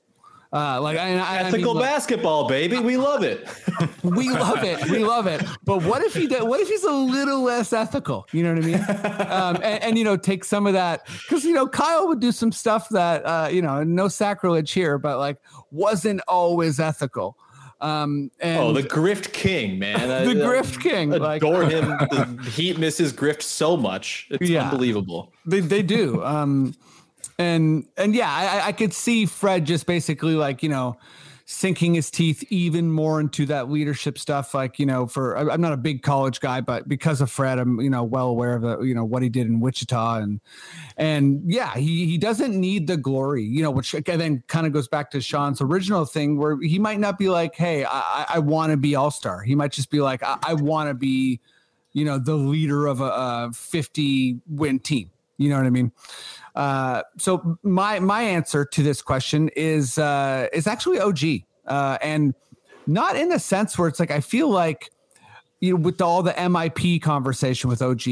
uh, 0.54 0.80
like 0.80 0.96
I, 0.96 1.16
I, 1.16 1.38
ethical 1.38 1.72
I 1.72 1.74
mean, 1.74 1.82
basketball, 1.82 2.46
baby, 2.46 2.78
we 2.78 2.96
love 2.96 3.24
it. 3.24 3.48
we 4.04 4.30
love 4.30 4.62
it, 4.62 4.88
we 4.88 5.00
love 5.00 5.26
it. 5.26 5.42
But 5.64 5.82
what 5.82 6.04
if 6.04 6.14
he 6.14 6.28
did, 6.28 6.44
What 6.44 6.60
if 6.60 6.68
he's 6.68 6.84
a 6.84 6.92
little 6.92 7.42
less 7.42 7.72
ethical? 7.72 8.28
You 8.30 8.44
know 8.44 8.54
what 8.54 8.62
I 8.62 8.66
mean? 8.66 9.28
Um, 9.28 9.56
and, 9.56 9.82
and, 9.82 9.98
you 9.98 10.04
know, 10.04 10.16
take 10.16 10.44
some 10.44 10.68
of 10.68 10.74
that 10.74 11.08
because 11.22 11.44
you 11.44 11.54
know 11.54 11.66
Kyle 11.66 12.06
would 12.06 12.20
do 12.20 12.30
some 12.30 12.52
stuff 12.52 12.88
that 12.90 13.26
uh, 13.26 13.48
you 13.50 13.62
know, 13.62 13.82
no 13.82 14.06
sacrilege 14.06 14.70
here, 14.70 14.96
but 14.96 15.18
like 15.18 15.38
wasn't 15.72 16.20
always 16.28 16.78
ethical. 16.78 17.36
Um, 17.84 18.30
and 18.40 18.58
oh, 18.58 18.72
the 18.72 18.82
Grift 18.82 19.34
King, 19.34 19.78
man! 19.78 20.08
the 20.26 20.30
I, 20.30 20.34
Grift 20.34 20.80
King, 20.80 21.12
adore 21.12 21.64
like, 21.64 21.70
him. 21.70 21.88
The 21.88 22.50
Heat 22.54 22.78
misses 22.78 23.12
Grift 23.12 23.42
so 23.42 23.76
much; 23.76 24.26
it's 24.30 24.48
yeah, 24.48 24.70
unbelievable. 24.70 25.34
They 25.44 25.60
they 25.60 25.82
do. 25.82 26.24
Um, 26.24 26.74
and 27.38 27.86
and 27.98 28.14
yeah, 28.14 28.32
I, 28.32 28.68
I 28.68 28.72
could 28.72 28.94
see 28.94 29.26
Fred 29.26 29.66
just 29.66 29.84
basically 29.84 30.34
like 30.34 30.62
you 30.62 30.70
know 30.70 30.96
sinking 31.46 31.94
his 31.94 32.10
teeth 32.10 32.42
even 32.50 32.90
more 32.90 33.20
into 33.20 33.44
that 33.46 33.70
leadership 33.70 34.18
stuff. 34.18 34.54
Like, 34.54 34.78
you 34.78 34.86
know, 34.86 35.06
for 35.06 35.36
I'm 35.36 35.60
not 35.60 35.74
a 35.74 35.76
big 35.76 36.02
college 36.02 36.40
guy, 36.40 36.62
but 36.62 36.88
because 36.88 37.20
of 37.20 37.30
Fred, 37.30 37.58
I'm, 37.58 37.80
you 37.80 37.90
know, 37.90 38.02
well 38.02 38.28
aware 38.28 38.54
of 38.54 38.62
the, 38.62 38.80
you 38.80 38.94
know, 38.94 39.04
what 39.04 39.22
he 39.22 39.28
did 39.28 39.46
in 39.46 39.60
Wichita. 39.60 40.16
And, 40.16 40.40
and 40.96 41.42
yeah, 41.46 41.74
he, 41.74 42.06
he 42.06 42.16
doesn't 42.16 42.58
need 42.58 42.86
the 42.86 42.96
glory, 42.96 43.44
you 43.44 43.62
know, 43.62 43.70
which 43.70 43.92
then 43.92 44.42
kind 44.46 44.66
of 44.66 44.72
goes 44.72 44.88
back 44.88 45.10
to 45.10 45.20
Sean's 45.20 45.60
original 45.60 46.06
thing 46.06 46.38
where 46.38 46.58
he 46.60 46.78
might 46.78 46.98
not 46.98 47.18
be 47.18 47.28
like, 47.28 47.54
Hey, 47.54 47.84
I, 47.84 48.26
I 48.28 48.38
want 48.38 48.70
to 48.70 48.78
be 48.78 48.94
all 48.94 49.10
star. 49.10 49.42
He 49.42 49.54
might 49.54 49.72
just 49.72 49.90
be 49.90 50.00
like, 50.00 50.22
I, 50.22 50.38
I 50.42 50.54
want 50.54 50.88
to 50.88 50.94
be, 50.94 51.40
you 51.92 52.06
know, 52.06 52.18
the 52.18 52.36
leader 52.36 52.86
of 52.86 53.02
a, 53.02 53.04
a 53.04 53.50
50 53.52 54.40
win 54.48 54.78
team. 54.78 55.10
You 55.36 55.50
know 55.50 55.56
what 55.56 55.66
I 55.66 55.70
mean? 55.70 55.92
Uh, 56.54 57.02
so 57.18 57.58
my 57.62 57.98
my 57.98 58.22
answer 58.22 58.64
to 58.64 58.82
this 58.82 59.02
question 59.02 59.50
is 59.56 59.98
uh, 59.98 60.48
is 60.52 60.66
actually 60.66 61.00
OG, 61.00 61.42
uh, 61.66 61.98
and 62.00 62.34
not 62.86 63.16
in 63.16 63.28
the 63.28 63.38
sense 63.38 63.76
where 63.78 63.88
it's 63.88 63.98
like 63.98 64.10
I 64.10 64.20
feel 64.20 64.48
like 64.48 64.90
you 65.60 65.74
know 65.74 65.80
with 65.80 66.00
all 66.00 66.22
the 66.22 66.32
MIP 66.32 67.02
conversation 67.02 67.68
with 67.68 67.82
OG, 67.82 68.02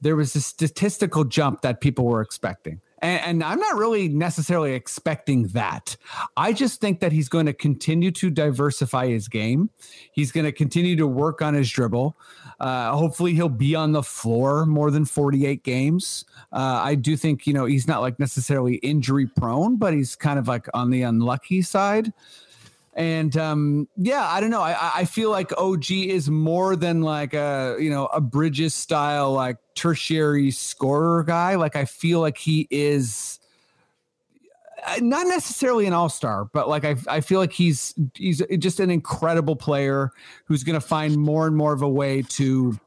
there 0.00 0.16
was 0.16 0.34
a 0.34 0.40
statistical 0.40 1.24
jump 1.24 1.62
that 1.62 1.80
people 1.80 2.06
were 2.06 2.22
expecting. 2.22 2.80
And, 3.02 3.20
and, 3.22 3.44
I'm 3.44 3.58
not 3.58 3.76
really 3.76 4.08
necessarily 4.08 4.72
expecting 4.72 5.48
that. 5.48 5.98
I 6.36 6.54
just 6.54 6.80
think 6.80 7.00
that 7.00 7.12
he's 7.12 7.28
going 7.28 7.44
to 7.44 7.52
continue 7.52 8.10
to 8.12 8.30
diversify 8.30 9.08
his 9.08 9.28
game. 9.28 9.68
He's 10.12 10.32
going 10.32 10.46
to 10.46 10.52
continue 10.52 10.96
to 10.96 11.06
work 11.06 11.42
on 11.42 11.52
his 11.52 11.70
dribble. 11.70 12.16
Uh, 12.58 12.92
hopefully, 12.96 13.34
he'll 13.34 13.48
be 13.48 13.74
on 13.74 13.92
the 13.92 14.02
floor 14.02 14.66
more 14.66 14.90
than 14.90 15.04
48 15.04 15.62
games. 15.62 16.24
Uh, 16.52 16.80
I 16.82 16.94
do 16.94 17.16
think, 17.16 17.46
you 17.46 17.52
know, 17.52 17.66
he's 17.66 17.86
not 17.86 18.00
like 18.00 18.18
necessarily 18.18 18.76
injury 18.76 19.26
prone, 19.26 19.76
but 19.76 19.92
he's 19.92 20.16
kind 20.16 20.38
of 20.38 20.48
like 20.48 20.66
on 20.74 20.90
the 20.90 21.02
unlucky 21.02 21.62
side. 21.62 22.12
And 22.96 23.36
um, 23.36 23.88
yeah, 23.98 24.26
I 24.26 24.40
don't 24.40 24.48
know. 24.48 24.62
I, 24.62 24.92
I 24.96 25.04
feel 25.04 25.30
like 25.30 25.52
OG 25.58 25.90
is 25.90 26.30
more 26.30 26.76
than 26.76 27.02
like 27.02 27.34
a 27.34 27.76
you 27.78 27.90
know 27.90 28.06
a 28.06 28.22
Bridges 28.22 28.74
style 28.74 29.34
like 29.34 29.58
tertiary 29.74 30.50
scorer 30.50 31.22
guy. 31.22 31.56
Like 31.56 31.76
I 31.76 31.84
feel 31.84 32.20
like 32.20 32.38
he 32.38 32.66
is 32.70 33.38
not 35.00 35.26
necessarily 35.26 35.86
an 35.86 35.92
all-star, 35.92 36.46
but 36.52 36.68
like 36.68 36.84
I, 36.84 36.96
I 37.08 37.20
feel 37.20 37.40
like 37.40 37.52
he's 37.52 37.94
he's 38.14 38.42
just 38.58 38.80
an 38.80 38.90
incredible 38.90 39.56
player 39.56 40.10
who's 40.44 40.64
going 40.64 40.78
to 40.78 40.86
find 40.86 41.16
more 41.16 41.46
and 41.46 41.56
more 41.56 41.72
of 41.72 41.82
a 41.82 41.88
way 41.88 42.22
to 42.22 42.78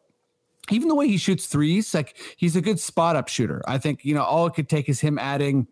even 0.72 0.88
the 0.88 0.96
way 0.96 1.08
he 1.08 1.18
shoots 1.18 1.48
threes, 1.48 1.94
like 1.94 2.16
he's 2.38 2.56
a 2.56 2.62
good 2.62 2.80
spot 2.80 3.16
up 3.16 3.28
shooter. 3.28 3.62
I 3.68 3.78
think, 3.78 4.06
you 4.06 4.14
know, 4.14 4.24
all 4.24 4.46
it 4.48 4.54
could 4.54 4.70
take 4.70 4.88
is 4.88 5.00
him 5.00 5.18
adding 5.18 5.68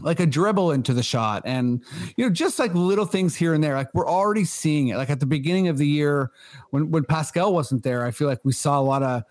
like 0.00 0.20
a 0.20 0.26
dribble 0.26 0.72
into 0.72 0.94
the 0.94 1.02
shot 1.02 1.42
and 1.44 1.82
you 2.16 2.24
know 2.24 2.30
just 2.30 2.58
like 2.58 2.72
little 2.74 3.04
things 3.04 3.34
here 3.34 3.52
and 3.52 3.62
there 3.62 3.74
like 3.74 3.92
we're 3.92 4.08
already 4.08 4.44
seeing 4.44 4.88
it 4.88 4.96
like 4.96 5.10
at 5.10 5.20
the 5.20 5.26
beginning 5.26 5.68
of 5.68 5.78
the 5.78 5.86
year 5.86 6.30
when 6.70 6.90
when 6.90 7.04
pascal 7.04 7.52
wasn't 7.52 7.82
there 7.82 8.06
i 8.06 8.10
feel 8.10 8.28
like 8.28 8.40
we 8.44 8.52
saw 8.52 8.78
a 8.78 8.80
lot 8.80 9.02
of 9.02 9.24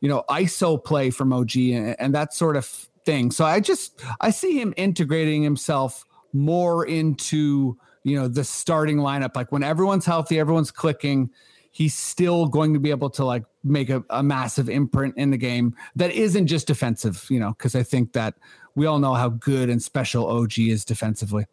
you 0.00 0.08
know 0.08 0.24
iso 0.30 0.82
play 0.82 1.10
from 1.10 1.32
og 1.32 1.54
and, 1.56 1.94
and 2.00 2.14
that 2.14 2.32
sort 2.32 2.56
of 2.56 2.88
thing 3.06 3.30
so 3.30 3.44
i 3.44 3.58
just 3.58 4.02
i 4.20 4.30
see 4.30 4.60
him 4.60 4.74
integrating 4.76 5.42
himself 5.42 6.04
more 6.34 6.84
into 6.86 7.78
you 8.04 8.14
know 8.14 8.28
the 8.28 8.44
starting 8.44 8.98
lineup 8.98 9.34
like 9.34 9.50
when 9.50 9.62
everyone's 9.62 10.04
healthy 10.04 10.38
everyone's 10.38 10.70
clicking 10.70 11.30
he's 11.76 11.94
still 11.94 12.46
going 12.46 12.72
to 12.72 12.80
be 12.80 12.88
able 12.88 13.10
to 13.10 13.22
like 13.22 13.44
make 13.62 13.90
a, 13.90 14.02
a 14.08 14.22
massive 14.22 14.70
imprint 14.70 15.14
in 15.18 15.30
the 15.30 15.36
game 15.36 15.76
that 15.94 16.10
isn't 16.10 16.46
just 16.46 16.66
defensive, 16.66 17.26
you 17.28 17.38
know, 17.38 17.50
because 17.50 17.74
I 17.74 17.82
think 17.82 18.14
that 18.14 18.32
we 18.76 18.86
all 18.86 18.98
know 18.98 19.12
how 19.12 19.28
good 19.28 19.68
and 19.68 19.82
special 19.82 20.26
OG 20.26 20.58
is 20.58 20.86
defensively. 20.86 21.44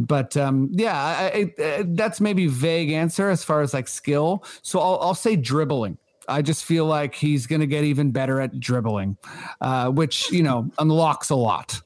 But 0.00 0.36
um, 0.36 0.68
yeah, 0.72 0.96
I, 0.96 1.52
I, 1.60 1.84
that's 1.86 2.20
maybe 2.20 2.48
vague 2.48 2.90
answer 2.90 3.30
as 3.30 3.44
far 3.44 3.60
as 3.60 3.72
like 3.72 3.86
skill. 3.86 4.44
So 4.62 4.80
I'll, 4.80 4.98
I'll 5.00 5.14
say 5.14 5.36
dribbling. 5.36 5.96
I 6.28 6.42
just 6.42 6.64
feel 6.64 6.86
like 6.86 7.14
he's 7.14 7.46
going 7.46 7.60
to 7.60 7.66
get 7.66 7.84
even 7.84 8.10
better 8.10 8.40
at 8.40 8.58
dribbling, 8.60 9.16
uh, 9.60 9.90
which 9.90 10.30
you 10.32 10.42
know 10.42 10.70
unlocks 10.78 11.30
a 11.30 11.36
lot. 11.36 11.80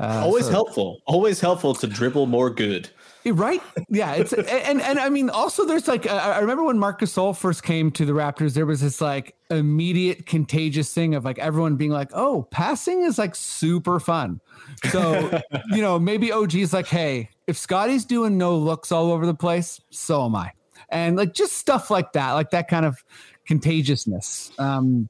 Uh, 0.00 0.22
Always 0.24 0.46
so- 0.46 0.52
helpful. 0.52 1.00
Always 1.06 1.40
helpful 1.40 1.74
to 1.74 1.86
dribble 1.86 2.26
more 2.26 2.50
good. 2.50 2.88
Right? 3.26 3.62
Yeah. 3.88 4.12
It's 4.12 4.34
and 4.34 4.82
and 4.82 4.98
I 4.98 5.08
mean 5.08 5.30
also 5.30 5.64
there's 5.64 5.88
like 5.88 6.06
I 6.06 6.32
I 6.32 6.38
remember 6.40 6.62
when 6.62 6.78
Marcus 6.78 7.14
Gasol 7.14 7.34
first 7.34 7.62
came 7.62 7.90
to 7.92 8.04
the 8.04 8.12
Raptors, 8.12 8.52
there 8.52 8.66
was 8.66 8.82
this 8.82 9.00
like 9.00 9.34
immediate 9.50 10.26
contagious 10.26 10.92
thing 10.92 11.14
of 11.14 11.24
like 11.24 11.38
everyone 11.38 11.76
being 11.76 11.90
like, 11.90 12.10
oh, 12.12 12.46
passing 12.50 13.02
is 13.02 13.16
like 13.16 13.34
super 13.34 13.98
fun. 13.98 14.42
So 14.90 15.40
you 15.70 15.80
know 15.80 15.98
maybe 15.98 16.32
OG's 16.32 16.74
like, 16.74 16.86
hey, 16.86 17.30
if 17.46 17.56
Scottie's 17.56 18.04
doing 18.04 18.36
no 18.36 18.58
looks 18.58 18.92
all 18.92 19.10
over 19.10 19.24
the 19.24 19.34
place, 19.34 19.80
so 19.88 20.26
am 20.26 20.36
I, 20.36 20.52
and 20.90 21.16
like 21.16 21.32
just 21.32 21.54
stuff 21.54 21.90
like 21.90 22.12
that, 22.12 22.32
like 22.32 22.50
that 22.50 22.68
kind 22.68 22.84
of 22.84 23.02
contagiousness. 23.46 24.50
Um, 24.58 25.08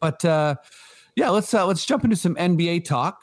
but 0.00 0.24
uh, 0.24 0.56
yeah, 1.16 1.30
let's 1.30 1.52
uh, 1.54 1.66
let's 1.66 1.84
jump 1.84 2.04
into 2.04 2.16
some 2.16 2.34
NBA 2.36 2.84
talk. 2.84 3.22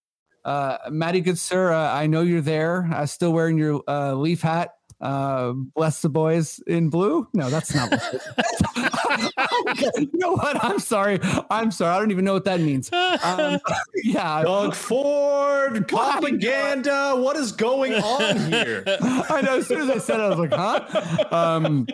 Uh, 0.43 0.77
Maddie, 0.89 1.21
good 1.21 1.37
sir, 1.37 1.71
uh, 1.71 1.93
I 1.93 2.07
know 2.07 2.21
you're 2.21 2.41
there. 2.41 2.89
Uh, 2.93 3.05
still 3.05 3.31
wearing 3.33 3.57
your 3.57 3.81
uh, 3.87 4.13
leaf 4.13 4.41
hat. 4.41 4.75
Uh, 5.01 5.53
bless 5.53 6.01
the 6.03 6.09
boys 6.09 6.59
in 6.67 6.89
blue. 6.89 7.27
No, 7.33 7.49
that's 7.49 7.73
not. 7.73 7.89
What 7.89 9.79
you 9.97 10.09
know 10.13 10.33
what? 10.33 10.63
I'm 10.63 10.77
sorry. 10.77 11.19
I'm 11.49 11.71
sorry. 11.71 11.95
I 11.95 11.99
don't 11.99 12.11
even 12.11 12.23
know 12.23 12.33
what 12.33 12.45
that 12.45 12.59
means. 12.59 12.91
Um, 12.93 13.59
yeah, 14.03 14.43
Doug 14.43 14.75
Ford 14.75 15.87
propaganda. 15.87 17.15
What 17.15 17.35
is 17.35 17.51
going 17.51 17.95
on 17.95 18.51
here? 18.51 18.83
I 18.87 19.41
know. 19.43 19.57
As 19.57 19.67
soon 19.67 19.81
as 19.81 19.89
I 19.89 19.97
said 19.97 20.19
it, 20.19 20.23
I 20.23 20.29
was 20.29 20.37
like, 20.37 20.53
huh? 20.53 21.25
Um, 21.31 21.87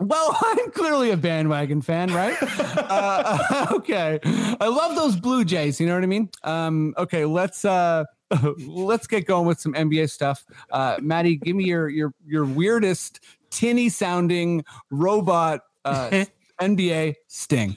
well, 0.00 0.36
I'm 0.42 0.70
clearly 0.70 1.10
a 1.10 1.16
bandwagon 1.16 1.82
fan, 1.82 2.12
right? 2.12 2.36
Uh, 2.40 3.66
okay. 3.72 4.18
I 4.60 4.66
love 4.66 4.96
those 4.96 5.16
Blue 5.16 5.44
Jays. 5.44 5.80
You 5.80 5.86
know 5.86 5.94
what 5.94 6.02
I 6.02 6.06
mean? 6.06 6.30
Um, 6.44 6.94
okay, 6.96 7.24
let's 7.24 7.64
uh, 7.64 8.04
let's 8.66 9.06
get 9.06 9.26
going 9.26 9.46
with 9.46 9.60
some 9.60 9.74
NBA 9.74 10.10
stuff. 10.10 10.44
Uh, 10.70 10.96
Maddie, 11.00 11.36
give 11.36 11.56
me 11.56 11.64
your 11.64 11.88
your 11.88 12.12
your 12.26 12.44
weirdest 12.44 13.20
tinny 13.50 13.88
sounding 13.88 14.64
robot 14.90 15.60
uh, 15.84 16.24
NBA 16.60 17.16
sting. 17.28 17.76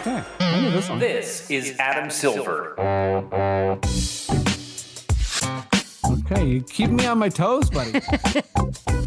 Okay, 0.00 0.22
this. 0.70 0.88
This 0.98 1.50
is 1.50 1.76
Adam 1.78 2.10
Silver. 2.10 2.74
Okay, 6.28 6.44
you 6.44 6.62
keep 6.62 6.90
me 6.90 7.06
on 7.06 7.18
my 7.18 7.28
toes, 7.28 7.70
buddy. 7.70 7.92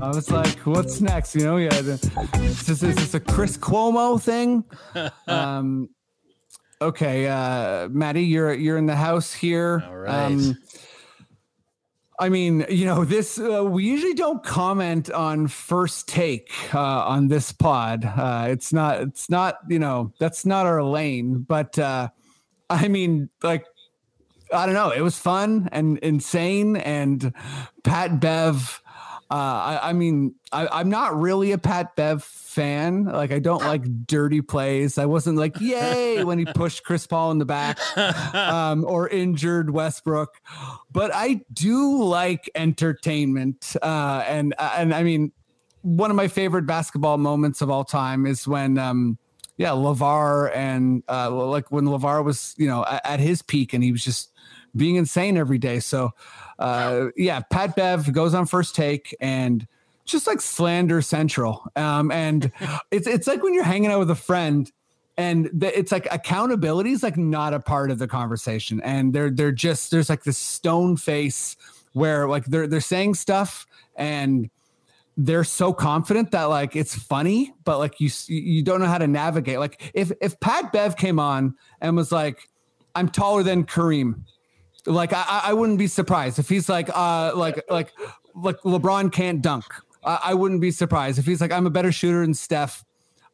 I 0.01 0.07
was 0.07 0.31
like, 0.31 0.57
what's 0.59 1.01
next? 1.01 1.35
You 1.35 1.43
know, 1.43 1.57
yeah, 1.57 1.69
the, 1.69 1.93
is, 2.35 2.65
this, 2.65 2.81
is 2.81 2.95
this 2.95 3.13
a 3.13 3.19
Chris 3.19 3.57
Cuomo 3.57 4.21
thing? 4.21 4.63
Um, 5.27 5.89
okay, 6.81 7.27
uh, 7.27 7.89
Maddie, 7.89 8.23
you're 8.23 8.53
you're 8.53 8.77
in 8.77 8.85
the 8.85 8.95
house 8.95 9.33
here. 9.33 9.83
All 9.85 9.97
right. 9.97 10.53
I 12.21 12.29
mean, 12.29 12.65
you 12.69 12.85
know, 12.85 13.03
this 13.03 13.37
uh, 13.37 13.65
we 13.65 13.83
usually 13.83 14.13
don't 14.13 14.41
comment 14.43 15.11
on 15.11 15.47
first 15.47 16.07
take 16.07 16.51
uh, 16.73 16.79
on 16.79 17.27
this 17.27 17.51
pod. 17.51 18.05
Uh, 18.05 18.47
it's 18.49 18.71
not, 18.71 19.01
it's 19.01 19.29
not, 19.29 19.57
you 19.67 19.79
know, 19.79 20.13
that's 20.19 20.45
not 20.45 20.65
our 20.65 20.83
lane. 20.83 21.39
But 21.39 21.77
uh, 21.77 22.09
I 22.69 22.87
mean, 22.87 23.29
like, 23.43 23.65
I 24.53 24.65
don't 24.65 24.75
know. 24.75 24.91
It 24.91 25.01
was 25.01 25.17
fun 25.17 25.69
and 25.71 25.97
insane. 25.99 26.75
And 26.75 27.33
Pat 27.83 28.19
Bev, 28.19 28.81
uh, 29.31 29.33
I, 29.33 29.89
I 29.89 29.93
mean, 29.93 30.35
I, 30.51 30.67
I'm 30.71 30.89
not 30.89 31.19
really 31.19 31.51
a 31.51 31.57
Pat 31.57 31.95
Bev 31.95 32.23
fan. 32.23 33.05
Like, 33.05 33.31
I 33.31 33.39
don't 33.39 33.61
like 33.61 33.83
dirty 34.07 34.41
plays. 34.41 34.97
I 34.97 35.05
wasn't 35.05 35.37
like, 35.37 35.59
yay, 35.61 36.23
when 36.23 36.39
he 36.39 36.45
pushed 36.45 36.83
Chris 36.83 37.05
Paul 37.05 37.31
in 37.31 37.37
the 37.37 37.45
back 37.45 37.79
um, 38.35 38.85
or 38.85 39.07
injured 39.07 39.69
Westbrook. 39.69 40.35
But 40.91 41.11
I 41.13 41.41
do 41.53 42.03
like 42.03 42.49
entertainment. 42.55 43.75
Uh, 43.81 44.23
and, 44.27 44.55
and 44.59 44.93
I 44.93 45.03
mean, 45.03 45.31
one 45.81 46.09
of 46.09 46.17
my 46.17 46.27
favorite 46.27 46.65
basketball 46.65 47.17
moments 47.17 47.61
of 47.61 47.69
all 47.69 47.83
time 47.83 48.25
is 48.25 48.47
when, 48.47 48.77
um, 48.77 49.17
yeah, 49.59 49.71
Lavar 49.71 50.55
and 50.55 51.03
uh, 51.09 51.29
like 51.29 51.69
when 51.69 51.83
Lavar 51.83 52.23
was, 52.23 52.55
you 52.57 52.65
know, 52.65 52.85
at, 52.85 53.05
at 53.05 53.19
his 53.19 53.41
peak 53.41 53.73
and 53.73 53.83
he 53.83 53.91
was 53.91 54.03
just 54.03 54.28
being 54.75 54.95
insane 54.95 55.37
every 55.37 55.57
day. 55.57 55.79
So, 55.79 56.11
uh, 56.57 57.07
yeah, 57.15 57.41
Pat 57.49 57.75
Bev 57.75 58.11
goes 58.13 58.33
on 58.33 58.45
first 58.45 58.75
take 58.75 59.15
and 59.19 59.67
just 60.05 60.27
like 60.27 60.41
slander 60.41 61.01
central. 61.01 61.63
Um, 61.75 62.11
and 62.11 62.51
it's 62.91 63.07
it's 63.07 63.27
like 63.27 63.43
when 63.43 63.53
you're 63.53 63.63
hanging 63.63 63.91
out 63.91 63.99
with 63.99 64.11
a 64.11 64.15
friend 64.15 64.71
and 65.19 65.49
the, 65.51 65.77
it's 65.77 65.91
like 65.91 66.07
accountability 66.11 66.91
is 66.91 67.03
like 67.03 67.17
not 67.17 67.53
a 67.53 67.59
part 67.59 67.91
of 67.91 67.99
the 67.99 68.07
conversation 68.07 68.79
and 68.81 69.11
they're 69.11 69.29
they're 69.29 69.51
just 69.51 69.91
there's 69.91 70.09
like 70.09 70.23
this 70.23 70.37
stone 70.37 70.95
face 70.95 71.57
where 71.91 72.27
like 72.27 72.45
they're 72.45 72.67
they're 72.67 72.79
saying 72.79 73.13
stuff 73.13 73.67
and 73.97 74.49
they're 75.17 75.43
so 75.43 75.73
confident 75.73 76.31
that 76.31 76.45
like 76.45 76.73
it's 76.77 76.95
funny 76.95 77.51
but 77.65 77.79
like 77.79 77.99
you 77.99 78.09
you 78.27 78.63
don't 78.63 78.79
know 78.79 78.85
how 78.85 78.97
to 78.97 79.07
navigate 79.07 79.59
like 79.59 79.91
if 79.93 80.09
if 80.21 80.39
pat 80.39 80.71
bev 80.71 80.95
came 80.95 81.19
on 81.19 81.53
and 81.81 81.97
was 81.97 82.13
like 82.13 82.47
i'm 82.95 83.09
taller 83.09 83.43
than 83.43 83.65
kareem 83.65 84.23
like 84.85 85.13
i 85.13 85.41
I- 85.45 85.53
wouldn't 85.53 85.79
be 85.79 85.87
surprised 85.87 86.39
if 86.39 86.49
he's 86.49 86.69
like 86.69 86.89
uh 86.93 87.31
like 87.35 87.63
like 87.69 87.91
like 88.35 88.59
lebron 88.61 89.11
can't 89.11 89.41
dunk 89.41 89.65
i, 90.03 90.19
I 90.25 90.33
wouldn't 90.33 90.61
be 90.61 90.71
surprised 90.71 91.19
if 91.19 91.25
he's 91.25 91.41
like 91.41 91.51
i'm 91.51 91.65
a 91.65 91.69
better 91.69 91.91
shooter 91.91 92.21
than 92.21 92.33
steph 92.33 92.83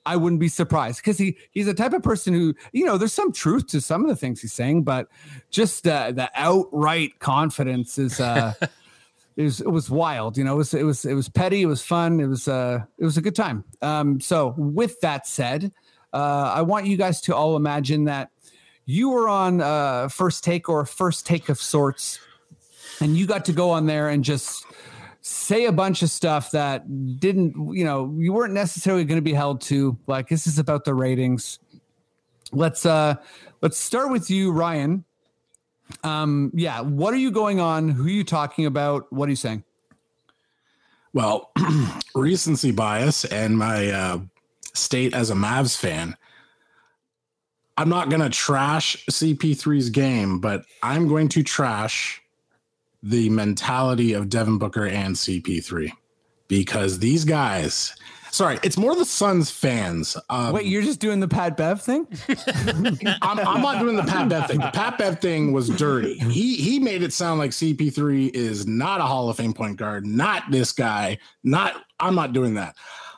I 0.05 0.15
wouldn't 0.17 0.39
be 0.39 0.49
surprised 0.49 0.97
because 0.99 1.17
he 1.17 1.35
he's 1.51 1.65
the 1.65 1.73
type 1.73 1.93
of 1.93 2.03
person 2.03 2.33
who 2.33 2.53
you 2.73 2.85
know 2.85 2.97
there's 2.97 3.13
some 3.13 3.31
truth 3.31 3.67
to 3.67 3.81
some 3.81 4.03
of 4.03 4.07
the 4.07 4.15
things 4.15 4.41
he's 4.41 4.53
saying, 4.53 4.83
but 4.83 5.07
just 5.49 5.87
uh, 5.87 6.11
the 6.11 6.29
outright 6.35 7.17
confidence 7.19 7.97
is 7.97 8.19
uh, 8.19 8.53
it 9.35 9.43
was 9.43 9.61
it 9.61 9.69
was 9.69 9.89
wild. 9.89 10.37
You 10.37 10.43
know, 10.43 10.53
it 10.53 10.57
was 10.57 10.73
it 10.73 10.83
was 10.83 11.05
it 11.05 11.15
was 11.15 11.27
petty. 11.27 11.63
It 11.63 11.65
was 11.65 11.81
fun. 11.81 12.19
It 12.19 12.27
was 12.27 12.47
uh 12.47 12.83
it 12.99 13.03
was 13.03 13.17
a 13.17 13.21
good 13.21 13.35
time. 13.35 13.63
Um, 13.81 14.19
so 14.19 14.53
with 14.57 14.99
that 15.01 15.25
said, 15.25 15.71
uh, 16.13 16.51
I 16.55 16.61
want 16.61 16.85
you 16.85 16.97
guys 16.97 17.19
to 17.21 17.35
all 17.35 17.55
imagine 17.55 18.05
that 18.05 18.29
you 18.85 19.09
were 19.09 19.27
on 19.27 19.61
uh, 19.61 20.07
first 20.09 20.43
take 20.43 20.69
or 20.69 20.85
first 20.85 21.25
take 21.25 21.49
of 21.49 21.59
sorts, 21.59 22.19
and 22.99 23.17
you 23.17 23.25
got 23.25 23.45
to 23.45 23.53
go 23.53 23.71
on 23.71 23.85
there 23.85 24.09
and 24.09 24.23
just 24.23 24.65
say 25.21 25.65
a 25.65 25.71
bunch 25.71 26.03
of 26.03 26.09
stuff 26.11 26.51
that 26.51 27.19
didn't, 27.19 27.75
you 27.75 27.83
know, 27.83 28.13
you 28.17 28.31
weren't 28.31 28.53
necessarily 28.53 29.03
going 29.03 29.17
to 29.17 29.23
be 29.23 29.33
held 29.33 29.59
to. 29.59 29.97
Like 30.05 30.29
this 30.29 30.45
is 30.45 30.59
about 30.59 30.85
the 30.85 30.93
ratings. 30.93 31.59
Let's 32.51 32.85
uh 32.85 33.15
let's 33.61 33.77
start 33.77 34.11
with 34.11 34.29
you, 34.29 34.51
Ryan. 34.51 35.03
Um, 36.03 36.51
yeah, 36.53 36.81
what 36.81 37.13
are 37.13 37.17
you 37.17 37.31
going 37.31 37.59
on? 37.59 37.89
Who 37.89 38.05
are 38.05 38.09
you 38.09 38.23
talking 38.23 38.65
about? 38.65 39.11
What 39.11 39.27
are 39.27 39.31
you 39.31 39.35
saying? 39.35 39.63
Well, 41.13 41.51
recency 42.15 42.71
bias 42.71 43.25
and 43.25 43.57
my 43.57 43.89
uh, 43.89 44.19
state 44.73 45.13
as 45.13 45.29
a 45.29 45.33
Mavs 45.33 45.77
fan. 45.77 46.17
I'm 47.77 47.89
not 47.89 48.09
going 48.09 48.21
to 48.21 48.29
trash 48.29 48.95
CP3's 49.09 49.89
game, 49.89 50.39
but 50.39 50.65
I'm 50.81 51.07
going 51.07 51.27
to 51.29 51.43
trash 51.43 52.21
the 53.03 53.29
mentality 53.29 54.13
of 54.13 54.29
Devin 54.29 54.57
Booker 54.57 54.87
and 54.87 55.15
CP3 55.15 55.91
because 56.47 56.99
these 56.99 57.25
guys, 57.25 57.93
sorry, 58.31 58.59
it's 58.63 58.77
more 58.77 58.95
the 58.95 59.05
Suns 59.05 59.51
fans. 59.51 60.15
Um, 60.29 60.53
Wait, 60.53 60.65
you're 60.65 60.81
just 60.81 60.99
doing 60.99 61.19
the 61.19 61.27
Pat 61.27 61.57
Bev 61.57 61.81
thing? 61.81 62.07
I'm, 63.21 63.39
I'm 63.39 63.61
not 63.61 63.79
doing 63.79 63.97
the 63.97 64.03
Pat 64.03 64.29
Bev 64.29 64.47
thing. 64.47 64.59
The 64.59 64.71
Pat 64.71 64.97
Bev 64.97 65.19
thing 65.19 65.51
was 65.51 65.69
dirty. 65.69 66.17
He 66.17 66.55
he 66.55 66.79
made 66.79 67.03
it 67.03 67.13
sound 67.13 67.39
like 67.39 67.51
CP3 67.51 68.33
is 68.33 68.65
not 68.65 69.01
a 69.01 69.03
Hall 69.03 69.29
of 69.29 69.37
Fame 69.37 69.53
point 69.53 69.77
guard, 69.77 70.05
not 70.05 70.49
this 70.49 70.71
guy. 70.71 71.17
Not 71.43 71.83
I'm 71.99 72.15
not 72.15 72.33
doing 72.33 72.55
that. 72.55 72.75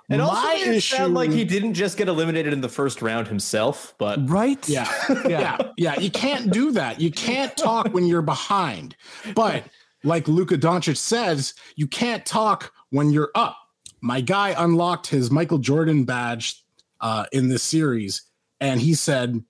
And 0.10 0.22
also, 0.22 0.42
My 0.42 0.54
made 0.54 0.78
it 0.78 0.84
sound 0.84 1.14
like 1.14 1.32
he 1.32 1.44
didn't 1.44 1.74
just 1.74 1.98
get 1.98 2.08
eliminated 2.08 2.54
in 2.54 2.62
the 2.62 2.70
first 2.70 3.02
round 3.02 3.28
himself, 3.28 3.94
but 3.98 4.30
right? 4.30 4.68
Yeah, 4.68 4.90
yeah, 5.28 5.58
yeah. 5.76 6.00
You 6.00 6.10
can't 6.10 6.52
do 6.52 6.72
that. 6.72 7.02
You 7.02 7.12
can't 7.12 7.56
talk 7.58 7.94
when 7.94 8.06
you're 8.06 8.22
behind. 8.22 8.96
But 9.36 9.66
like 10.04 10.28
Luka 10.30 10.58
Doncic 10.58 10.96
says, 10.96 11.54
you 11.76 11.88
can't 11.88 12.26
talk 12.26 12.72
when 12.90 13.12
you're 13.12 13.32
up. 13.36 13.58
My 14.00 14.22
guy 14.22 14.56
unlocked 14.58 15.08
his 15.08 15.30
Michael 15.30 15.58
Jordan 15.58 16.06
badge 16.06 16.64
uh, 17.02 17.26
in 17.34 17.50
this 17.50 17.64
series, 17.64 18.22
and 18.62 18.80
he 18.80 18.94
said, 18.94 19.44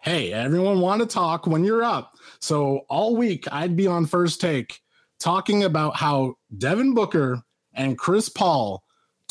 "Hey, 0.00 0.32
everyone, 0.32 0.80
want 0.80 1.00
to 1.02 1.06
talk 1.06 1.46
when 1.46 1.62
you're 1.62 1.84
up." 1.84 2.14
So 2.40 2.80
all 2.88 3.16
week, 3.16 3.46
I'd 3.52 3.76
be 3.76 3.86
on 3.86 4.06
first 4.06 4.40
take 4.40 4.80
talking 5.20 5.62
about 5.62 5.94
how 5.94 6.34
Devin 6.58 6.94
Booker 6.94 7.40
and 7.72 7.96
Chris 7.96 8.28
Paul 8.28 8.82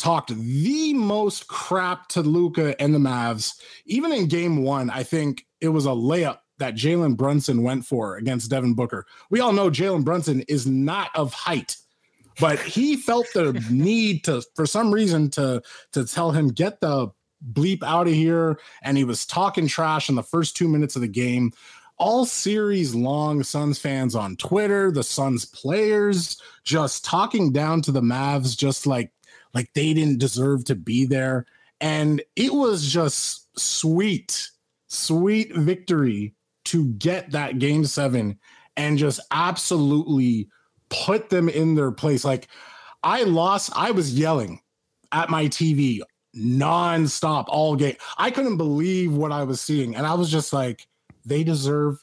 talked 0.02 0.34
the 0.34 0.92
most 0.94 1.46
crap 1.46 2.08
to 2.08 2.22
Luka 2.22 2.80
and 2.82 2.92
the 2.92 2.98
Mavs. 2.98 3.60
Even 3.86 4.10
in 4.12 4.26
game 4.26 4.64
one, 4.64 4.90
I 4.90 5.04
think 5.04 5.46
it 5.60 5.68
was 5.68 5.86
a 5.86 5.90
layup 5.90 6.38
that 6.58 6.74
Jalen 6.74 7.16
Brunson 7.16 7.62
went 7.62 7.86
for 7.86 8.16
against 8.16 8.50
Devin 8.50 8.74
Booker. 8.74 9.06
We 9.30 9.38
all 9.38 9.52
know 9.52 9.70
Jalen 9.70 10.04
Brunson 10.04 10.42
is 10.48 10.66
not 10.66 11.10
of 11.14 11.32
height, 11.32 11.76
but 12.40 12.58
he 12.58 12.96
felt 12.96 13.28
the 13.32 13.52
need 13.70 14.24
to, 14.24 14.42
for 14.56 14.66
some 14.66 14.92
reason, 14.92 15.30
to 15.30 15.62
to 15.92 16.04
tell 16.04 16.32
him 16.32 16.48
get 16.48 16.80
the 16.80 17.08
bleep 17.52 17.84
out 17.84 18.08
of 18.08 18.12
here. 18.12 18.58
And 18.82 18.96
he 18.96 19.04
was 19.04 19.24
talking 19.24 19.68
trash 19.68 20.08
in 20.08 20.16
the 20.16 20.22
first 20.22 20.56
two 20.56 20.68
minutes 20.68 20.96
of 20.96 21.02
the 21.02 21.08
game. 21.08 21.52
All 21.98 22.26
series 22.26 22.92
long, 22.92 23.44
Suns 23.44 23.78
fans 23.78 24.16
on 24.16 24.34
Twitter, 24.34 24.90
the 24.90 25.04
Suns 25.04 25.44
players 25.44 26.40
just 26.64 27.04
talking 27.04 27.52
down 27.52 27.82
to 27.82 27.92
the 27.92 28.00
Mavs, 28.00 28.56
just 28.56 28.86
like 28.86 29.12
like 29.54 29.72
they 29.74 29.92
didn't 29.94 30.18
deserve 30.18 30.64
to 30.66 30.74
be 30.74 31.04
there. 31.04 31.46
And 31.80 32.22
it 32.36 32.52
was 32.52 32.86
just 32.86 33.48
sweet, 33.58 34.50
sweet 34.88 35.54
victory 35.54 36.34
to 36.66 36.86
get 36.92 37.32
that 37.32 37.58
game 37.58 37.84
seven 37.84 38.38
and 38.76 38.98
just 38.98 39.20
absolutely 39.30 40.48
put 40.88 41.28
them 41.28 41.48
in 41.48 41.74
their 41.74 41.90
place. 41.90 42.24
Like 42.24 42.48
I 43.02 43.24
lost, 43.24 43.72
I 43.74 43.90
was 43.90 44.18
yelling 44.18 44.60
at 45.10 45.28
my 45.28 45.46
TV 45.46 46.00
nonstop 46.36 47.44
all 47.48 47.76
game. 47.76 47.96
I 48.16 48.30
couldn't 48.30 48.56
believe 48.56 49.12
what 49.12 49.32
I 49.32 49.42
was 49.44 49.60
seeing. 49.60 49.96
And 49.96 50.06
I 50.06 50.14
was 50.14 50.30
just 50.30 50.52
like, 50.52 50.86
they 51.24 51.44
deserve 51.44 52.02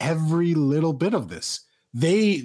every 0.00 0.54
little 0.54 0.92
bit 0.92 1.14
of 1.14 1.28
this. 1.28 1.60
They, 1.94 2.42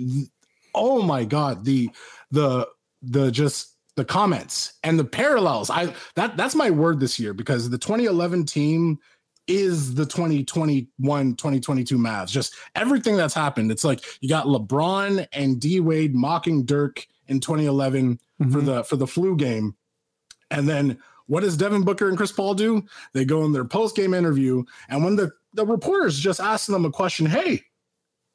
oh 0.74 1.02
my 1.02 1.26
God, 1.26 1.66
the, 1.66 1.90
the, 2.32 2.68
the 3.02 3.32
just 3.32 3.75
the 3.96 4.06
comments 4.06 4.74
and 4.84 5.00
the 5.00 5.06
parallels. 5.06 5.70
I 5.70 5.94
that 6.16 6.38
that's 6.38 6.56
my 6.56 6.70
word 6.70 7.00
this 7.00 7.20
year 7.20 7.34
because 7.34 7.70
the 7.70 7.78
2011 7.78 8.46
team 8.46 9.00
is 9.48 9.94
the 9.94 10.06
2021 10.06 11.36
2022 11.36 11.98
Mavs. 11.98 12.30
Just 12.30 12.56
everything 12.76 13.16
that's 13.16 13.34
happened. 13.34 13.72
It's 13.72 13.84
like 13.84 14.04
you 14.22 14.30
got 14.30 14.48
LeBron 14.48 15.28
and 15.34 15.60
D 15.60 15.80
Wade 15.80 16.16
mocking 16.16 16.66
Dirk 16.66 17.06
in 17.28 17.40
2011 17.40 18.20
mm-hmm. 18.42 18.52
for 18.52 18.62
the 18.62 18.84
for 18.84 18.96
the 18.96 19.08
flu 19.08 19.36
game. 19.36 19.76
And 20.52 20.68
then 20.68 21.00
what 21.28 21.42
does 21.42 21.58
Devin 21.58 21.84
Booker 21.84 22.08
and 22.08 22.18
Chris 22.18 22.32
Paul 22.32 22.54
do? 22.54 22.84
They 23.14 23.26
go 23.26 23.46
in 23.46 23.52
their 23.52 23.66
post 23.66 23.96
game 23.96 24.14
interview 24.14 24.64
and 24.90 25.04
when 25.04 25.16
the 25.16 25.32
the 25.54 25.66
reporters 25.66 26.20
just 26.20 26.42
asking 26.42 26.74
them 26.74 26.86
a 26.86 26.92
question, 26.92 27.26
"Hey, 27.26 27.64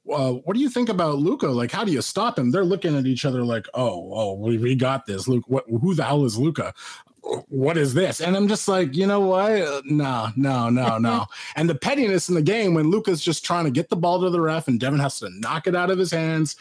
uh, 0.09 0.33
what 0.33 0.55
do 0.55 0.61
you 0.61 0.71
think 0.71 0.89
about 0.89 1.19
Luka? 1.19 1.49
Like, 1.49 1.71
how 1.71 1.85
do 1.85 1.93
you 1.93 2.03
stop 2.03 2.39
him? 2.39 2.51
They're 2.51 2.65
looking 2.65 2.97
at 2.97 3.07
each 3.07 3.25
other 3.25 3.45
like, 3.45 3.67
oh, 3.75 4.11
oh, 4.13 4.35
we, 4.35 4.59
we 4.59 4.75
got 4.75 5.07
this. 5.07 5.29
Luke, 5.29 5.45
what, 5.47 5.65
who 5.69 5.95
the 5.95 6.05
hell 6.05 6.25
is 6.25 6.39
Luka? 6.39 6.73
What 7.49 7.77
is 7.77 7.95
this? 7.95 8.21
And 8.21 8.37
I'm 8.37 8.49
just 8.49 8.67
like, 8.67 8.97
you 8.97 9.07
know 9.07 9.21
what? 9.21 9.53
Uh, 9.53 9.83
no, 9.85 10.31
no, 10.37 10.71
no, 10.71 10.99
no. 10.99 11.27
and 11.55 11.69
the 11.69 11.75
pettiness 11.75 12.29
in 12.29 12.35
the 12.35 12.43
game 12.43 12.75
when 12.75 12.91
Luka's 12.91 13.21
just 13.21 13.45
trying 13.45 13.65
to 13.65 13.71
get 13.71 13.89
the 13.89 13.97
ball 13.97 14.21
to 14.23 14.31
the 14.31 14.41
ref 14.41 14.69
and 14.69 14.81
Devin 14.81 15.01
has 15.01 15.19
to 15.21 15.29
knock 15.39 15.67
it 15.67 15.77
out 15.77 15.91
of 15.91 15.99
his 15.99 16.11
hands, 16.11 16.57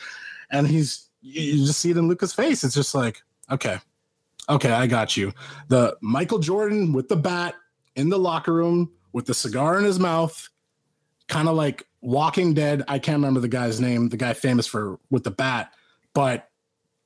and 0.52 0.68
he's 0.68 1.10
you 1.22 1.66
just 1.66 1.80
see 1.80 1.92
it 1.92 1.98
in 1.98 2.08
Luca's 2.08 2.34
face. 2.34 2.64
It's 2.64 2.76
just 2.76 2.96
like, 2.96 3.22
okay, 3.52 3.78
okay, 4.50 4.72
I 4.72 4.88
got 4.88 5.18
you. 5.18 5.34
The 5.68 5.98
Michael 6.02 6.40
Jordan 6.40 6.94
with 6.94 7.10
the 7.10 7.16
bat 7.16 7.56
in 7.96 8.10
the 8.10 8.20
locker 8.20 8.54
room 8.54 8.92
with 9.14 9.26
the 9.26 9.34
cigar 9.34 9.78
in 9.78 9.86
his 9.86 10.00
mouth, 10.00 10.50
kind 11.30 11.48
of 11.48 11.56
like 11.56 11.88
Walking 12.02 12.54
Dead. 12.54 12.84
I 12.88 13.00
can't 13.00 13.18
remember 13.18 13.40
the 13.40 13.48
guy's 13.48 13.80
name, 13.80 14.10
the 14.10 14.18
guy 14.18 14.34
famous 14.34 14.68
for 14.68 15.00
with 15.10 15.24
the 15.24 15.32
bat, 15.32 15.74
but 16.14 16.50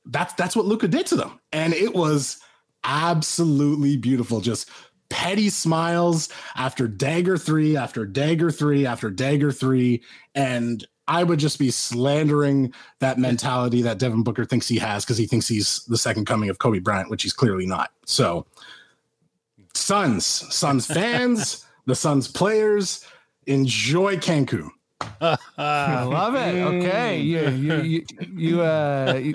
that's 0.06 0.34
that's 0.34 0.56
what 0.56 0.66
Luka 0.66 0.88
did 0.88 1.06
to 1.06 1.16
them, 1.16 1.38
and 1.52 1.72
it 1.72 1.94
was 1.94 2.40
absolutely 2.82 3.96
beautiful. 3.96 4.40
Just 4.40 4.68
petty 5.08 5.48
smiles 5.48 6.28
after 6.56 6.88
dagger 6.88 7.38
three, 7.38 7.76
after 7.76 8.04
dagger 8.04 8.50
three, 8.50 8.86
after 8.86 9.10
dagger 9.10 9.52
three, 9.52 10.02
and 10.34 10.84
I 11.06 11.22
would 11.22 11.38
just 11.38 11.58
be 11.58 11.70
slandering 11.70 12.72
that 13.00 13.18
mentality 13.18 13.82
that 13.82 13.98
Devin 13.98 14.22
Booker 14.22 14.44
thinks 14.44 14.68
he 14.68 14.78
has 14.78 15.04
because 15.04 15.18
he 15.18 15.26
thinks 15.26 15.46
he's 15.46 15.84
the 15.84 15.98
second 15.98 16.26
coming 16.26 16.48
of 16.48 16.58
Kobe 16.58 16.78
Bryant, 16.78 17.10
which 17.10 17.22
he's 17.22 17.32
clearly 17.32 17.66
not. 17.66 17.90
So, 18.06 18.46
Suns, 19.74 20.24
Suns 20.24 20.86
fans, 20.86 21.66
the 21.86 21.94
Suns 21.94 22.26
players, 22.28 23.04
enjoy 23.46 24.16
Cancun. 24.16 24.70
I 25.20 25.36
love 26.04 26.34
it. 26.34 26.54
Okay, 26.60 27.20
you 27.20 27.48
you 27.50 27.82
you 27.82 28.04
you, 28.34 28.62
uh, 28.62 29.20
you, 29.22 29.34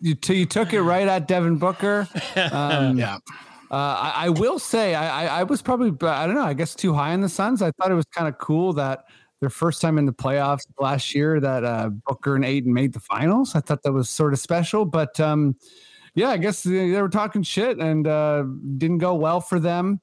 you, 0.00 0.16
you 0.28 0.46
took 0.46 0.72
it 0.72 0.82
right 0.82 1.08
at 1.08 1.28
Devin 1.28 1.56
Booker. 1.56 2.08
Um, 2.36 2.98
yeah. 2.98 3.18
Uh, 3.70 3.74
I, 3.74 4.12
I, 4.26 4.28
will 4.28 4.58
say 4.58 4.94
I, 4.94 5.24
I, 5.24 5.40
I 5.40 5.42
was 5.44 5.62
probably 5.62 5.88
I 6.06 6.26
don't 6.26 6.34
know 6.34 6.42
I 6.42 6.52
guess 6.52 6.74
too 6.74 6.92
high 6.92 7.14
on 7.14 7.22
the 7.22 7.28
Suns. 7.28 7.62
I 7.62 7.70
thought 7.70 7.90
it 7.90 7.94
was 7.94 8.04
kind 8.06 8.28
of 8.28 8.36
cool 8.36 8.74
that 8.74 9.06
their 9.40 9.50
first 9.50 9.80
time 9.80 9.98
in 9.98 10.04
the 10.04 10.12
playoffs 10.12 10.66
last 10.78 11.14
year 11.14 11.40
that 11.40 11.64
uh, 11.64 11.88
Booker 12.06 12.36
and 12.36 12.44
Ayton 12.44 12.72
made 12.72 12.92
the 12.92 13.00
finals. 13.00 13.54
I 13.54 13.60
thought 13.60 13.82
that 13.82 13.92
was 13.92 14.10
sort 14.10 14.34
of 14.34 14.38
special, 14.38 14.84
but 14.84 15.18
um, 15.20 15.56
yeah, 16.14 16.28
I 16.28 16.36
guess 16.36 16.62
they, 16.62 16.90
they 16.90 17.00
were 17.00 17.08
talking 17.08 17.42
shit 17.42 17.78
and 17.78 18.06
uh, 18.06 18.44
didn't 18.76 18.98
go 18.98 19.14
well 19.14 19.40
for 19.40 19.58
them. 19.58 20.00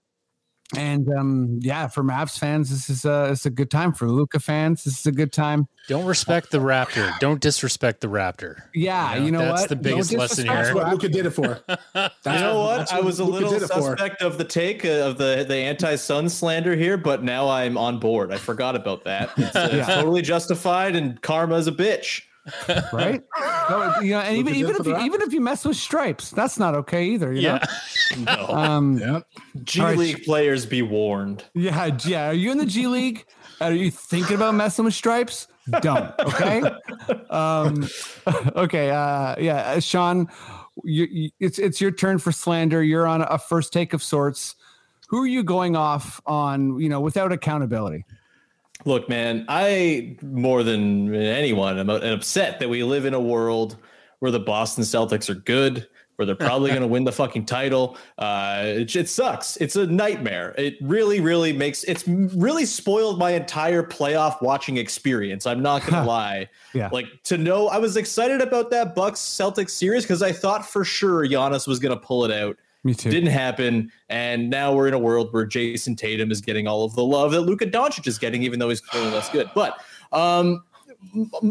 And 0.76 1.10
um, 1.10 1.60
yeah, 1.62 1.88
for 1.88 2.04
Mavs 2.04 2.38
fans, 2.38 2.70
this 2.70 2.92
is 2.92 3.04
a 3.04 3.30
it's 3.32 3.48
a 3.48 3.50
good 3.50 3.72
time. 3.72 3.92
For 3.92 4.08
Luka 4.08 4.40
fans, 4.40 4.84
this 4.84 5.00
is 5.00 5.06
a 5.08 5.12
good 5.12 5.34
time. 5.34 5.68
Don't 5.88 6.06
respect 6.06 6.52
the 6.52 6.60
Raptor. 6.60 7.18
Don't 7.18 7.42
disrespect 7.42 8.02
the 8.02 8.08
Raptor. 8.08 8.62
Yeah, 8.76 9.16
you 9.16 9.20
know, 9.20 9.26
you 9.26 9.32
know 9.32 9.40
that's 9.46 9.62
what? 9.62 9.70
the 9.70 9.76
biggest 9.78 10.14
lesson 10.14 10.46
here. 10.46 10.56
That's 10.56 10.76
what 10.76 10.90
Luka 10.90 11.10
did 11.10 11.26
it 11.26 11.32
for. 11.32 11.60
That's 11.94 12.16
you 12.26 12.34
know 12.34 12.60
what? 12.60 12.94
I 12.94 13.02
was 13.02 13.20
a 13.20 13.24
Luka 13.24 13.48
little 13.48 13.68
suspect 13.68 14.22
of 14.22 14.38
the 14.38 14.44
take 14.44 14.86
uh, 14.86 15.08
of 15.08 15.18
the 15.18 15.44
the 15.48 15.56
anti 15.56 15.96
Sun 15.96 16.30
slander 16.30 16.76
here, 16.76 16.98
but 16.98 17.24
now 17.24 17.50
I'm 17.50 17.76
on 17.76 18.00
board. 18.00 18.32
I 18.32 18.38
forgot 18.38 18.76
about 18.76 19.06
that. 19.06 19.32
It's, 19.38 19.56
uh, 19.56 19.70
yeah. 19.74 19.80
it's 19.80 19.88
totally 19.88 20.22
justified, 20.22 20.96
and 20.96 21.20
karma 21.22 21.56
is 21.56 21.66
a 21.66 21.72
bitch 21.72 22.22
right? 22.94 23.22
No, 23.70 23.94
you 24.02 24.12
know, 24.12 24.20
and 24.20 24.38
even 24.38 24.56
even 24.56 24.76
if 24.76 24.86
you, 24.86 24.98
even 24.98 25.22
if 25.22 25.34
you 25.34 25.42
mess 25.42 25.66
with 25.66 25.78
stripes, 25.78 26.32
that's 26.32 26.58
not 26.58 26.76
okay 26.76 27.06
either. 27.06 27.34
You 27.34 27.42
yeah. 27.42 27.66
know? 28.18 28.24
no. 28.38 28.48
Um, 28.48 28.98
yeah. 28.98 29.20
G 29.64 29.82
right. 29.82 29.98
League 29.98 30.24
players 30.24 30.66
be 30.66 30.82
warned. 30.82 31.46
Yeah, 31.54 31.98
yeah. 32.06 32.30
Are 32.30 32.34
you 32.34 32.52
in 32.52 32.58
the 32.58 32.66
G 32.66 32.88
League? 32.88 33.26
Are 33.62 33.74
you 33.74 33.92
thinking 33.92 34.36
about 34.36 34.56
messing 34.56 34.86
with 34.86 34.94
stripes? 34.94 35.48
Don't. 35.82 36.14
Okay. 36.20 36.64
um, 37.30 37.88
okay. 38.56 38.90
Uh, 38.90 39.36
yeah, 39.40 39.74
uh, 39.76 39.80
Sean, 39.80 40.28
you, 40.84 41.08
you, 41.10 41.30
it's 41.40 41.60
it's 41.60 41.82
your 41.82 41.92
turn 41.92 42.18
for 42.20 42.32
slander. 42.32 42.84
You're 42.84 43.08
on 43.08 43.22
a 43.22 43.38
first 43.38 43.74
take 43.74 43.94
of 43.94 44.02
sorts. 44.02 44.56
Who 45.10 45.24
are 45.24 45.28
you 45.28 45.44
going 45.44 45.76
off 45.76 46.22
on? 46.26 46.80
You 46.80 46.90
know, 46.90 47.02
without 47.02 47.32
accountability. 47.32 48.06
Look, 48.86 49.10
man, 49.10 49.46
I 49.50 50.16
more 50.22 50.64
than 50.64 51.14
anyone 51.14 51.78
am 51.78 51.90
upset 51.90 52.60
that 52.60 52.70
we 52.70 52.84
live 52.84 53.06
in 53.06 53.14
a 53.14 53.20
world 53.20 53.78
where 54.20 54.32
the 54.32 54.40
Boston 54.40 54.84
Celtics 54.84 55.30
are 55.30 55.36
good, 55.36 55.88
where 56.16 56.26
they're 56.26 56.36
probably 56.48 56.70
going 56.70 56.82
to 56.82 56.88
win 56.88 57.04
the 57.04 57.12
fucking 57.12 57.46
title. 57.46 57.98
Uh, 58.18 58.62
it, 58.64 58.96
it, 58.96 59.10
sucks. 59.10 59.58
It's 59.58 59.76
a 59.76 59.86
nightmare. 59.86 60.56
It 60.58 60.78
really, 60.82 61.20
really 61.20 61.52
makes 61.52 61.84
it's 61.84 62.08
really 62.08 62.66
spoiled 62.66 63.20
my 63.20 63.32
entire 63.32 63.84
playoff 63.84 64.42
watching 64.42 64.78
experience. 64.78 65.46
I'm 65.46 65.62
not 65.62 65.82
going 65.82 65.94
to 66.02 66.08
lie. 66.08 66.50
Yeah. 66.74 66.90
Like 66.92 67.08
to 67.24 67.38
know, 67.38 67.68
I 67.68 67.80
was 67.80 67.98
excited 67.98 68.40
about 68.40 68.70
that 68.72 68.96
Bucks 68.96 69.20
Celtics 69.20 69.72
series 69.72 70.04
because 70.04 70.22
I 70.22 70.32
thought 70.32 70.66
for 70.66 70.86
sure 70.86 71.28
Giannis 71.28 71.68
was 71.68 71.80
going 71.80 71.98
to 71.98 72.06
pull 72.06 72.24
it 72.24 72.32
out. 72.32 72.58
Me 72.84 72.94
too. 72.94 73.10
Didn't 73.10 73.32
happen. 73.32 73.92
And 74.08 74.50
now 74.50 74.74
we're 74.74 74.88
in 74.88 74.94
a 74.94 75.00
world 75.00 75.34
where 75.34 75.46
Jayson 75.46 75.96
Tatum 75.98 76.32
is 76.32 76.40
getting 76.42 76.68
all 76.68 76.86
of 76.86 76.96
the 76.96 77.04
love 77.04 77.32
that 77.32 77.42
Luka 77.42 77.66
Doncic 77.66 78.08
is 78.08 78.18
getting, 78.18 78.44
even 78.44 78.60
though 78.60 78.70
he's 78.70 78.82
clearly 78.82 79.12
less 79.12 79.30
good. 79.30 79.50
But 79.54 79.82
um, 80.12 80.64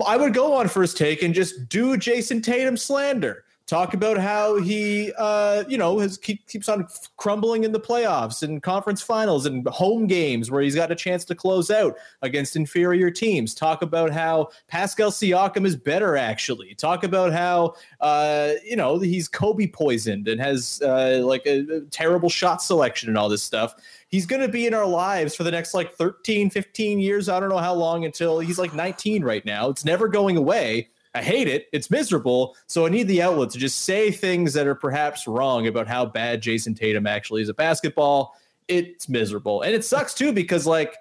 I 0.06 0.16
would 0.16 0.32
go 0.32 0.54
on 0.54 0.68
first 0.68 0.96
take 0.96 1.22
and 1.22 1.34
just 1.34 1.68
do 1.68 1.96
Jayson 1.96 2.42
Tatum 2.42 2.76
slander. 2.76 3.44
Talk 3.68 3.92
about 3.92 4.16
how 4.16 4.56
he, 4.56 5.12
uh, 5.18 5.62
you 5.68 5.76
know, 5.76 5.98
has 5.98 6.16
keep, 6.16 6.46
keeps 6.48 6.70
on 6.70 6.88
crumbling 7.18 7.64
in 7.64 7.72
the 7.72 7.78
playoffs 7.78 8.42
and 8.42 8.62
conference 8.62 9.02
finals 9.02 9.44
and 9.44 9.68
home 9.68 10.06
games 10.06 10.50
where 10.50 10.62
he's 10.62 10.74
got 10.74 10.90
a 10.90 10.94
chance 10.94 11.22
to 11.26 11.34
close 11.34 11.70
out 11.70 11.94
against 12.22 12.56
inferior 12.56 13.10
teams. 13.10 13.54
Talk 13.54 13.82
about 13.82 14.10
how 14.10 14.48
Pascal 14.68 15.10
Siakam 15.10 15.66
is 15.66 15.76
better, 15.76 16.16
actually. 16.16 16.74
Talk 16.76 17.04
about 17.04 17.30
how, 17.34 17.74
uh, 18.00 18.52
you 18.64 18.74
know, 18.74 18.98
he's 19.00 19.28
Kobe 19.28 19.66
poisoned 19.66 20.28
and 20.28 20.40
has 20.40 20.80
uh, 20.82 21.20
like 21.22 21.44
a, 21.44 21.58
a 21.70 21.80
terrible 21.90 22.30
shot 22.30 22.62
selection 22.62 23.10
and 23.10 23.18
all 23.18 23.28
this 23.28 23.42
stuff. 23.42 23.74
He's 24.08 24.24
going 24.24 24.40
to 24.40 24.48
be 24.48 24.66
in 24.66 24.72
our 24.72 24.86
lives 24.86 25.36
for 25.36 25.44
the 25.44 25.50
next 25.50 25.74
like 25.74 25.92
13, 25.92 26.48
15 26.48 27.00
years. 27.00 27.28
I 27.28 27.38
don't 27.38 27.50
know 27.50 27.58
how 27.58 27.74
long 27.74 28.06
until 28.06 28.38
he's 28.38 28.58
like 28.58 28.72
19 28.72 29.22
right 29.22 29.44
now. 29.44 29.68
It's 29.68 29.84
never 29.84 30.08
going 30.08 30.38
away. 30.38 30.88
I 31.18 31.22
hate 31.22 31.48
it. 31.48 31.66
It's 31.72 31.90
miserable. 31.90 32.56
So 32.66 32.86
I 32.86 32.88
need 32.88 33.08
the 33.08 33.22
outlet 33.22 33.50
to 33.50 33.58
just 33.58 33.80
say 33.80 34.10
things 34.10 34.52
that 34.54 34.66
are 34.66 34.74
perhaps 34.74 35.26
wrong 35.26 35.66
about 35.66 35.86
how 35.86 36.06
bad 36.06 36.40
Jayson 36.42 36.74
Tatum 36.76 37.06
actually 37.06 37.42
is 37.42 37.48
at 37.48 37.56
basketball. 37.56 38.34
It's 38.68 39.08
miserable. 39.08 39.62
And 39.62 39.74
it 39.74 39.84
sucks 39.84 40.14
too 40.14 40.32
because 40.32 40.66
like 40.66 40.94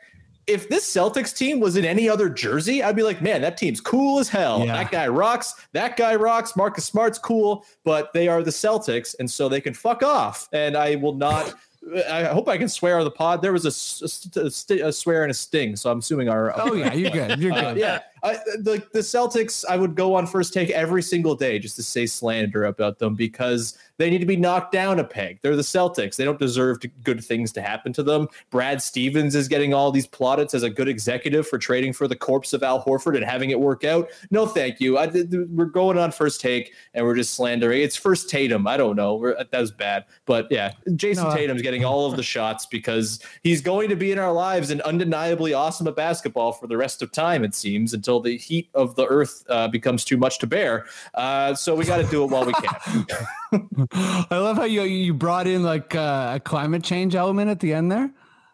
if 0.47 0.70
this 0.70 0.89
Celtics 0.89 1.36
team 1.36 1.59
was 1.59 1.76
in 1.76 1.84
any 1.84 2.07
other 2.07 2.30
jersey, 2.30 2.82
I'd 2.82 2.95
be 2.95 3.03
like, 3.03 3.22
man, 3.22 3.41
that 3.41 3.57
team's 3.57 3.82
cool 3.82 4.18
as 4.20 4.30
hell. 4.30 4.65
Yeah. 4.65 4.74
That 4.82 4.91
guy 4.91 5.07
rocks. 5.07 5.53
That 5.74 5.97
guy 5.97 6.15
rocks. 6.15 6.55
Marcus 6.55 6.86
Smart's 6.86 7.20
cool, 7.20 7.65
but 7.84 8.13
they 8.13 8.30
are 8.30 8.41
the 8.41 8.51
Celtics, 8.51 9.13
and 9.20 9.30
so 9.30 9.49
they 9.49 9.59
can 9.59 9.74
fuck 9.74 10.03
off. 10.03 10.47
And 10.53 10.78
I 10.78 10.95
will 10.95 11.13
not. 11.15 11.53
I 12.09 12.24
hope 12.24 12.47
I 12.49 12.57
can 12.57 12.68
swear 12.68 12.97
on 12.97 13.03
the 13.05 13.11
pod. 13.11 13.41
There 13.41 13.53
was 13.53 13.65
a, 13.65 14.39
a 14.39 14.41
a 14.82 14.88
a 14.88 14.91
swear 14.91 15.24
and 15.24 15.32
a 15.32 15.34
sting, 15.34 15.76
so 15.76 15.91
I'm 15.91 15.99
assuming 15.99 16.28
our. 16.30 16.53
Oh 16.59 16.74
yeah, 16.74 16.93
you're 16.93 17.11
good. 17.11 17.39
You're 17.39 17.53
Uh, 17.53 17.74
good. 17.74 17.78
yeah, 17.78 17.99
I, 18.24 18.34
the 18.59 18.84
the 18.93 18.99
Celtics. 18.99 19.63
I 19.70 19.78
would 19.78 19.95
go 19.95 20.15
on 20.15 20.28
first 20.28 20.53
take 20.53 20.70
every 20.72 21.03
single 21.03 21.36
day 21.36 21.59
just 21.59 21.76
to 21.78 21.84
say 21.84 22.05
slander 22.05 22.65
about 22.65 22.99
them 22.99 23.15
because 23.15 23.78
they 23.97 24.09
need 24.09 24.20
to 24.20 24.26
be 24.26 24.36
knocked 24.36 24.72
down 24.72 24.99
a 24.99 25.03
peg. 25.03 25.39
They're 25.41 25.55
the 25.55 25.61
Celtics. 25.61 26.15
They 26.15 26.24
don't 26.26 26.39
deserve 26.39 26.80
to, 26.82 26.88
good 27.03 27.24
things 27.24 27.51
to 27.53 27.61
happen 27.61 27.93
to 27.93 28.03
them. 28.03 28.28
Brad 28.51 28.82
Stevens 28.82 29.34
is 29.36 29.47
getting 29.47 29.74
all 29.74 29.91
these 29.91 30.07
plaudits 30.07 30.53
as 30.53 30.63
a 30.63 30.70
good 30.70 30.88
executive 30.88 31.47
for 31.47 31.57
trading 31.57 31.93
for 31.93 32.07
the 32.07 32.15
corpse 32.15 32.53
of 32.53 32.61
Al 32.63 32.84
Horford 32.84 33.15
and 33.15 33.26
having 33.26 33.49
it 33.49 33.59
work 33.59 33.84
out. 33.84 34.09
No, 34.30 34.45
thank 34.45 34.80
you. 34.80 34.97
I, 34.97 35.07
we're 35.49 35.65
going 35.65 35.97
on 35.97 36.11
first 36.11 36.41
take 36.41 36.74
and 36.93 37.05
we're 37.05 37.15
just 37.15 37.34
slandering. 37.34 37.82
It's 37.82 37.95
first 37.95 38.30
Tatum. 38.30 38.68
I 38.68 38.78
don't 38.78 38.95
know. 38.95 39.15
We're, 39.15 39.36
that 39.36 39.51
was 39.59 39.72
bad, 39.72 40.05
but 40.26 40.47
yeah, 40.51 40.74
Jayson 40.89 41.24
No, 41.24 41.30
I- 41.32 41.38
Tatum's 41.38 41.61
getting 41.61 41.84
all 41.84 42.05
of 42.09 42.15
the 42.18 42.24
shots 42.38 42.65
because 42.68 43.20
he's 43.41 43.61
going 43.61 43.89
to 43.89 43.95
be 43.95 44.11
in 44.11 44.20
our 44.20 44.32
lives 44.32 44.70
and 44.70 44.82
undeniably 44.82 45.53
awesome 45.53 45.88
at 45.88 45.95
basketball 45.95 46.51
for 46.51 46.68
the 46.68 46.78
rest 46.78 47.01
of 47.01 47.11
time. 47.11 47.43
It 47.43 47.55
seems 47.55 47.93
until 48.08 48.22
the 48.22 48.38
heat 48.38 48.70
of 48.74 48.95
the 48.95 49.05
earth 49.05 49.43
uh, 49.49 49.68
becomes 49.68 50.05
too 50.05 50.16
much 50.16 50.39
to 50.39 50.47
bear. 50.47 50.86
Uh, 51.14 51.53
so 51.53 51.76
we 51.76 51.84
got 51.84 51.97
to 51.97 52.05
do 52.05 52.24
it 52.24 52.28
while 52.28 52.45
we 52.45 52.53
can. 52.53 53.05
I 54.32 54.38
love 54.38 54.55
how 54.55 54.64
you 54.64 54.84
you 54.84 55.14
brought 55.14 55.45
in 55.45 55.64
like 55.64 55.93
uh, 55.93 56.34
a 56.36 56.39
climate 56.39 56.84
change 56.84 57.16
element 57.16 57.49
at 57.49 57.60
the 57.60 57.74
end 57.74 57.91
there. 57.91 58.10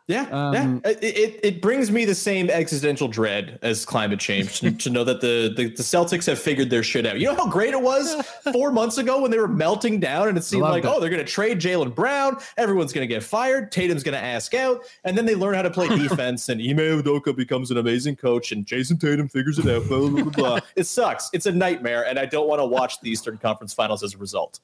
Yeah, 0.08 0.24
Um, 0.32 0.82
yeah. 0.84 0.92
It, 0.92 1.04
it 1.04 1.40
it 1.44 1.62
brings 1.62 1.90
me 1.90 2.04
the 2.04 2.14
same 2.14 2.50
existential 2.50 3.08
dread 3.08 3.58
as 3.62 3.86
climate 3.86 4.20
change 4.20 4.60
to, 4.60 4.70
to 4.72 4.90
know 4.90 5.06
that 5.06 5.22
the, 5.22 5.54
the 5.56 5.68
the 5.70 5.82
Celtics 5.84 6.26
have 6.26 6.38
figured 6.38 6.70
their 6.70 6.84
shit 6.84 7.06
out. 7.06 7.20
You 7.22 7.28
know 7.28 7.36
how 7.36 7.48
great 7.48 7.74
it 7.74 7.82
was 7.82 8.14
four 8.52 8.70
months 8.74 8.98
ago 8.98 9.22
when 9.22 9.32
they 9.32 9.40
were 9.40 9.48
melting 9.48 10.02
down 10.02 10.28
and 10.28 10.38
it 10.38 10.44
seemed 10.44 10.64
like 10.64 10.84
it. 10.84 10.90
oh 10.90 11.00
they're 11.00 11.10
going 11.10 11.26
to 11.26 11.32
trade 11.32 11.60
Jaylen 11.62 11.96
Brown, 11.96 12.36
everyone's 12.58 12.92
going 12.92 13.08
to 13.08 13.14
get 13.14 13.24
fired, 13.24 13.72
Tatum's 13.72 14.04
going 14.04 14.18
to 14.18 14.24
ask 14.24 14.54
out, 14.54 14.84
and 15.06 15.18
then 15.18 15.26
they 15.26 15.36
learn 15.36 15.54
how 15.54 15.62
to 15.62 15.72
play 15.72 15.88
defense 15.98 16.50
and 16.50 16.60
Ime 16.60 17.02
Udoka 17.02 17.34
becomes 17.34 17.72
an 17.72 17.78
amazing 17.78 18.18
coach 18.18 18.52
and 18.52 18.66
Jayson 18.66 19.00
Tatum 19.00 19.30
figures 19.30 19.58
it 19.58 19.68
out. 19.68 19.88
Blah 19.88 20.10
blah 20.10 20.24
blah. 20.24 20.32
blah. 20.32 20.60
it 20.76 20.86
sucks. 20.86 21.30
It's 21.32 21.46
a 21.46 21.52
nightmare, 21.52 22.06
and 22.06 22.20
I 22.20 22.26
don't 22.26 22.50
want 22.50 22.60
to 22.60 22.66
watch 22.66 23.00
the 23.00 23.10
Eastern 23.10 23.38
Conference 23.38 23.74
Finals 23.74 24.04
as 24.04 24.16
a 24.16 24.18
result. 24.18 24.60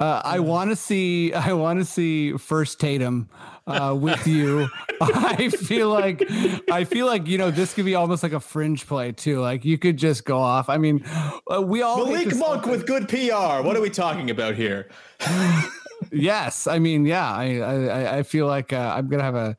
Uh, 0.00 0.22
I 0.24 0.40
want 0.40 0.70
to 0.70 0.76
see. 0.76 1.32
I 1.34 1.52
want 1.52 1.78
to 1.78 1.84
see 1.84 2.32
first 2.32 2.80
Tatum 2.80 3.28
uh, 3.66 3.96
with 3.98 4.26
you. 4.26 4.68
I 5.00 5.50
feel 5.50 5.90
like. 5.90 6.22
I 6.70 6.84
feel 6.84 7.06
like 7.06 7.26
you 7.26 7.38
know 7.38 7.50
this 7.50 7.74
could 7.74 7.84
be 7.84 7.94
almost 7.94 8.22
like 8.22 8.32
a 8.32 8.40
fringe 8.40 8.86
play 8.86 9.12
too. 9.12 9.40
Like 9.40 9.64
you 9.64 9.78
could 9.78 9.98
just 9.98 10.24
go 10.24 10.38
off. 10.38 10.68
I 10.68 10.78
mean, 10.78 11.04
uh, 11.52 11.62
we 11.62 11.82
all 11.82 12.06
Malik 12.06 12.34
Monk 12.36 12.66
with 12.66 12.86
good 12.86 13.08
PR. 13.08 13.62
What 13.62 13.76
are 13.76 13.80
we 13.80 13.90
talking 13.90 14.30
about 14.30 14.54
here? 14.54 14.88
Yes, 16.12 16.66
I 16.66 16.78
mean, 16.78 17.04
yeah. 17.04 17.30
I 17.30 17.58
I, 17.58 18.18
I 18.18 18.22
feel 18.22 18.46
like 18.46 18.72
uh, 18.72 18.94
I'm 18.96 19.08
gonna 19.08 19.22
have 19.22 19.34
a. 19.34 19.54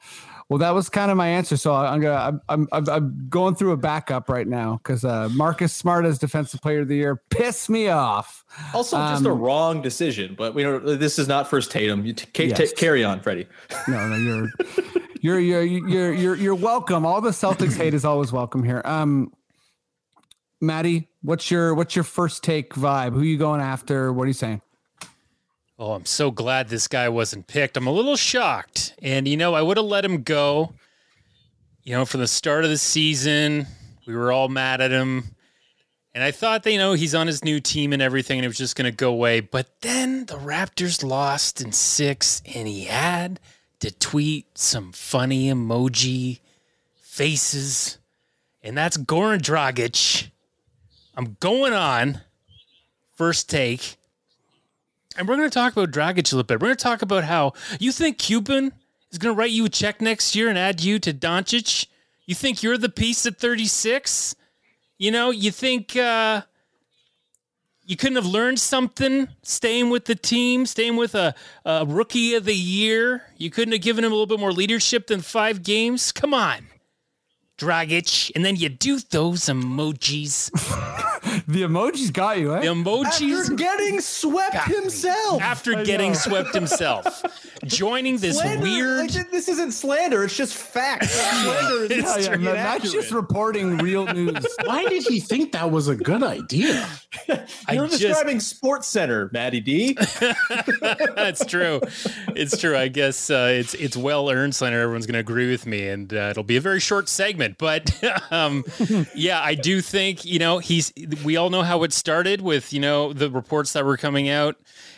Well, 0.52 0.58
that 0.58 0.72
was 0.76 0.90
kind 0.90 1.10
of 1.10 1.16
my 1.16 1.30
answer. 1.30 1.56
So 1.56 1.74
I'm 1.74 2.02
gonna. 2.02 2.42
I'm 2.50 2.68
I'm, 2.74 2.90
I'm, 2.90 3.28
going 3.30 3.56
through 3.56 3.72
a 3.72 3.78
backup 3.78 4.28
right 4.28 4.46
now 4.46 4.82
because 4.84 5.06
uh, 5.06 5.30
Marcus 5.30 5.72
Smart 5.72 6.04
as 6.04 6.20
Defensive 6.20 6.60
Player 6.62 6.82
of 6.82 6.90
the 6.90 6.98
Year 6.98 7.22
pissed 7.30 7.70
me 7.70 7.88
off. 7.88 8.44
Also, 8.74 8.98
just 8.98 9.24
a 9.26 9.32
Um, 9.32 9.40
wrong 9.40 9.82
decision. 9.82 10.36
But 10.38 10.54
we 10.54 10.64
don't. 10.64 11.00
This 11.00 11.18
is 11.18 11.30
not 11.30 11.50
first 11.50 11.72
Tatum. 11.72 12.06
You 12.06 12.12
t- 12.12 12.26
ca- 12.34 12.50
Yes. 12.50 12.72
ta- 12.74 12.76
carry 12.76 13.02
on, 13.02 13.22
Freddie. 13.22 13.48
No, 13.88 14.10
no, 14.10 14.18
you're 15.22 15.40
you're 15.40 15.40
you're 15.40 15.88
you're 15.88 16.14
you're 16.14 16.36
you're 16.36 16.56
welcome. 16.56 17.06
All 17.06 17.22
the 17.22 17.30
Celtics 17.30 17.78
hate 17.78 17.94
is 17.94 18.04
always 18.04 18.34
welcome 18.34 18.66
here. 18.66 18.82
Um, 18.84 19.32
Maddie, 20.60 21.08
what's 21.22 21.50
your 21.50 21.74
what's 21.76 21.96
your 21.96 22.04
first 22.04 22.44
take 22.44 22.74
vibe? 22.74 23.14
Who 23.14 23.22
you 23.22 23.38
going 23.38 23.62
after? 23.62 24.12
What 24.12 24.24
are 24.24 24.28
you 24.28 24.34
saying? 24.34 24.62
Oh, 25.84 25.94
I'm 25.94 26.06
so 26.06 26.30
glad 26.30 26.70
this 26.70 26.88
guy 26.88 27.10
wasn't 27.10 27.48
picked. 27.48 27.76
I'm 27.76 27.88
a 27.88 27.92
little 27.92 28.16
shocked. 28.16 28.94
And, 29.02 29.28
you 29.28 29.36
know, 29.36 29.56
I 29.56 29.64
would 29.64 29.78
have 29.78 29.86
let 29.88 30.06
him 30.06 30.22
go. 30.22 30.76
You 31.82 31.94
know, 31.94 32.06
from 32.06 32.20
the 32.20 32.28
start 32.28 32.64
of 32.64 32.70
the 32.70 32.78
season, 32.78 33.66
we 34.06 34.16
were 34.16 34.32
all 34.32 34.48
mad 34.48 34.80
at 34.80 34.92
him. 34.92 35.24
And 36.14 36.24
I 36.24 36.30
thought, 36.30 36.68
you 36.68 36.78
know, 36.78 36.94
he's 36.94 37.16
on 37.16 37.26
his 37.26 37.44
new 37.44 37.60
team 37.60 37.94
and 37.94 38.02
everything, 38.02 38.38
and 38.38 38.46
it 38.46 38.48
was 38.48 38.60
just 38.60 38.76
going 38.76 38.92
to 38.92 38.96
go 38.96 39.10
away. 39.10 39.40
But 39.40 39.82
then 39.82 40.28
the 40.28 40.36
Raptors 40.36 41.04
lost 41.04 41.62
in 41.62 41.72
six, 41.72 42.44
and 42.46 42.68
he 42.68 42.84
had 42.84 43.40
to 43.80 43.90
tweet 43.90 44.56
some 44.60 44.92
funny 44.92 45.48
emoji 45.48 46.42
faces. 47.00 47.98
And 48.62 48.78
that's 48.78 48.98
Goran 48.98 49.40
Dragic. 49.40 50.30
I'm 51.18 51.38
going 51.40 51.74
on 51.74 52.22
first 53.16 53.50
take. 53.50 53.98
And 55.18 55.28
we're 55.28 55.36
going 55.36 55.50
to 55.50 55.54
talk 55.54 55.74
about 55.74 55.92
Dragic 55.92 56.32
a 56.32 56.36
little 56.36 56.44
bit. 56.44 56.62
We're 56.62 56.68
going 56.68 56.78
to 56.78 56.84
talk 56.84 57.02
about 57.02 57.24
how 57.24 57.54
you 57.80 57.92
think 57.92 58.18
Cuban 58.18 58.72
is 59.12 59.18
going 59.18 59.36
to 59.36 59.38
write 59.38 59.52
you 59.52 59.66
a 59.66 59.70
check 59.70 60.02
next 60.02 60.36
year 60.36 60.48
and 60.48 60.58
add 60.58 60.82
you 60.82 61.00
to 61.00 61.14
Doncic. 61.14 61.88
You 62.26 62.36
think 62.36 62.64
you're 62.64 62.78
the 62.78 62.90
piece 62.90 63.26
at 63.26 63.38
36? 63.38 64.36
You 64.98 65.12
know, 65.12 65.32
you 65.32 65.52
think 65.52 65.98
uh, 65.98 66.44
you 67.84 67.98
couldn't 67.98 68.16
have 68.16 68.26
learned 68.26 68.60
something 68.60 69.28
staying 69.44 69.90
with 69.90 70.06
the 70.06 70.16
team, 70.16 70.66
staying 70.66 70.96
with 70.96 71.14
a, 71.16 71.36
a 71.66 71.86
rookie 71.86 72.36
of 72.36 72.46
the 72.46 72.56
year? 72.56 73.24
You 73.38 73.50
couldn't 73.50 73.74
have 73.74 73.82
given 73.82 74.06
him 74.06 74.12
a 74.12 74.16
little 74.16 74.28
bit 74.28 74.40
more 74.40 74.54
leadership 74.54 75.08
than 75.08 75.22
five 75.22 75.62
games? 75.64 76.12
Come 76.12 76.34
on, 76.34 76.68
Dragic. 77.58 78.32
And 78.34 78.46
then 78.46 78.56
you 78.56 78.70
do 78.70 79.00
those 79.00 79.42
emojis. 79.46 80.52
The 81.48 81.64
emojis 81.64 82.12
got 82.12 82.40
you, 82.40 82.56
eh? 82.56 82.62
The 82.62 82.68
emojis 82.68 83.42
After 83.42 83.56
getting 83.56 84.02
swept 84.02 84.54
Got 84.54 84.68
me. 84.70 84.76
himself. 84.76 85.42
after 85.42 85.84
getting 85.84 86.14
swept 86.14 86.54
himself, 86.54 87.24
joining 87.76 88.18
this 88.18 88.38
Slander, 88.38 88.62
weird. 88.64 89.14
like, 89.16 89.32
this 89.32 89.48
isn't 89.50 89.72
slander. 89.72 90.24
It's 90.24 90.36
just 90.36 90.56
fact. 90.56 91.06
slander 91.10 91.84
is 91.86 91.92
It's 91.92 92.18
Yeah, 92.18 92.18
yeah, 92.24 92.28
true. 92.36 92.44
no, 92.44 92.54
that's 92.54 92.92
just 92.92 93.12
reporting 93.12 93.78
real 93.78 94.06
news. 94.06 94.46
Why 94.66 94.86
did 94.86 95.04
he 95.04 95.20
think 95.20 95.52
that 95.54 95.72
was 95.72 95.88
a 95.88 95.96
good 95.96 96.24
idea? 96.24 96.88
You're 97.72 97.88
just- 97.88 98.02
describing 98.02 98.40
Sports 98.40 98.88
Center, 98.88 99.30
Matty 99.34 99.60
D. 99.60 99.98
That's 101.16 101.46
true. 101.46 101.82
It's 102.36 102.58
true. 102.58 102.76
I 102.78 102.88
guess 102.88 103.30
uh, 103.30 103.50
it's 103.54 103.74
it's 103.76 103.98
well 103.98 104.30
earned, 104.30 104.56
Slander. 104.56 104.80
Everyone's 104.82 105.06
going 105.06 105.14
to 105.14 105.20
agree 105.20 105.50
with 105.50 105.66
me, 105.66 105.88
and 105.90 106.14
uh, 106.14 106.28
it'll 106.32 106.44
be 106.44 106.58
a 106.58 106.62
very 106.62 106.80
short 106.80 107.10
segment. 107.10 107.58
But 107.58 107.92
um, 108.32 108.64
yeah, 109.16 109.42
I 109.42 109.56
do 109.56 109.82
think 109.82 110.26
you 110.26 110.40
know 110.40 110.60
he's. 110.60 110.92
We 111.24 111.38
all 111.38 111.50
know 111.50 111.64
how 111.64 111.84
it 111.84 111.94
started 111.94 112.42
with 112.42 112.74
you 112.74 112.80
know 112.80 113.14
the 113.14 113.30
reports 113.30 113.74
that 113.74 113.86
were 113.86 113.98
coming 113.98 114.30
out, 114.30 114.56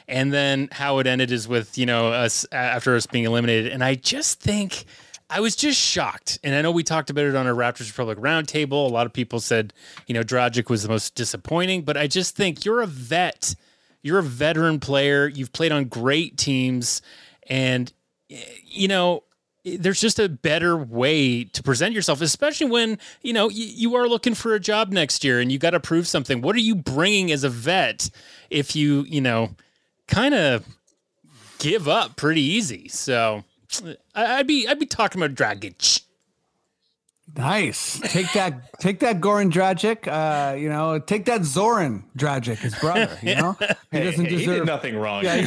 and 0.08 0.34
then 0.34 0.70
how 0.72 1.00
it 1.00 1.08
ended 1.08 1.32
is 1.32 1.48
with 1.48 1.78
you 1.78 1.86
know 1.86 2.12
us 2.12 2.46
after 2.52 2.96
us 2.96 3.06
being 3.06 3.26
eliminated. 3.26 3.72
And 3.72 3.84
I 3.84 3.96
just 3.96 4.40
think. 4.40 4.86
I 5.30 5.40
was 5.40 5.56
just 5.56 5.80
shocked. 5.80 6.38
And 6.44 6.54
I 6.54 6.62
know 6.62 6.70
we 6.70 6.84
talked 6.84 7.10
about 7.10 7.26
it 7.26 7.36
on 7.36 7.48
our 7.48 7.54
Raptors 7.54 7.88
Republic 7.88 8.20
roundtable. 8.20 8.88
A 8.88 8.94
lot 8.94 9.08
of 9.08 9.14
people 9.14 9.40
said, 9.40 9.74
you 10.06 10.14
know, 10.14 10.22
Dragic 10.22 10.70
was 10.70 10.84
the 10.84 10.90
most 10.90 11.16
disappointing, 11.16 11.82
but 11.82 11.98
I 11.98 12.06
just 12.06 12.36
think 12.36 12.66
you're 12.66 12.82
a 12.82 12.86
vet. 12.86 13.56
You're 14.04 14.20
a 14.20 14.24
veteran 14.24 14.80
player. 14.80 15.28
You've 15.28 15.52
played 15.52 15.72
on 15.72 15.86
great 15.86 16.38
teams. 16.38 17.02
And, 17.50 17.92
you 18.28 18.88
know, 18.88 19.24
there's 19.66 20.02
just 20.02 20.20
a 20.20 20.28
better 20.28 20.78
way 20.78 21.46
to 21.46 21.64
present 21.64 21.96
yourself, 21.96 22.22
especially 22.22 22.70
when, 22.70 23.00
you 23.22 23.34
know, 23.34 23.48
y- 23.48 23.54
you 23.56 23.96
are 23.96 24.08
looking 24.08 24.36
for 24.36 24.54
a 24.54 24.60
job 24.60 24.92
next 24.92 25.24
year 25.24 25.40
and 25.40 25.52
you 25.52 25.58
got 25.58 25.72
to 25.72 25.80
prove 25.80 26.08
something. 26.08 26.42
What 26.42 26.56
are 26.56 26.60
you 26.60 26.76
bringing 26.76 27.32
as 27.32 27.44
a 27.44 27.50
vet 27.50 28.10
if 28.50 28.76
you, 28.76 29.06
you 29.08 29.22
know, 29.22 29.56
kind 30.08 30.34
of 30.34 30.66
give 31.60 31.88
up 31.88 32.16
pretty 32.16 32.42
easy? 32.42 32.88
So 32.90 33.44
I'd 34.16 34.48
be, 34.48 34.68
I'd 34.68 34.80
be 34.80 34.86
talking 34.86 35.22
about 35.22 35.36
Dragic. 35.36 36.03
Nice. 37.36 38.00
Take 38.00 38.32
that. 38.34 38.80
Take 38.80 39.00
that, 39.00 39.20
Goran 39.20 39.52
Dragic. 39.52 40.08
Uh, 40.08 40.56
you 40.56 40.70
know, 40.70 41.00
take 41.00 41.26
that 41.26 41.44
Zoran 41.44 42.04
Dragic, 42.18 42.58
his 42.58 42.76
brother. 42.76 43.18
You 43.24 43.36
know, 43.36 43.58
he 43.92 44.00
doesn't 44.02 44.26
hey, 44.26 44.32
he 44.32 44.38
deserve. 44.38 44.58
did 44.58 44.66
nothing 44.66 44.98
wrong. 44.98 45.24
Yeah, 45.24 45.38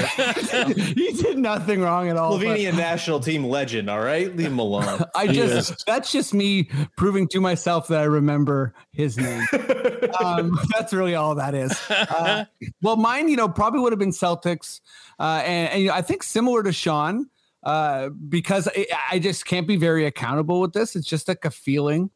he, 0.64 0.72
he 0.94 1.12
did 1.12 1.38
nothing 1.38 1.80
wrong 1.80 2.08
at 2.08 2.16
all. 2.16 2.38
but 2.38 2.46
Slovenian 2.46 2.76
national 2.76 3.20
team 3.20 3.44
legend. 3.44 3.88
All 3.88 4.00
right, 4.00 4.34
leave 4.34 4.48
him 4.48 4.58
alone. 4.58 5.02
I 5.14 5.28
just 5.28 5.84
that's 5.86 6.10
just 6.10 6.34
me 6.34 6.70
proving 6.96 7.28
to 7.28 7.40
myself 7.40 7.88
that 7.88 8.00
I 8.00 8.04
remember 8.04 8.74
his 8.92 9.16
name. 9.16 9.46
um, 10.20 10.58
that's 10.72 10.92
really 10.92 11.14
all 11.14 11.36
that 11.36 11.54
is. 11.54 11.78
Uh, 11.90 12.46
well, 12.82 12.96
mine, 12.96 13.28
you 13.28 13.36
know, 13.36 13.48
probably 13.48 13.80
would 13.80 13.92
have 13.92 14.00
been 14.00 14.10
Celtics, 14.10 14.80
uh, 15.20 15.42
and, 15.44 15.70
and 15.70 15.82
you 15.82 15.88
know, 15.88 15.94
I 15.94 16.02
think 16.02 16.22
similar 16.24 16.62
to 16.64 16.72
Sean, 16.72 17.28
uh, 17.66 18.10
because 18.10 18.68
I, 18.68 18.86
I 19.10 19.18
just 19.18 19.44
can't 19.44 19.66
be 19.66 19.76
very 19.76 20.06
accountable 20.06 20.60
with 20.60 20.72
this. 20.72 20.94
It's 20.94 21.06
just 21.06 21.26
like 21.26 21.44
a 21.44 21.50
feeling, 21.50 22.10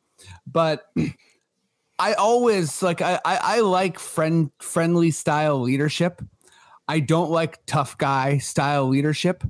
but 0.47 0.87
I 1.99 2.15
always 2.15 2.83
like 2.83 3.03
I, 3.03 3.21
I, 3.25 3.37
I 3.43 3.61
like 3.61 3.99
friend 3.99 4.53
friendly 4.61 5.11
style 5.11 5.61
leadership. 5.61 6.23
I 6.87 7.01
don't 7.01 7.31
like 7.31 7.67
tough 7.67 7.99
guy 7.99 8.39
style 8.39 8.87
leadership, 8.87 9.43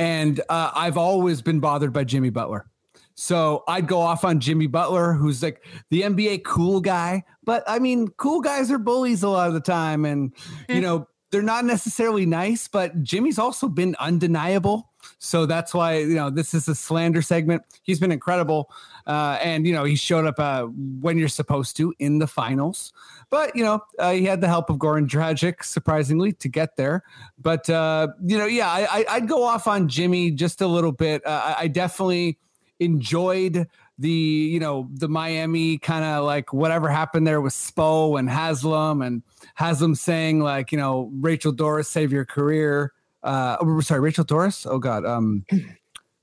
and 0.00 0.40
uh, 0.48 0.72
I've 0.74 0.98
always 0.98 1.42
been 1.42 1.60
bothered 1.60 1.92
by 1.92 2.02
Jimmy 2.02 2.30
Butler. 2.30 2.66
So 3.14 3.62
I'd 3.68 3.86
go 3.86 4.00
off 4.00 4.24
on 4.24 4.40
Jimmy 4.40 4.66
Butler, 4.66 5.12
who's 5.12 5.44
like 5.44 5.64
the 5.90 6.02
NBA 6.02 6.44
cool 6.44 6.80
guy. 6.80 7.24
But 7.44 7.62
I 7.68 7.78
mean, 7.78 8.08
cool 8.18 8.40
guys 8.40 8.70
are 8.70 8.78
bullies 8.78 9.22
a 9.22 9.28
lot 9.28 9.48
of 9.48 9.54
the 9.54 9.60
time. 9.60 10.04
And, 10.04 10.34
you 10.68 10.82
know, 10.82 11.08
they're 11.30 11.42
not 11.42 11.64
necessarily 11.64 12.26
nice, 12.26 12.68
but 12.68 13.02
Jimmy's 13.02 13.38
also 13.38 13.68
been 13.68 13.96
undeniable. 13.98 14.92
So 15.18 15.46
that's 15.46 15.74
why, 15.74 15.98
you 15.98 16.14
know, 16.14 16.30
this 16.30 16.54
is 16.54 16.68
a 16.68 16.74
slander 16.74 17.22
segment. 17.22 17.62
He's 17.82 18.00
been 18.00 18.12
incredible. 18.12 18.70
Uh, 19.06 19.38
and, 19.42 19.66
you 19.66 19.72
know, 19.72 19.84
he 19.84 19.96
showed 19.96 20.26
up 20.26 20.38
uh, 20.38 20.64
when 20.64 21.18
you're 21.18 21.28
supposed 21.28 21.76
to 21.76 21.94
in 21.98 22.18
the 22.18 22.26
finals. 22.26 22.92
But, 23.30 23.54
you 23.54 23.64
know, 23.64 23.82
uh, 23.98 24.12
he 24.12 24.24
had 24.24 24.40
the 24.40 24.48
help 24.48 24.70
of 24.70 24.76
Goran 24.76 25.08
Dragic, 25.08 25.64
surprisingly, 25.64 26.32
to 26.34 26.48
get 26.48 26.76
there. 26.76 27.04
But, 27.38 27.68
uh, 27.70 28.08
you 28.24 28.38
know, 28.38 28.46
yeah, 28.46 28.68
I, 28.68 29.04
I'd 29.08 29.28
go 29.28 29.44
off 29.44 29.66
on 29.66 29.88
Jimmy 29.88 30.30
just 30.30 30.60
a 30.60 30.66
little 30.66 30.92
bit. 30.92 31.26
Uh, 31.26 31.54
I, 31.58 31.62
I 31.62 31.68
definitely 31.68 32.38
enjoyed 32.78 33.66
the 33.98 34.10
you 34.10 34.60
know 34.60 34.88
the 34.92 35.08
Miami 35.08 35.78
kind 35.78 36.04
of 36.04 36.24
like 36.24 36.52
whatever 36.52 36.88
happened 36.88 37.26
there 37.26 37.40
with 37.40 37.54
Spo 37.54 38.18
and 38.18 38.28
Haslem 38.28 39.02
and 39.02 39.22
Haslem 39.54 39.94
saying 39.94 40.40
like 40.40 40.72
you 40.72 40.78
know 40.78 41.10
Rachel 41.20 41.52
Doris 41.52 41.88
save 41.88 42.12
your 42.12 42.24
career. 42.24 42.92
Uh, 43.26 43.56
oh, 43.60 43.80
sorry, 43.80 44.00
Rachel 44.00 44.24
Doris. 44.24 44.64
Oh 44.66 44.78
God. 44.78 45.04
Um, 45.04 45.44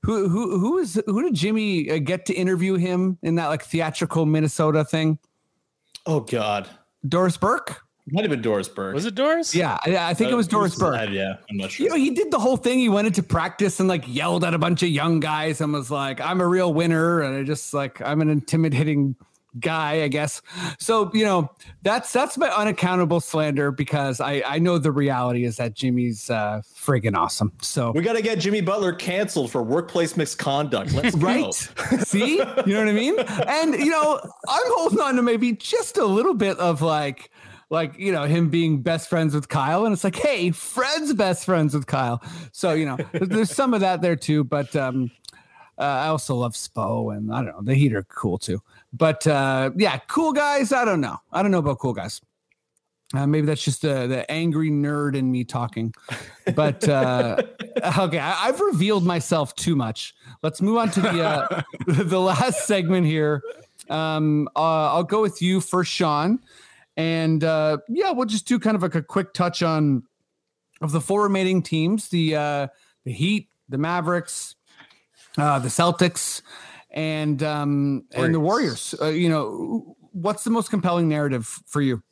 who 0.02 0.28
who 0.28 0.58
who 0.58 0.78
is 0.78 1.00
who 1.06 1.22
did 1.22 1.34
Jimmy 1.34 1.90
uh, 1.90 1.98
get 1.98 2.26
to 2.26 2.34
interview 2.34 2.74
him 2.74 3.18
in 3.22 3.36
that 3.36 3.48
like 3.48 3.62
theatrical 3.62 4.26
Minnesota 4.26 4.84
thing? 4.84 5.18
Oh 6.06 6.20
God, 6.20 6.68
Doris 7.08 7.36
Burke. 7.36 7.82
might 8.08 8.22
have 8.22 8.30
been 8.30 8.42
Doris 8.42 8.68
Burke. 8.68 8.94
Was 8.94 9.06
it 9.06 9.14
Doris? 9.14 9.54
Yeah, 9.54 9.78
I, 9.86 10.10
I 10.10 10.14
think 10.14 10.30
it 10.30 10.34
was 10.34 10.46
Doris 10.46 10.76
Burke. 10.76 11.08
Uh, 11.08 11.10
yeah, 11.10 11.36
I'm 11.48 11.56
not 11.56 11.70
sure. 11.70 11.84
You 11.84 11.90
know, 11.90 11.96
he 11.96 12.10
did 12.10 12.30
the 12.30 12.38
whole 12.38 12.58
thing. 12.58 12.78
He 12.78 12.90
went 12.90 13.06
into 13.06 13.22
practice 13.22 13.80
and 13.80 13.88
like 13.88 14.04
yelled 14.06 14.44
at 14.44 14.52
a 14.52 14.58
bunch 14.58 14.82
of 14.82 14.90
young 14.90 15.20
guys 15.20 15.62
and 15.62 15.72
was 15.72 15.90
like, 15.90 16.20
I'm 16.20 16.40
a 16.42 16.46
real 16.46 16.74
winner. 16.74 17.22
And 17.22 17.36
I 17.36 17.42
just 17.42 17.72
like, 17.72 18.02
I'm 18.02 18.20
an 18.20 18.28
intimidating 18.28 19.16
guy, 19.60 20.02
I 20.02 20.08
guess. 20.08 20.42
So, 20.78 21.10
you 21.14 21.24
know, 21.24 21.50
that's 21.82 22.12
that's 22.12 22.36
my 22.36 22.48
unaccountable 22.48 23.20
slander 23.20 23.70
because 23.70 24.20
I, 24.20 24.42
I 24.46 24.58
know 24.58 24.78
the 24.78 24.92
reality 24.92 25.44
is 25.44 25.56
that 25.56 25.74
Jimmy's 25.74 26.30
uh 26.30 26.62
friggin' 26.74 27.16
awesome. 27.16 27.52
So 27.62 27.92
we 27.92 28.02
got 28.02 28.14
to 28.14 28.22
get 28.22 28.38
Jimmy 28.38 28.60
Butler 28.60 28.92
canceled 28.92 29.50
for 29.50 29.62
workplace 29.62 30.16
misconduct. 30.16 30.92
Let's 30.92 31.16
right. 31.16 31.52
See? 32.04 32.36
You 32.38 32.44
know 32.44 32.78
what 32.78 32.88
I 32.88 32.92
mean? 32.92 33.18
And 33.18 33.74
you 33.74 33.90
know, 33.90 34.20
I'm 34.48 34.62
holding 34.76 35.00
on 35.00 35.16
to 35.16 35.22
maybe 35.22 35.52
just 35.52 35.96
a 35.98 36.04
little 36.04 36.34
bit 36.34 36.58
of 36.58 36.82
like 36.82 37.30
like 37.70 37.98
you 37.98 38.12
know 38.12 38.24
him 38.24 38.50
being 38.50 38.82
best 38.82 39.08
friends 39.08 39.34
with 39.34 39.48
Kyle, 39.48 39.84
and 39.84 39.92
it's 39.92 40.04
like, 40.04 40.16
hey, 40.16 40.50
Fred's 40.50 41.12
best 41.14 41.44
friends 41.44 41.74
with 41.74 41.86
Kyle. 41.86 42.22
So 42.52 42.72
you 42.72 42.86
know, 42.86 42.96
there's- 43.12 43.28
there's 43.28 43.50
some 43.50 43.74
of 43.74 43.80
that 43.80 44.02
there 44.02 44.16
too. 44.16 44.44
But 44.44 44.74
um, 44.76 45.10
uh, 45.78 45.82
I 45.82 46.06
also 46.08 46.36
love 46.36 46.52
Spo, 46.54 47.16
and 47.16 47.32
I 47.32 47.38
don't 47.42 47.46
know, 47.56 47.62
the 47.62 47.74
Heat 47.74 47.94
are 47.94 48.04
cool 48.04 48.38
too. 48.38 48.60
But 48.96 49.26
uh, 49.26 49.70
yeah, 49.76 49.98
cool 50.08 50.32
guys. 50.32 50.72
I 50.72 50.84
don't 50.84 51.00
know. 51.00 51.18
I 51.32 51.42
don't 51.42 51.50
know 51.50 51.58
about 51.58 51.80
cool 51.80 51.92
guys. 51.92 52.20
Uh, 53.12 53.26
maybe 53.26 53.46
that's 53.46 53.62
just 53.62 53.82
the 53.82 54.06
the 54.06 54.30
angry 54.30 54.70
nerd 54.70 55.16
in 55.16 55.30
me 55.30 55.44
talking. 55.44 55.92
But 56.54 56.88
uh, 56.88 57.42
okay, 57.98 58.18
I, 58.18 58.48
I've 58.48 58.60
revealed 58.60 59.04
myself 59.04 59.54
too 59.56 59.74
much. 59.74 60.14
Let's 60.42 60.62
move 60.62 60.78
on 60.78 60.90
to 60.92 61.00
the 61.00 61.22
uh, 61.22 61.62
the 61.86 62.20
last 62.20 62.66
segment 62.66 63.06
here. 63.06 63.42
Um, 63.90 64.48
uh, 64.56 64.94
I'll 64.94 65.04
go 65.04 65.20
with 65.20 65.42
you 65.42 65.60
first, 65.60 65.92
Sean, 65.92 66.38
and 66.96 67.42
uh, 67.42 67.78
yeah, 67.88 68.12
we'll 68.12 68.26
just 68.26 68.46
do 68.46 68.58
kind 68.58 68.76
of 68.76 68.82
like 68.82 68.94
a 68.94 69.02
quick 69.02 69.32
touch 69.34 69.62
on 69.62 70.04
of 70.80 70.92
the 70.92 71.00
four 71.00 71.24
remaining 71.24 71.62
teams: 71.62 72.08
the 72.08 72.36
uh, 72.36 72.68
the 73.04 73.12
Heat, 73.12 73.48
the 73.68 73.78
Mavericks, 73.78 74.54
uh, 75.36 75.58
the 75.58 75.68
Celtics, 75.68 76.42
and 76.94 77.42
um, 77.42 78.04
and 78.14 78.34
the 78.34 78.40
Warriors. 78.40 78.94
Uh, 79.00 79.08
you 79.08 79.28
know, 79.28 79.96
what's 80.12 80.44
the 80.44 80.50
most 80.50 80.70
compelling 80.70 81.08
narrative 81.08 81.46
for 81.66 81.82
you? 81.82 82.02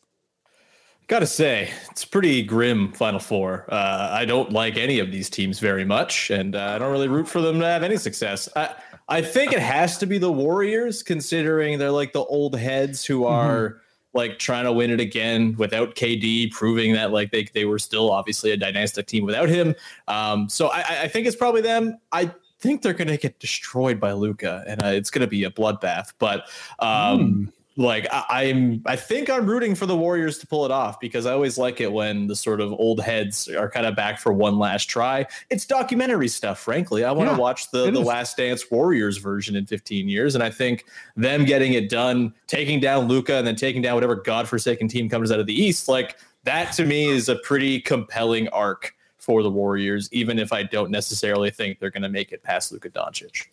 Gotta 1.09 1.27
say, 1.27 1.71
it's 1.91 2.05
pretty 2.05 2.43
grim 2.43 2.93
Final 2.93 3.19
Four. 3.21 3.67
Uh, 3.69 4.09
I 4.13 4.25
don't 4.25 4.53
like 4.53 4.77
any 4.77 4.99
of 4.99 5.11
these 5.11 5.29
teams 5.29 5.59
very 5.59 5.85
much, 5.85 6.31
and 6.31 6.55
uh, 6.55 6.73
I 6.75 6.79
don't 6.79 6.93
really 6.93 7.09
root 7.09 7.29
for 7.29 7.41
them 7.41 7.59
to 7.61 7.67
have 7.67 7.83
any 7.83 7.97
success. 7.97 8.49
I, 8.57 8.75
I 9.09 9.21
think 9.21 9.53
it 9.53 9.59
has 9.59 9.99
to 9.99 10.07
be 10.07 10.19
the 10.19 10.31
Warriors, 10.33 11.03
considering 11.03 11.79
they're 11.79 11.91
like 11.91 12.13
the 12.13 12.25
old 12.25 12.57
heads 12.57 13.05
who 13.05 13.25
are 13.25 13.81
like 14.15 14.39
trying 14.39 14.65
to 14.65 14.73
win 14.73 14.91
it 14.91 15.01
again 15.01 15.55
without 15.59 15.97
KD, 15.97 16.51
proving 16.53 16.93
that 16.95 17.11
like 17.11 17.31
they 17.33 17.45
they 17.53 17.65
were 17.65 17.79
still 17.81 18.11
obviously 18.11 18.53
a 18.53 18.57
dynastic 18.57 19.07
team 19.07 19.25
without 19.25 19.49
him. 19.49 19.75
Um, 20.07 20.49
so 20.49 20.69
I, 20.69 20.79
I- 20.89 21.01
I 21.03 21.09
think 21.09 21.27
it's 21.27 21.37
probably 21.37 21.63
them. 21.63 21.99
I 22.13 22.33
think 22.63 22.83
they're 22.83 22.95
going 22.95 23.09
to 23.09 23.17
get 23.17 23.39
destroyed 23.41 24.01
by 24.01 24.13
Luka, 24.13 24.65
and 24.67 24.83
uh, 24.83 24.87
it's 24.89 25.11
going 25.11 25.21
to 25.21 25.27
be 25.27 25.45
a 25.45 25.51
bloodbath. 25.51 26.13
But 26.19 26.49
um, 26.79 27.53
like 27.77 28.07
I, 28.13 28.25
I'm, 28.31 28.83
I 28.87 28.97
think 28.97 29.29
I'm 29.31 29.47
rooting 29.47 29.75
for 29.75 29.87
the 29.87 29.97
Warriors 29.97 30.39
to 30.39 30.47
pull 30.47 30.65
it 30.65 30.71
off 30.71 31.01
because 31.01 31.27
I 31.27 31.33
always 31.33 31.59
like 31.59 31.81
it 31.81 31.93
when 31.93 32.27
the 32.27 32.37
sort 32.37 32.61
of 32.61 32.73
old 32.73 33.01
heads 33.01 33.49
are 33.49 33.69
kind 33.69 33.87
of 33.87 33.97
back 33.97 34.21
for 34.21 34.33
one 34.33 34.59
last 34.59 34.85
try. 34.85 35.27
It's 35.51 35.67
documentary 35.67 36.29
stuff, 36.29 36.59
frankly. 36.59 37.05
I 37.05 37.13
want 37.13 37.31
to 37.31 37.35
Yeah, 37.35 37.39
watch 37.39 37.71
the 37.71 37.91
the 37.91 38.01
is. 38.01 38.07
Last 38.07 38.37
Dance 38.37 38.71
Warriors 38.71 39.19
version 39.19 39.57
in 39.57 39.67
15 39.67 40.09
years, 40.09 40.35
and 40.35 40.45
I 40.45 40.51
think 40.51 40.85
them 41.17 41.45
getting 41.45 41.73
it 41.73 41.89
done, 41.91 42.33
taking 42.47 42.79
down 42.79 43.09
Luka, 43.09 43.35
and 43.35 43.47
then 43.47 43.57
taking 43.57 43.83
down 43.83 43.95
whatever 43.95 44.17
godforsaken 44.17 44.89
team 44.89 45.09
comes 45.09 45.33
out 45.33 45.41
of 45.41 45.47
the 45.47 45.55
East, 45.55 45.89
like 45.89 46.17
that 46.45 46.73
to 46.75 46.85
me 46.85 47.07
is 47.07 47.29
a 47.29 47.37
pretty 47.37 47.81
compelling 47.81 48.49
arc 48.49 48.95
for 49.23 49.45
the 49.45 49.51
Warriors, 49.51 50.09
even 50.11 50.39
if 50.39 50.53
I 50.53 50.65
don't 50.65 50.91
necessarily 50.91 51.51
think 51.51 51.79
they're 51.79 51.91
going 51.91 52.03
to 52.03 52.09
make 52.09 52.33
it 52.33 52.43
past 52.43 52.73
Luka 52.73 52.91
Doncic. 52.91 53.47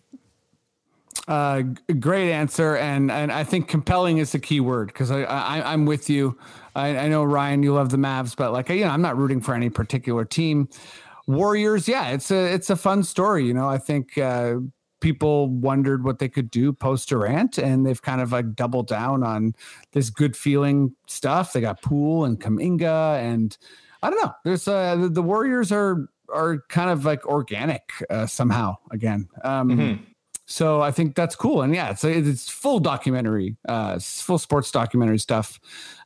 Uh, 1.27 1.61
great 1.99 2.31
answer, 2.31 2.75
and 2.77 3.11
and 3.11 3.31
I 3.31 3.43
think 3.43 3.67
compelling 3.67 4.17
is 4.17 4.31
the 4.31 4.39
key 4.39 4.61
word 4.61 4.87
because 4.87 5.11
I, 5.11 5.21
I 5.23 5.73
I'm 5.73 5.85
with 5.85 6.09
you. 6.09 6.35
I, 6.75 6.97
I 6.97 7.07
know 7.07 7.23
Ryan, 7.23 7.61
you 7.61 7.73
love 7.73 7.91
the 7.91 7.97
Mavs, 7.97 8.35
but 8.35 8.51
like 8.51 8.69
you 8.69 8.83
know, 8.83 8.89
I'm 8.89 9.03
not 9.03 9.15
rooting 9.15 9.41
for 9.41 9.53
any 9.53 9.69
particular 9.69 10.25
team. 10.25 10.69
Warriors, 11.27 11.87
yeah, 11.87 12.09
it's 12.09 12.31
a 12.31 12.51
it's 12.51 12.71
a 12.71 12.75
fun 12.75 13.03
story. 13.03 13.45
You 13.45 13.53
know, 13.53 13.69
I 13.69 13.77
think 13.77 14.17
uh, 14.17 14.55
people 15.01 15.49
wondered 15.49 16.03
what 16.03 16.17
they 16.17 16.29
could 16.29 16.49
do 16.49 16.73
post 16.73 17.09
Durant, 17.09 17.59
and 17.59 17.85
they've 17.85 18.01
kind 18.01 18.21
of 18.21 18.31
like 18.31 18.55
doubled 18.55 18.87
down 18.87 19.23
on 19.23 19.53
this 19.91 20.09
good 20.09 20.35
feeling 20.35 20.95
stuff. 21.05 21.53
They 21.53 21.61
got 21.61 21.83
Poole 21.83 22.25
and 22.25 22.39
Kuminga, 22.39 23.19
and 23.21 23.55
I 24.01 24.09
don't 24.09 24.21
know. 24.23 24.33
There's 24.45 24.67
uh, 24.67 24.95
the, 24.95 25.09
the 25.09 25.21
Warriors 25.21 25.71
are 25.71 26.09
are 26.33 26.59
kind 26.69 26.89
of 26.89 27.05
like 27.05 27.25
organic 27.25 27.89
uh, 28.09 28.27
somehow 28.27 28.77
again. 28.91 29.27
Um, 29.43 29.69
Mhm. 29.69 29.99
so 30.45 30.81
I 30.81 30.91
think 30.91 31.15
that's 31.15 31.35
cool, 31.35 31.61
and 31.61 31.73
yeah, 31.75 31.89
it's 31.91 32.03
it's 32.03 32.49
full 32.49 32.79
documentary, 32.79 33.57
uh, 33.67 33.99
full 33.99 34.37
sports 34.37 34.71
documentary 34.71 35.19
stuff. 35.19 35.59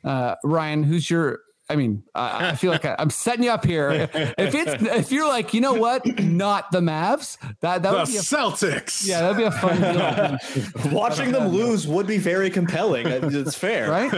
Uh, 0.04 0.36
Ryan, 0.44 0.84
who's 0.84 1.10
your? 1.10 1.40
I 1.70 1.78
mean, 1.78 2.04
I, 2.14 2.50
I 2.50 2.56
feel 2.56 2.72
like 2.72 2.84
I, 2.84 2.94
I'm 3.00 3.10
setting 3.10 3.46
you 3.46 3.50
up 3.52 3.64
here. 3.66 4.10
If 4.14 4.54
it's 4.54 4.84
if 4.84 5.12
you're 5.14 5.28
like, 5.28 5.54
you 5.54 5.62
know 5.62 5.74
what, 5.74 6.06
not 6.22 6.72
the 6.72 6.82
Mavs, 6.82 7.38
that 7.62 7.82
that 7.84 7.92
The 7.92 7.98
would 8.00 8.08
be 8.08 8.18
a 8.18 8.22
Celtics. 8.22 9.08
yeah, 9.08 9.22
that'd 9.22 9.38
be 9.38 9.44
a 9.44 9.52
fun 9.52 9.80
deal, 9.80 10.92
Watching 10.92 11.32
them 11.32 11.48
lose 11.50 11.88
would 11.88 12.06
be 12.06 12.18
very 12.18 12.50
compelling. 12.50 13.08
It's 13.08 13.56
fair, 13.56 13.90
right? 13.90 14.12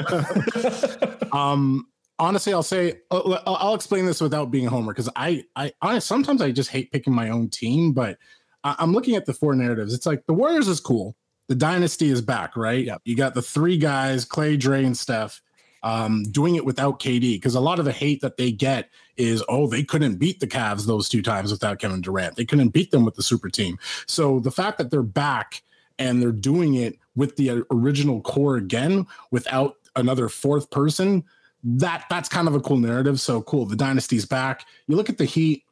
Um, 1.31 1.87
honestly, 2.19 2.53
I'll 2.53 2.63
say 2.63 2.99
uh, 3.11 3.19
I'll, 3.19 3.33
uh, 3.33 3.41
I'll 3.45 3.75
explain 3.75 4.05
this 4.05 4.21
without 4.21 4.51
being 4.51 4.67
a 4.67 4.69
homer 4.69 4.93
because 4.93 5.09
I, 5.15 5.43
I, 5.55 5.71
I 5.81 5.99
sometimes 5.99 6.41
I 6.41 6.51
just 6.51 6.69
hate 6.69 6.91
picking 6.91 7.13
my 7.13 7.29
own 7.29 7.49
team, 7.49 7.91
but 7.91 8.17
I, 8.63 8.75
I'm 8.79 8.93
looking 8.93 9.15
at 9.15 9.25
the 9.25 9.33
four 9.33 9.55
narratives. 9.55 9.93
It's 9.93 10.05
like 10.05 10.25
the 10.25 10.33
Warriors 10.33 10.67
is 10.67 10.79
cool. 10.79 11.15
The 11.47 11.55
dynasty 11.55 12.09
is 12.09 12.21
back, 12.21 12.57
right? 12.57 12.85
Yep. 12.85 13.01
You 13.05 13.15
got 13.15 13.35
the 13.35 13.41
three 13.41 13.77
guys, 13.77 14.25
Clay, 14.25 14.57
Dre, 14.57 14.83
and 14.83 14.97
Steph, 14.97 15.41
um, 15.83 16.23
doing 16.31 16.55
it 16.55 16.65
without 16.65 16.99
KD 16.99 17.35
because 17.35 17.53
a 17.53 17.59
lot 17.59 17.77
of 17.77 17.85
the 17.85 17.91
hate 17.91 18.21
that 18.21 18.37
they 18.37 18.51
get 18.51 18.89
is, 19.17 19.43
oh, 19.47 19.67
they 19.67 19.83
couldn't 19.83 20.15
beat 20.15 20.39
the 20.39 20.47
Cavs 20.47 20.87
those 20.87 21.07
two 21.07 21.21
times 21.21 21.51
without 21.51 21.77
Kevin 21.77 22.01
Durant. 22.01 22.35
They 22.35 22.45
couldn't 22.45 22.69
beat 22.69 22.89
them 22.89 23.05
with 23.05 23.13
the 23.13 23.21
super 23.21 23.49
team. 23.49 23.77
So 24.07 24.39
the 24.39 24.49
fact 24.49 24.79
that 24.79 24.89
they're 24.89 25.03
back 25.03 25.61
and 25.99 26.21
they're 26.21 26.31
doing 26.31 26.75
it 26.75 26.97
with 27.15 27.35
the 27.35 27.49
uh, 27.49 27.61
original 27.71 28.21
core 28.21 28.57
again 28.57 29.05
without 29.31 29.75
another 29.95 30.29
fourth 30.29 30.69
person. 30.71 31.23
That 31.65 32.05
that's 32.09 32.29
kind 32.29 32.47
of 32.47 32.53
a 32.53 32.59
cool 32.59 32.77
narrative. 32.77 33.19
So 33.19 33.41
cool, 33.41 33.65
the 33.65 33.75
dynasty's 33.75 34.25
back. 34.25 34.65
You 34.87 34.95
look 34.95 35.09
at 35.09 35.17
the 35.17 35.25
Heat. 35.25 35.63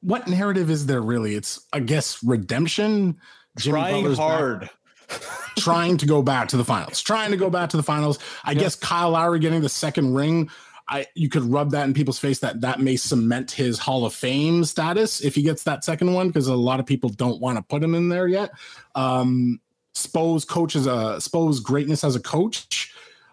What 0.00 0.26
narrative 0.26 0.70
is 0.70 0.86
there 0.86 1.00
really? 1.00 1.36
It's 1.36 1.64
I 1.72 1.80
guess 1.80 2.22
redemption. 2.24 3.18
Jimmy 3.56 3.74
Trying 3.74 3.94
Butler's 4.02 4.18
back 4.18 4.26
hard. 4.26 4.70
trying 5.58 5.98
to 5.98 6.06
go 6.06 6.22
back 6.22 6.48
to 6.48 6.56
the 6.56 6.64
finals, 6.64 7.00
trying 7.00 7.30
to 7.30 7.36
go 7.36 7.50
back 7.50 7.70
to 7.70 7.76
the 7.76 7.82
finals. 7.82 8.18
I 8.44 8.54
guess 8.54 8.74
Kyle 8.74 9.10
Lowry 9.10 9.38
getting 9.38 9.60
the 9.60 9.68
second 9.68 10.14
ring. 10.14 10.50
I 10.88 11.06
you 11.14 11.28
could 11.28 11.44
rub 11.44 11.70
that 11.70 11.84
in 11.84 11.94
people's 11.94 12.18
face 12.18 12.40
that 12.40 12.62
that 12.62 12.80
may 12.80 12.96
cement 12.96 13.52
his 13.52 13.78
Hall 13.78 14.04
of 14.04 14.14
Fame 14.14 14.64
status 14.64 15.20
if 15.20 15.34
he 15.36 15.42
gets 15.42 15.62
that 15.62 15.84
second 15.84 16.12
one 16.12 16.28
because 16.28 16.48
a 16.48 16.56
lot 16.56 16.80
of 16.80 16.86
people 16.86 17.08
don't 17.08 17.40
want 17.40 17.56
to 17.56 17.62
put 17.62 17.82
him 17.84 17.94
in 17.94 18.08
there 18.08 18.26
yet. 18.26 18.50
Um, 18.94 19.60
Spo's 19.94 20.44
coach 20.44 20.74
is 20.74 20.86
a 20.86 21.20
Spo's 21.20 21.60
greatness 21.60 22.02
as 22.02 22.16
a 22.16 22.20
coach. 22.20 22.92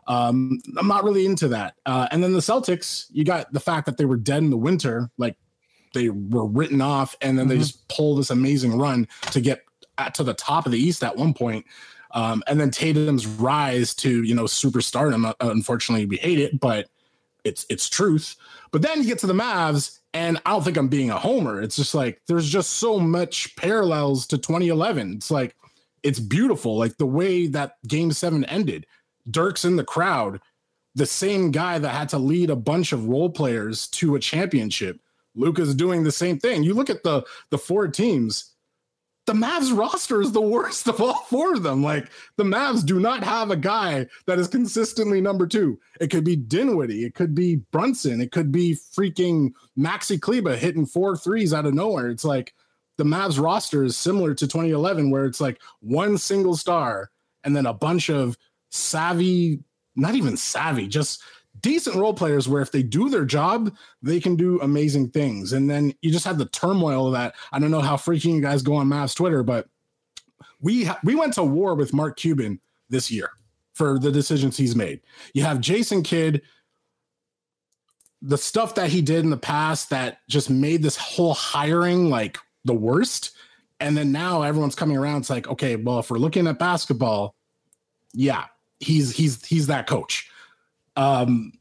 Um, 0.10 0.60
I'm 0.76 0.88
not 0.88 1.04
really 1.04 1.26
into 1.26 1.48
that. 1.50 1.76
Uh, 1.86 2.08
and 2.12 2.24
then 2.24 2.34
the 2.34 2.40
Celtics, 2.40 3.06
you 3.12 3.24
got 3.24 3.54
the 3.54 3.60
fact 3.60 3.86
that 3.86 3.98
they 3.98 4.06
were 4.06 4.18
dead 4.18 4.40
in 4.40 4.50
the 4.50 4.58
winter, 4.58 5.12
like 5.18 5.38
they 5.94 6.10
were 6.10 6.48
written 6.48 6.82
off, 6.82 7.16
and 7.22 7.38
then 7.38 7.48
they 7.48 7.60
just 7.60 7.88
pull 7.90 8.16
this 8.16 8.32
amazing 8.32 8.78
run 8.78 9.08
to 9.32 9.40
get 9.40 9.64
at, 10.00 10.16
to 10.16 10.24
the 10.24 10.34
top 10.34 10.66
of 10.66 10.72
the 10.72 10.80
East 10.80 11.04
at 11.04 11.16
one 11.16 11.34
point. 11.34 11.66
Um, 12.12 12.44
and 12.48 12.60
then 12.60 12.72
Tatum's 12.72 13.28
rise 13.28 13.94
to 13.96 14.24
you 14.24 14.34
know 14.34 14.46
superstardom. 14.46 15.28
Uh, 15.28 15.34
unfortunately, 15.42 16.08
we 16.08 16.18
hate 16.18 16.40
it, 16.40 16.60
but 16.60 16.88
it's 17.44 17.66
it's 17.70 17.88
truth. 17.88 18.36
But 18.72 18.82
then 18.82 19.02
you 19.02 19.08
get 19.08 19.20
to 19.20 19.28
the 19.28 19.34
Mavs, 19.34 20.00
and 20.14 20.40
I 20.46 20.52
don't 20.52 20.64
think 20.64 20.78
I'm 20.78 20.88
being 20.88 21.12
a 21.12 21.20
homer. 21.20 21.62
It's 21.62 21.76
just 21.76 21.94
like 21.94 22.22
there's 22.28 22.50
just 22.50 22.72
so 22.72 23.00
much 23.00 23.56
parallels 23.56 24.26
to 24.28 24.40
2011. 24.40 25.14
It's 25.14 25.30
like 25.30 25.56
it's 26.02 26.20
beautiful, 26.20 26.78
like 26.78 26.98
the 26.98 27.06
way 27.06 27.48
that 27.48 27.74
Game 27.88 28.12
Seven 28.12 28.44
ended. 28.46 28.88
Dirk's 29.32 29.66
in 29.66 29.76
the 29.76 29.84
crowd, 29.84 30.40
the 30.96 31.06
same 31.06 31.52
guy 31.52 31.80
that 31.80 31.90
had 31.90 32.10
to 32.10 32.18
lead 32.18 32.50
a 32.50 32.56
bunch 32.56 32.92
of 32.92 33.08
role 33.08 33.30
players 33.30 33.88
to 33.88 34.16
a 34.16 34.20
championship. 34.20 35.00
Luka's 35.36 35.76
doing 35.76 36.04
the 36.04 36.12
same 36.12 36.40
thing. 36.40 36.64
You 36.64 36.74
look 36.74 36.90
at 36.90 37.04
the 37.04 37.24
the 37.50 37.58
four 37.58 37.88
teams. 37.88 38.54
The 39.26 39.34
Mavs 39.34 39.78
roster 39.78 40.22
is 40.22 40.32
the 40.32 40.42
worst 40.42 40.88
of 40.90 41.00
all 41.00 41.26
four 41.30 41.54
of 41.54 41.64
them. 41.64 41.84
Like 41.84 42.10
the 42.38 42.44
Mavs 42.44 42.84
do 42.86 43.00
not 43.00 43.24
have 43.24 43.52
a 43.52 43.56
guy 43.56 44.08
that 44.26 44.40
is 44.40 44.48
consistently 44.48 45.22
number 45.22 45.46
two. 45.46 45.80
It 46.02 46.10
could 46.10 46.24
be 46.24 46.36
Dinwiddie, 46.36 47.06
it 47.06 47.14
could 47.14 47.36
be 47.36 47.58
Brunson, 47.72 48.22
it 48.22 48.32
could 48.32 48.52
be 48.52 48.76
freaking 48.76 49.52
Maxi 49.78 50.20
Kleber 50.20 50.56
hitting 50.56 50.86
four 50.86 51.16
threes 51.16 51.54
out 51.54 51.68
of 51.68 51.76
nowhere. 51.76 52.10
It's 52.10 52.26
like 52.26 52.54
the 52.98 53.06
Mavs 53.06 53.42
roster 53.42 53.84
is 53.84 53.96
similar 53.96 54.34
to 54.34 54.48
2011, 54.48 55.10
where 55.10 55.26
it's 55.26 55.40
like 55.40 55.62
one 55.80 56.18
single 56.18 56.58
star 56.58 57.12
and 57.44 57.56
then 57.56 57.66
a 57.66 57.74
bunch 57.74 58.10
of 58.10 58.38
savvy, 58.70 59.60
not 59.96 60.16
even 60.16 60.38
savvy, 60.38 60.88
just 60.88 61.22
decent 61.62 61.96
role 61.96 62.14
players 62.14 62.48
where 62.48 62.62
if 62.62 62.72
they 62.72 62.84
do 62.84 63.10
their 63.10 63.26
job, 63.26 63.76
they 64.02 64.20
can 64.20 64.36
do 64.36 64.60
amazing 64.62 65.10
things. 65.10 65.54
And 65.54 65.70
then 65.70 65.94
you 66.02 66.12
just 66.12 66.26
have 66.26 66.38
the 66.38 66.46
turmoil 66.46 67.08
of 67.08 67.14
that. 67.14 67.36
I 67.52 67.60
don't 67.60 67.72
know 67.72 67.82
how 67.82 67.98
freaking 67.98 68.36
you 68.36 68.42
guys 68.42 68.62
go 68.62 68.76
on 68.76 68.88
Mavs 68.88 69.16
Twitter, 69.16 69.44
but 69.44 69.68
we 70.62 70.86
ha- 70.86 71.00
we 71.04 71.16
went 71.16 71.34
to 71.34 71.44
war 71.44 71.76
with 71.76 71.94
Mark 71.94 72.18
Cuban 72.18 72.60
this 72.90 73.12
year 73.12 73.30
for 73.74 74.00
the 74.00 74.12
decisions 74.12 74.58
he's 74.58 74.76
made. 74.76 75.02
You 75.34 75.44
have 75.44 75.62
Jason 75.62 76.04
Kidd, 76.04 76.42
the 78.22 78.38
stuff 78.38 78.76
that 78.76 78.90
he 78.90 79.02
did 79.02 79.24
in 79.24 79.30
the 79.30 79.38
past 79.38 79.90
that 79.92 80.20
just 80.28 80.50
made 80.50 80.84
this 80.84 80.98
whole 80.98 81.34
hiring 81.34 82.10
like 82.10 82.38
the 82.66 82.74
worst. 82.74 83.32
And 83.80 83.96
then 83.96 84.12
now 84.12 84.42
everyone's 84.42 84.76
coming 84.76 84.98
around. 84.98 85.22
It's 85.22 85.30
like, 85.30 85.48
okay, 85.48 85.78
well, 85.78 86.00
if 86.00 86.12
we're 86.12 86.18
looking 86.18 86.48
at 86.48 86.60
basketball, 86.60 87.36
yeah, 88.14 88.46
he's 88.80 89.16
he's 89.16 89.46
he's 89.46 89.68
that 89.68 89.88
coach. 89.88 90.30
Um, 90.96 91.54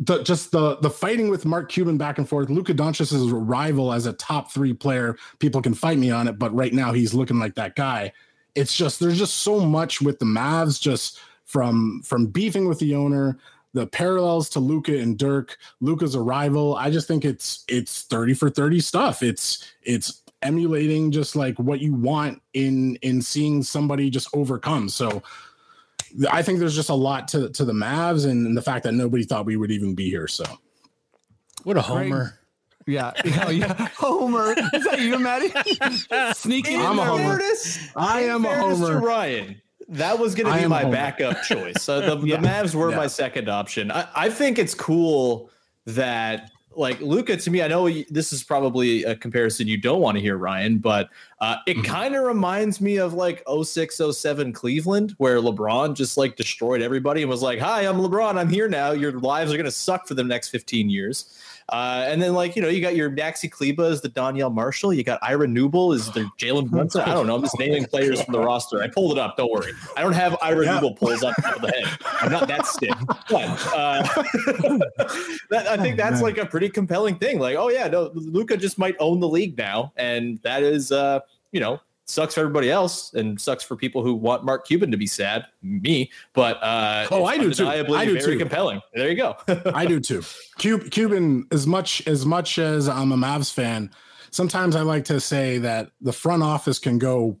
the 0.00 0.22
just 0.22 0.50
the 0.50 0.76
the 0.76 0.90
fighting 0.90 1.28
with 1.28 1.46
Mark 1.46 1.70
Cuban 1.70 1.96
back 1.96 2.18
and 2.18 2.28
forth. 2.28 2.50
Luka 2.50 2.74
Doncic 2.74 3.12
is 3.12 3.12
a 3.12 3.34
rival 3.34 3.92
as 3.92 4.06
a 4.06 4.12
top 4.14 4.50
three 4.50 4.72
player. 4.72 5.16
People 5.38 5.62
can 5.62 5.74
fight 5.74 5.98
me 5.98 6.10
on 6.10 6.28
it, 6.28 6.38
but 6.38 6.54
right 6.54 6.72
now 6.72 6.92
he's 6.92 7.14
looking 7.14 7.38
like 7.38 7.54
that 7.54 7.76
guy. 7.76 8.12
It's 8.54 8.76
just 8.76 9.00
there's 9.00 9.18
just 9.18 9.38
so 9.38 9.60
much 9.60 10.02
with 10.02 10.18
the 10.18 10.26
Mavs, 10.26 10.80
just 10.80 11.20
from 11.44 12.02
from 12.04 12.26
beefing 12.26 12.68
with 12.68 12.80
the 12.80 12.94
owner, 12.94 13.38
the 13.74 13.86
parallels 13.86 14.48
to 14.50 14.60
Luka 14.60 14.98
and 14.98 15.16
Dirk. 15.16 15.56
Luka's 15.80 16.16
arrival. 16.16 16.74
I 16.74 16.90
just 16.90 17.06
think 17.06 17.24
it's 17.24 17.64
it's 17.68 18.02
30 18.02 18.34
for 18.34 18.50
30 18.50 18.80
stuff. 18.80 19.22
It's 19.22 19.72
it's 19.82 20.22
emulating 20.42 21.12
just 21.12 21.36
like 21.36 21.56
what 21.58 21.80
you 21.80 21.94
want 21.94 22.42
in 22.54 22.96
in 22.96 23.22
seeing 23.22 23.62
somebody 23.62 24.10
just 24.10 24.28
overcome. 24.34 24.88
So 24.88 25.22
I 26.30 26.42
think 26.42 26.58
there's 26.58 26.74
just 26.74 26.90
a 26.90 26.94
lot 26.94 27.28
to 27.28 27.48
to 27.50 27.64
the 27.64 27.72
Mavs 27.72 28.26
and 28.28 28.56
the 28.56 28.62
fact 28.62 28.84
that 28.84 28.92
nobody 28.92 29.24
thought 29.24 29.46
we 29.46 29.56
would 29.56 29.70
even 29.70 29.94
be 29.94 30.08
here. 30.10 30.26
So 30.28 30.44
What 31.64 31.76
a 31.76 31.82
homer. 31.82 32.38
Yeah, 32.86 33.12
yeah, 33.24 33.48
yeah. 33.50 33.88
Homer, 33.96 34.54
is 34.74 34.84
that 34.84 35.00
you, 35.00 35.18
Maddie? 35.18 35.52
Sneaking 36.34 36.80
I'm 36.80 36.98
a 36.98 37.04
homer. 37.04 37.38
Fairness- 37.38 37.78
I 37.94 38.22
am 38.22 38.44
a 38.44 38.48
fairness 38.48 38.80
to 38.80 38.86
homer. 38.86 39.00
Ryan. 39.06 39.62
That 39.88 40.18
was 40.18 40.34
going 40.34 40.52
to 40.52 40.60
be 40.62 40.66
my 40.68 40.84
backup 40.84 41.42
choice. 41.42 41.82
So 41.82 42.00
the, 42.16 42.26
Yeah. 42.26 42.40
the 42.40 42.46
Mavs 42.48 42.74
were 42.74 42.90
Yeah. 42.90 42.96
my 42.96 43.06
second 43.08 43.48
option. 43.48 43.90
I, 43.92 44.08
I 44.16 44.30
think 44.30 44.58
it's 44.58 44.74
cool 44.74 45.50
that 45.86 46.50
like 46.76 47.00
Luka 47.00 47.36
to 47.36 47.50
me. 47.50 47.62
I 47.62 47.68
know 47.68 47.88
this 48.10 48.32
is 48.32 48.42
probably 48.42 49.04
a 49.04 49.14
comparison 49.14 49.66
you 49.68 49.76
don't 49.76 50.00
want 50.00 50.16
to 50.16 50.20
hear, 50.20 50.36
Ryan, 50.36 50.78
but 50.78 51.10
uh, 51.40 51.56
it 51.66 51.76
Mhm. 51.78 51.84
kind 51.84 52.14
of 52.14 52.24
reminds 52.24 52.80
me 52.80 52.96
of 52.98 53.14
like 53.14 53.42
06, 53.46 54.00
07 54.00 54.52
Cleveland, 54.52 55.14
where 55.18 55.38
LeBron 55.40 55.94
just 55.94 56.16
like 56.16 56.36
destroyed 56.36 56.82
everybody 56.82 57.22
and 57.22 57.30
was 57.30 57.42
like, 57.42 57.58
"Hi, 57.58 57.82
I'm 57.82 57.96
LeBron. 57.98 58.36
I'm 58.36 58.48
here 58.48 58.68
now. 58.68 58.92
Your 58.92 59.12
lives 59.12 59.52
are 59.52 59.56
going 59.56 59.64
to 59.64 59.70
suck 59.70 60.06
for 60.06 60.14
the 60.14 60.24
next 60.24 60.48
15 60.50 60.88
years." 60.90 61.26
Uh, 61.72 62.04
and 62.06 62.20
then 62.20 62.34
like 62.34 62.54
you 62.54 62.60
know 62.60 62.68
you 62.68 62.82
got 62.82 62.94
your 62.94 63.10
Maxi 63.10 63.50
Kleber 63.50 63.84
as 63.84 64.02
the 64.02 64.10
Donyell 64.10 64.52
Marshall, 64.52 64.92
you 64.92 65.02
got 65.02 65.18
Ira 65.22 65.46
Newble 65.46 65.94
as 65.94 66.10
the 66.12 66.20
Jalen 66.38 66.68
Brunson. 66.68 67.00
I 67.00 67.14
don't 67.14 67.26
know. 67.26 67.34
I'm 67.34 67.40
just 67.40 67.58
naming 67.58 67.86
players 67.86 68.22
from 68.22 68.32
the 68.32 68.40
roster. 68.40 68.82
I 68.82 68.88
pulled 68.88 69.12
it 69.12 69.18
up. 69.18 69.38
Don't 69.38 69.50
worry. 69.50 69.72
I 69.96 70.02
don't 70.02 70.12
have 70.12 70.36
Ira 70.42 70.66
Yeah. 70.66 70.78
Newble 70.78 70.98
pulls 70.98 71.22
up 71.22 71.34
top 71.40 71.56
of 71.56 71.62
the 71.62 71.72
head. 71.72 71.98
I'm 72.20 72.30
not 72.30 72.46
that 72.46 72.66
stiff. 72.66 72.94
But 73.30 73.66
uh, 73.74 74.02
that, 75.50 75.66
I 75.66 75.78
think 75.78 75.96
that's 75.96 76.20
like 76.20 76.36
a 76.36 76.44
pretty 76.44 76.68
compelling 76.68 77.16
thing. 77.16 77.38
Like, 77.38 77.56
oh 77.56 77.70
yeah, 77.70 77.88
no, 77.88 78.10
Luka 78.14 78.58
just 78.58 78.78
might 78.78 78.94
own 79.00 79.20
the 79.20 79.28
league 79.28 79.56
now, 79.56 79.92
and 79.96 80.38
that 80.42 80.62
is 80.62 80.92
uh, 80.92 81.20
you 81.52 81.60
know 81.60 81.80
sucks 82.06 82.34
for 82.34 82.40
everybody 82.40 82.70
else 82.70 83.14
and 83.14 83.40
sucks 83.40 83.62
for 83.64 83.76
people 83.76 84.02
who 84.02 84.14
want 84.14 84.44
Mark 84.44 84.66
Cuban 84.66 84.90
to 84.90 84.96
be 84.96 85.06
sad. 85.06 85.46
Me, 85.62 86.10
but 86.34 86.62
uh, 86.62 87.06
Oh, 87.10 87.24
I 87.24 87.38
do 87.38 87.52
too. 87.54 87.66
I 87.68 87.82
do 87.82 88.14
very 88.18 88.34
too. 88.34 88.38
compelling. 88.38 88.80
There 88.94 89.08
you 89.08 89.16
go. 89.16 89.36
I 89.74 89.86
do 89.86 90.00
too. 90.00 90.22
Cub- 90.58 90.90
Cuban, 90.90 91.46
as 91.50 91.66
much 91.66 92.06
as 92.06 92.26
much 92.26 92.58
as 92.58 92.88
I'm 92.88 93.12
a 93.12 93.16
Mavs 93.16 93.52
fan, 93.52 93.90
sometimes 94.30 94.76
I 94.76 94.82
like 94.82 95.04
to 95.06 95.20
say 95.20 95.58
that 95.58 95.90
the 96.00 96.12
front 96.12 96.42
office 96.42 96.78
can 96.78 96.98
go. 96.98 97.38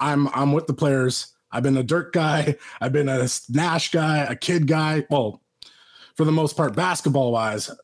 I'm 0.00 0.28
I'm 0.28 0.52
with 0.52 0.66
the 0.66 0.74
players. 0.74 1.34
I've 1.50 1.62
been 1.62 1.76
a 1.76 1.82
Dirk 1.82 2.12
guy. 2.12 2.56
I've 2.80 2.92
been 2.92 3.08
a 3.08 3.26
Nash 3.48 3.90
guy, 3.90 4.18
a 4.18 4.34
kid 4.36 4.66
guy. 4.66 5.04
Well, 5.10 5.42
for 6.16 6.24
the 6.24 6.32
most 6.32 6.56
part, 6.56 6.74
basketball 6.76 7.32
wise, 7.32 7.70
uh, 7.70 7.74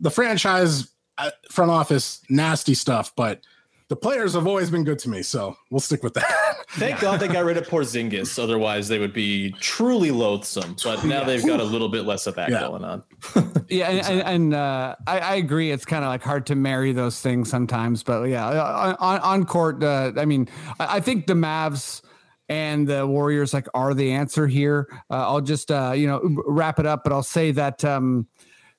the 0.00 0.10
franchise 0.10 0.88
uh, 1.18 1.30
front 1.50 1.70
office 1.72 2.22
nasty 2.30 2.74
stuff, 2.74 3.12
but 3.16 3.40
the 3.88 3.96
players 3.96 4.34
have 4.34 4.46
always 4.46 4.70
been 4.70 4.84
good 4.84 4.98
to 5.00 5.08
me. 5.08 5.22
So 5.22 5.56
we'll 5.70 5.80
stick 5.80 6.02
with 6.02 6.14
that. 6.14 6.56
Thank 6.72 7.00
God 7.00 7.20
they 7.20 7.28
got 7.28 7.44
rid 7.44 7.56
of 7.56 7.66
Porzingis. 7.66 8.38
Otherwise, 8.42 8.88
they 8.88 8.98
would 8.98 9.14
be 9.14 9.52
truly 9.52 10.10
loathsome. 10.10 10.76
But 10.84 11.04
now 11.04 11.24
they've 11.24 11.44
got 11.44 11.60
a 11.60 11.64
little 11.64 11.88
bit 11.88 12.04
less 12.04 12.26
of 12.26 12.34
that 12.34 12.50
Yeah. 12.50 12.60
going 12.60 12.84
on. 12.84 13.02
Yeah, 13.70 13.90
and, 13.90 14.06
and, 14.06 14.22
and 14.22 14.54
uh, 14.54 14.96
I, 15.06 15.18
I 15.18 15.34
agree. 15.34 15.70
It's 15.70 15.84
kind 15.84 16.02
of 16.02 16.08
like 16.08 16.22
hard 16.22 16.46
to 16.46 16.54
marry 16.54 16.92
those 16.92 17.20
things 17.20 17.50
sometimes, 17.50 18.02
but 18.02 18.22
yeah, 18.22 18.46
uh, 18.46 18.96
on, 18.98 19.18
on 19.18 19.44
court, 19.44 19.82
uh, 19.84 20.12
I 20.16 20.24
mean, 20.24 20.48
I, 20.80 20.96
I 20.96 21.00
think 21.00 21.26
the 21.26 21.34
Mavs 21.34 22.00
and 22.48 22.88
the 22.88 23.06
Warriors 23.06 23.52
like 23.52 23.66
are 23.74 23.92
the 23.92 24.12
answer 24.12 24.46
here. 24.46 24.88
Uh, 25.10 25.16
I'll 25.28 25.42
just 25.42 25.70
uh, 25.70 25.92
you 25.94 26.06
know 26.06 26.20
wrap 26.46 26.78
it 26.78 26.86
up, 26.86 27.04
but 27.04 27.12
I'll 27.12 27.22
say 27.22 27.50
that 27.50 27.84
um, 27.84 28.26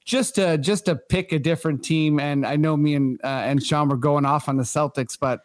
just 0.09 0.35
to 0.35 0.57
just 0.57 0.85
to 0.85 0.95
pick 0.95 1.31
a 1.31 1.37
different 1.37 1.83
team, 1.83 2.19
and 2.19 2.45
I 2.45 2.55
know 2.55 2.75
me 2.75 2.95
and 2.95 3.21
uh, 3.23 3.27
and 3.27 3.63
Sean 3.63 3.89
were 3.89 3.95
going 3.95 4.25
off 4.25 4.49
on 4.49 4.57
the 4.57 4.63
Celtics, 4.63 5.17
but 5.17 5.41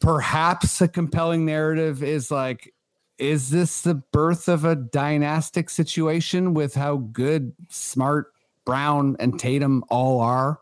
perhaps 0.00 0.80
a 0.80 0.88
compelling 0.88 1.46
narrative 1.46 2.02
is 2.02 2.30
like 2.30 2.74
is 3.18 3.50
this 3.50 3.82
the 3.82 3.94
birth 3.94 4.48
of 4.48 4.64
a 4.64 4.74
dynastic 4.74 5.70
situation 5.70 6.54
with 6.54 6.74
how 6.74 6.96
good 6.96 7.52
smart 7.68 8.32
brown 8.64 9.16
and 9.20 9.38
tatum 9.38 9.84
all 9.88 10.20
are? 10.20 10.58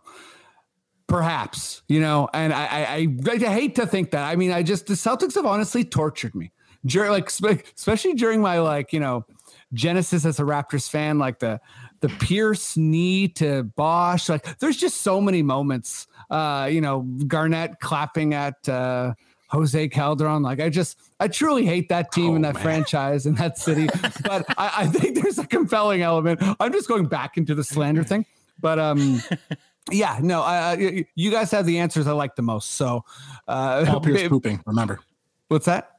Perhaps 1.07 1.83
you 1.89 2.01
know 2.01 2.29
and 2.35 2.53
I, 2.53 2.67
I 2.67 3.09
i 3.31 3.39
hate 3.39 3.77
to 3.77 3.87
think 3.87 4.11
that. 4.11 4.29
I 4.29 4.37
mean 4.37 4.53
i 4.53 4.63
just 4.63 4.89
the 4.89 4.95
celtics 4.95 5.37
have 5.37 5.47
honestly 5.47 5.85
tortured 5.85 6.35
me. 6.35 6.53
During 6.85 7.11
like 7.11 7.31
especially 7.31 8.13
during 8.13 8.43
my 8.43 8.59
like 8.59 8.93
you 8.93 9.01
know 9.01 9.25
genesis 9.73 10.25
as 10.25 10.39
a 10.39 10.43
raptors 10.43 10.89
fan 10.89 11.19
like 11.19 11.39
the 11.39 11.61
the 12.01 12.09
pierce 12.09 12.77
knee 12.77 13.29
to 13.29 13.63
bosh 13.63 14.29
like 14.29 14.59
there's 14.59 14.77
just 14.77 15.03
so 15.03 15.21
many 15.21 15.43
moments 15.43 16.07
uh 16.31 16.69
you 16.71 16.81
know 16.81 17.01
garnett 17.27 17.81
clapping 17.81 18.35
at 18.35 18.69
uh 18.69 19.15
Jose 19.49 19.89
Calderon. 19.89 20.43
Like 20.43 20.61
I 20.61 20.69
just, 20.69 20.99
I 21.21 21.29
truly 21.29 21.65
hate 21.65 21.89
that 21.91 22.13
team 22.13 22.35
and 22.35 22.45
that 22.45 22.59
franchise 22.59 23.27
and 23.27 23.37
that 23.39 23.59
city. 23.59 23.87
but 24.25 24.45
I, 24.59 24.73
I 24.79 24.87
think 24.87 25.23
there's 25.23 25.39
a 25.39 25.47
compelling 25.47 26.03
element. 26.03 26.41
I'm 26.59 26.73
just 26.73 26.89
going 26.89 27.07
back 27.07 27.37
into 27.37 27.55
the 27.55 27.65
slander 27.65 28.03
thing. 28.03 28.27
But 28.61 28.79
um, 28.79 29.23
yeah, 29.91 30.19
no, 30.21 30.43
I, 30.43 31.07
you 31.15 31.31
guys 31.31 31.51
have 31.53 31.67
the 31.67 31.79
answers 31.79 32.07
I 32.07 32.13
like 32.13 32.37
the 32.37 32.43
most. 32.43 32.73
So, 32.73 33.05
uh, 33.47 33.85
Paul 33.87 34.01
Pierce 34.01 34.29
pooping. 34.29 34.63
Remember, 34.67 35.01
what's 35.49 35.67
that? 35.67 35.93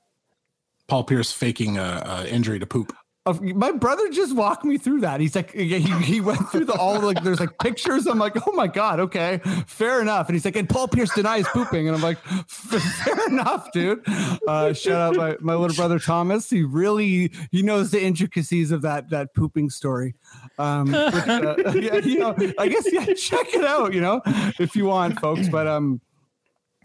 Paul 0.87 1.03
Pierce 1.03 1.31
faking 1.31 1.77
a, 1.77 2.03
a 2.05 2.27
injury 2.27 2.59
to 2.59 2.65
poop. 2.65 2.95
My 3.33 3.71
brother 3.71 4.09
just 4.09 4.35
walked 4.35 4.63
me 4.63 4.77
through 4.77 5.01
that. 5.01 5.19
He's 5.19 5.35
like, 5.35 5.51
he, 5.51 5.79
he 5.79 6.21
went 6.21 6.49
through 6.49 6.65
the 6.65 6.73
all 6.73 6.99
like, 6.99 7.23
there's 7.23 7.39
like 7.39 7.57
pictures. 7.59 8.07
I'm 8.07 8.19
like, 8.19 8.47
oh 8.47 8.51
my 8.53 8.67
god, 8.67 8.99
okay, 8.99 9.41
fair 9.65 10.01
enough. 10.01 10.27
And 10.27 10.35
he's 10.35 10.45
like, 10.45 10.55
and 10.55 10.69
Paul 10.69 10.87
Pierce 10.87 11.13
denies 11.13 11.45
pooping, 11.49 11.87
and 11.87 11.95
I'm 11.95 12.01
like, 12.01 12.17
fair 12.47 13.27
enough, 13.27 13.71
dude. 13.71 14.03
Uh, 14.47 14.73
shout 14.73 14.95
out 14.95 15.15
my, 15.15 15.35
my 15.39 15.55
little 15.55 15.75
brother 15.75 15.99
Thomas. 15.99 16.49
He 16.49 16.63
really 16.63 17.31
he 17.51 17.61
knows 17.61 17.91
the 17.91 18.01
intricacies 18.01 18.71
of 18.71 18.81
that 18.83 19.09
that 19.09 19.33
pooping 19.33 19.69
story. 19.69 20.15
Um, 20.57 20.93
uh, 20.93 21.55
yeah, 21.75 21.95
you 21.97 22.19
know, 22.19 22.35
I 22.57 22.67
guess 22.67 22.91
yeah, 22.91 23.05
check 23.13 23.53
it 23.53 23.65
out. 23.65 23.93
You 23.93 24.01
know, 24.01 24.21
if 24.59 24.75
you 24.75 24.85
want, 24.85 25.19
folks. 25.19 25.49
But 25.49 25.67
um, 25.67 26.01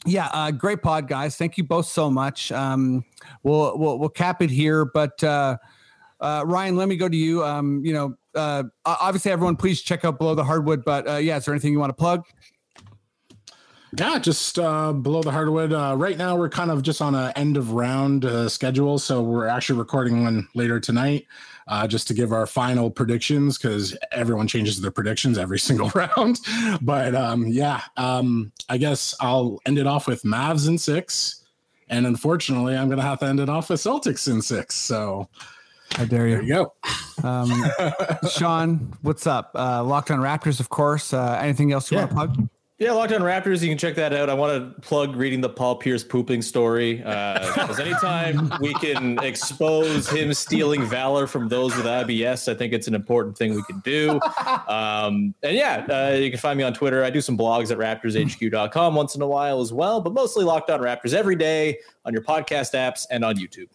yeah, 0.05 0.29
uh, 0.33 0.51
great 0.51 0.83
pod, 0.83 1.09
guys. 1.09 1.37
Thank 1.37 1.57
you 1.57 1.65
both 1.65 1.87
so 1.87 2.11
much. 2.11 2.51
Um, 2.51 3.05
we'll 3.43 3.79
we'll 3.79 3.99
we'll 3.99 4.09
cap 4.09 4.43
it 4.43 4.51
here, 4.51 4.85
but 4.85 5.23
uh, 5.23 5.57
uh, 6.23 6.45
Ryan, 6.47 6.77
let 6.77 6.89
me 6.89 6.97
go 6.97 7.09
to 7.09 7.17
you. 7.17 7.45
Um, 7.45 7.85
you 7.85 7.93
know, 7.93 8.15
uh, 8.35 8.65
obviously, 8.85 9.33
everyone, 9.33 9.57
please 9.57 9.83
check 9.83 10.05
out 10.05 10.19
below 10.19 10.35
the 10.35 10.45
hardwood. 10.45 10.85
But 10.85 11.09
uh, 11.09 11.17
yeah, 11.17 11.37
is 11.37 11.45
there 11.45 11.53
anything 11.53 11.73
you 11.73 11.81
want 11.81 11.91
to 11.91 11.95
plug? 11.95 12.25
Yeah, 13.99 14.19
just 14.19 14.59
uh, 14.59 14.93
below 14.93 15.23
the 15.23 15.33
hardwood. 15.33 15.73
Uh, 15.73 15.95
right 15.99 16.17
now, 16.17 16.35
we're 16.35 16.49
kind 16.49 16.71
of 16.71 16.83
just 16.83 17.03
on 17.03 17.15
a 17.15 17.31
end 17.37 17.59
of 17.59 17.73
round 17.73 18.25
uh, 18.25 18.49
schedule, 18.49 18.99
so 18.99 19.21
we're 19.21 19.47
actually 19.47 19.79
recording 19.79 20.23
one 20.23 20.49
later 20.55 20.81
tonight, 20.81 21.27
uh, 21.69 21.87
just 21.87 22.09
to 22.09 22.15
give 22.15 22.33
our 22.33 22.47
final 22.47 22.91
predictions 22.91 23.59
because 23.59 23.95
everyone 24.11 24.49
changes 24.49 24.81
their 24.81 24.91
predictions 24.91 25.37
every 25.37 25.59
single 25.59 25.91
round. 25.95 26.41
But 26.81 27.15
um, 27.15 27.49
yeah, 27.49 27.83
um, 27.99 28.53
I 28.71 28.79
guess 28.79 29.15
I'll 29.21 29.61
end 29.67 29.77
it 29.77 29.87
off 29.87 30.07
with 30.07 30.23
Mavs 30.23 30.69
in 30.69 30.79
six, 30.79 31.45
and 31.91 32.07
unfortunately, 32.07 32.75
I'm 32.75 32.89
gonna 32.89 33.03
have 33.03 33.19
to 33.19 33.27
end 33.27 33.41
it 33.41 33.51
off 33.51 33.69
with 33.69 33.81
Celtics 33.81 34.27
in 34.27 34.41
six. 34.41 34.75
So 34.75 35.29
How 35.97 36.05
dare 36.05 36.29
you? 36.29 36.35
there 36.37 36.43
you 36.45 36.55
go. 36.55 36.73
Um, 37.23 37.53
Sean, 38.31 38.93
what's 39.03 39.27
up? 39.27 39.53
Uh, 39.55 39.85
Locked 39.85 40.11
on 40.11 40.19
Raptors, 40.19 40.61
of 40.61 40.69
course. 40.69 41.13
Uh, 41.13 41.39
anything 41.41 41.73
else 41.73 41.91
you 41.91 41.99
Yeah. 41.99 42.05
want 42.07 42.11
to 42.11 42.15
plug? 42.35 42.49
Yeah, 42.79 42.91
Locked 42.93 43.13
On 43.13 43.21
Raptors. 43.21 43.63
You 43.63 43.69
can 43.69 43.79
check 43.79 43.95
that 43.95 44.13
out. 44.13 44.29
I 44.29 44.35
want 44.35 44.75
to 44.75 44.81
plug 44.81 45.15
reading 45.15 45.41
the 45.41 45.49
Paul 45.49 45.77
Pierce 45.77 46.03
pooping 46.03 46.43
story 46.43 46.95
because 46.97 47.79
anytime 47.79 48.51
we 48.61 48.75
can 48.75 49.21
expose 49.23 50.09
him 50.09 50.35
stealing 50.35 50.83
valor 50.87 51.29
from 51.29 51.49
those 51.49 51.77
with 51.77 51.87
IBS, 51.87 52.51
I 52.51 52.57
think 52.57 52.73
it's 52.73 52.89
an 52.89 52.97
important 52.97 53.39
thing 53.39 53.55
we 53.55 53.63
can 53.65 53.79
do. 53.85 54.19
Um, 54.67 55.33
and 55.45 55.55
yeah, 55.57 55.87
uh, 55.89 56.17
you 56.17 56.29
can 56.31 56.41
find 56.41 56.59
me 56.59 56.65
on 56.65 56.75
Twitter. 56.75 57.05
I 57.05 57.11
do 57.11 57.21
some 57.21 57.39
blogs 57.39 57.71
at 57.71 57.79
raptorshq.com 57.79 58.95
once 58.97 59.15
in 59.15 59.23
a 59.23 59.29
while 59.29 59.61
as 59.61 59.73
well, 59.73 60.01
but 60.01 60.13
mostly 60.13 60.45
Locked 60.45 60.69
On 60.71 60.81
Raptors 60.81 61.15
every 61.15 61.37
day 61.37 61.79
on 62.05 62.13
your 62.13 62.23
podcast 62.23 62.75
apps 62.75 63.07
and 63.13 63.25
on 63.25 63.37
YouTube. 63.37 63.69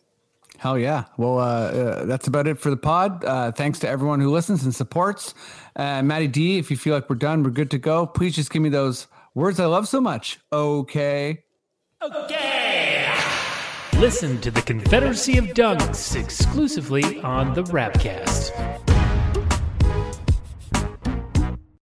Hell 0.57 0.77
yeah. 0.77 1.05
Well, 1.17 1.39
uh, 1.39 1.43
uh, 1.43 2.05
that's 2.05 2.27
about 2.27 2.47
it 2.47 2.59
for 2.59 2.69
the 2.69 2.77
pod. 2.77 3.23
Uh, 3.23 3.51
thanks 3.51 3.79
to 3.79 3.89
everyone 3.89 4.19
who 4.19 4.31
listens 4.31 4.63
and 4.63 4.73
supports. 4.73 5.33
Uh, 5.75 6.01
Matty 6.01 6.27
D, 6.27 6.57
if 6.57 6.71
you 6.71 6.77
feel 6.77 6.95
like 6.95 7.09
we're 7.09 7.15
done, 7.15 7.43
we're 7.43 7.51
good 7.51 7.71
to 7.71 7.77
go. 7.77 8.07
Please 8.07 8.35
just 8.35 8.51
give 8.51 8.61
me 8.61 8.69
those 8.69 9.07
words 9.35 9.59
I 9.59 9.65
love 9.65 9.87
so 9.87 10.01
much. 10.01 10.39
Okay. 10.51 11.43
Okay. 12.01 13.13
Listen 13.97 14.39
to 14.41 14.51
the 14.51 14.61
Confederacy 14.61 15.37
of 15.37 15.45
Dunks 15.45 16.15
exclusively 16.19 17.19
on 17.21 17.53
the 17.53 17.63
Rapcast. 17.63 18.96